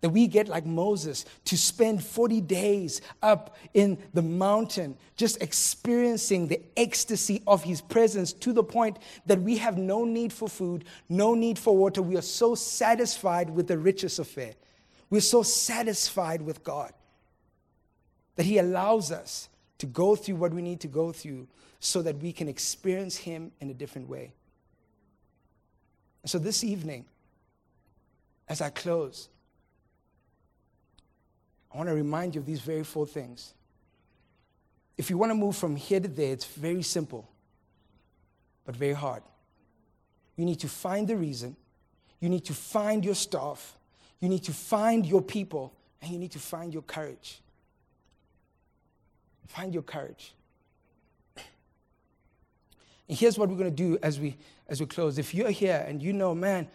That 0.00 0.10
we 0.10 0.26
get, 0.26 0.48
like 0.48 0.66
Moses, 0.66 1.24
to 1.44 1.56
spend 1.56 2.02
40 2.02 2.40
days 2.40 3.00
up 3.22 3.56
in 3.72 3.98
the 4.12 4.22
mountain, 4.22 4.96
just 5.16 5.40
experiencing 5.40 6.48
the 6.48 6.60
ecstasy 6.76 7.40
of 7.46 7.62
His 7.62 7.80
presence 7.80 8.32
to 8.32 8.52
the 8.52 8.64
point 8.64 8.98
that 9.26 9.40
we 9.40 9.58
have 9.58 9.78
no 9.78 10.04
need 10.04 10.32
for 10.32 10.48
food, 10.48 10.84
no 11.08 11.34
need 11.34 11.56
for 11.56 11.76
water. 11.76 12.02
We 12.02 12.16
are 12.16 12.22
so 12.22 12.56
satisfied 12.56 13.50
with 13.50 13.68
the 13.68 13.78
richest 13.78 14.18
affair. 14.18 14.54
We're 15.08 15.20
so 15.20 15.44
satisfied 15.44 16.42
with 16.42 16.64
God 16.64 16.92
that 18.34 18.46
He 18.46 18.58
allows 18.58 19.12
us 19.12 19.48
to 19.78 19.86
go 19.86 20.16
through 20.16 20.36
what 20.36 20.52
we 20.52 20.62
need 20.62 20.80
to 20.80 20.88
go 20.88 21.12
through 21.12 21.46
so 21.78 22.02
that 22.02 22.16
we 22.18 22.32
can 22.32 22.48
experience 22.48 23.16
Him 23.16 23.52
in 23.60 23.70
a 23.70 23.74
different 23.74 24.08
way. 24.08 24.32
So 26.24 26.38
this 26.38 26.62
evening, 26.62 27.04
as 28.48 28.60
I 28.60 28.70
close, 28.70 29.28
I 31.72 31.76
want 31.76 31.88
to 31.88 31.94
remind 31.94 32.34
you 32.34 32.40
of 32.40 32.46
these 32.46 32.60
very 32.60 32.84
four 32.84 33.06
things. 33.06 33.54
If 34.96 35.10
you 35.10 35.18
want 35.18 35.30
to 35.30 35.34
move 35.34 35.56
from 35.56 35.74
here 35.74 36.00
to 36.00 36.08
there, 36.08 36.32
it's 36.32 36.44
very 36.44 36.82
simple, 36.82 37.28
but 38.64 38.76
very 38.76 38.92
hard. 38.92 39.22
You 40.36 40.44
need 40.44 40.60
to 40.60 40.68
find 40.68 41.08
the 41.08 41.16
reason, 41.16 41.56
you 42.20 42.28
need 42.28 42.44
to 42.44 42.54
find 42.54 43.04
your 43.04 43.14
staff, 43.14 43.76
you 44.20 44.28
need 44.28 44.44
to 44.44 44.52
find 44.52 45.04
your 45.04 45.22
people, 45.22 45.74
and 46.00 46.12
you 46.12 46.18
need 46.18 46.32
to 46.32 46.38
find 46.38 46.72
your 46.72 46.82
courage. 46.82 47.40
Find 49.48 49.74
your 49.74 49.82
courage. 49.82 50.34
And 53.08 53.18
here's 53.18 53.36
what 53.36 53.48
we're 53.48 53.56
going 53.56 53.74
to 53.74 53.76
do 53.76 53.98
as 54.02 54.20
we 54.20 54.36
as 54.72 54.80
we 54.80 54.86
close. 54.86 55.18
If 55.18 55.34
you're 55.34 55.50
here 55.50 55.84
and 55.86 56.02
you 56.02 56.14
know, 56.14 56.34
man, 56.34 56.66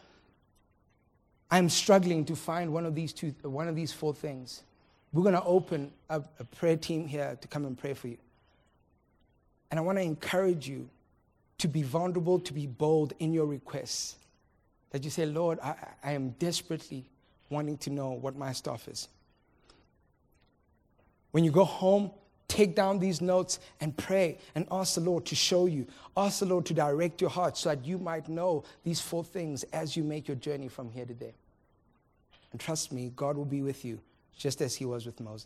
I'm 1.50 1.68
struggling 1.68 2.26
to 2.26 2.36
find 2.36 2.72
one 2.72 2.86
of 2.86 2.94
these 2.94 3.12
two, 3.12 3.34
one 3.42 3.68
of 3.68 3.76
these 3.76 3.92
four 3.92 4.14
things, 4.14 4.62
we're 5.12 5.24
going 5.24 5.34
to 5.34 5.44
open 5.44 5.92
a, 6.08 6.22
a 6.40 6.44
prayer 6.44 6.78
team 6.78 7.08
here 7.08 7.36
to 7.42 7.48
come 7.48 7.66
and 7.66 7.76
pray 7.76 7.96
for 7.96 8.08
you. 8.08 8.20
And 9.72 9.80
I 9.80 9.82
want 9.82 9.98
to 9.98 10.04
encourage 10.04 10.70
you 10.70 10.88
to 11.58 11.68
be 11.68 11.82
vulnerable, 11.82 12.40
to 12.42 12.54
be 12.54 12.68
bold 12.68 13.14
in 13.18 13.34
your 13.34 13.48
requests. 13.48 14.18
That 14.92 15.04
you 15.04 15.10
say, 15.10 15.26
Lord, 15.26 15.60
I, 15.64 15.74
I 16.04 16.12
am 16.12 16.30
desperately 16.38 17.04
wanting 17.50 17.78
to 17.80 17.90
know 17.90 18.12
what 18.12 18.36
my 18.36 18.52
stuff 18.54 18.88
is. 18.88 19.08
When 21.32 21.44
you 21.44 21.52
go 21.52 21.64
home, 21.64 22.12
take 22.48 22.76
down 22.76 23.00
these 23.00 23.22
notes 23.22 23.60
and 23.82 23.96
pray 23.96 24.38
and 24.56 24.68
ask 24.72 24.96
the 24.96 25.02
Lord 25.02 25.26
to 25.26 25.36
show 25.36 25.66
you. 25.66 25.86
Ask 26.16 26.40
the 26.40 26.46
Lord 26.46 26.66
to 26.68 26.74
direct 26.74 27.22
your 27.22 27.30
heart 27.30 27.58
so 27.58 27.70
that 27.70 27.86
you 27.86 27.98
might 27.98 28.30
know 28.30 28.64
these 28.84 29.00
four 29.02 29.24
things 29.24 29.64
as 29.74 29.96
you 29.96 30.04
make 30.04 30.28
your 30.28 30.38
journey 30.38 30.68
from 30.68 30.90
here 30.90 31.06
to 31.06 31.14
there. 31.14 31.34
And 32.52 32.60
trust 32.60 32.92
me, 32.92 33.12
God 33.16 33.38
will 33.38 33.46
be 33.46 33.62
with 33.62 33.84
you 33.84 34.00
just 34.36 34.62
as 34.62 34.76
He 34.76 34.86
was 34.86 35.06
with 35.06 35.20
Moses. 35.20 35.46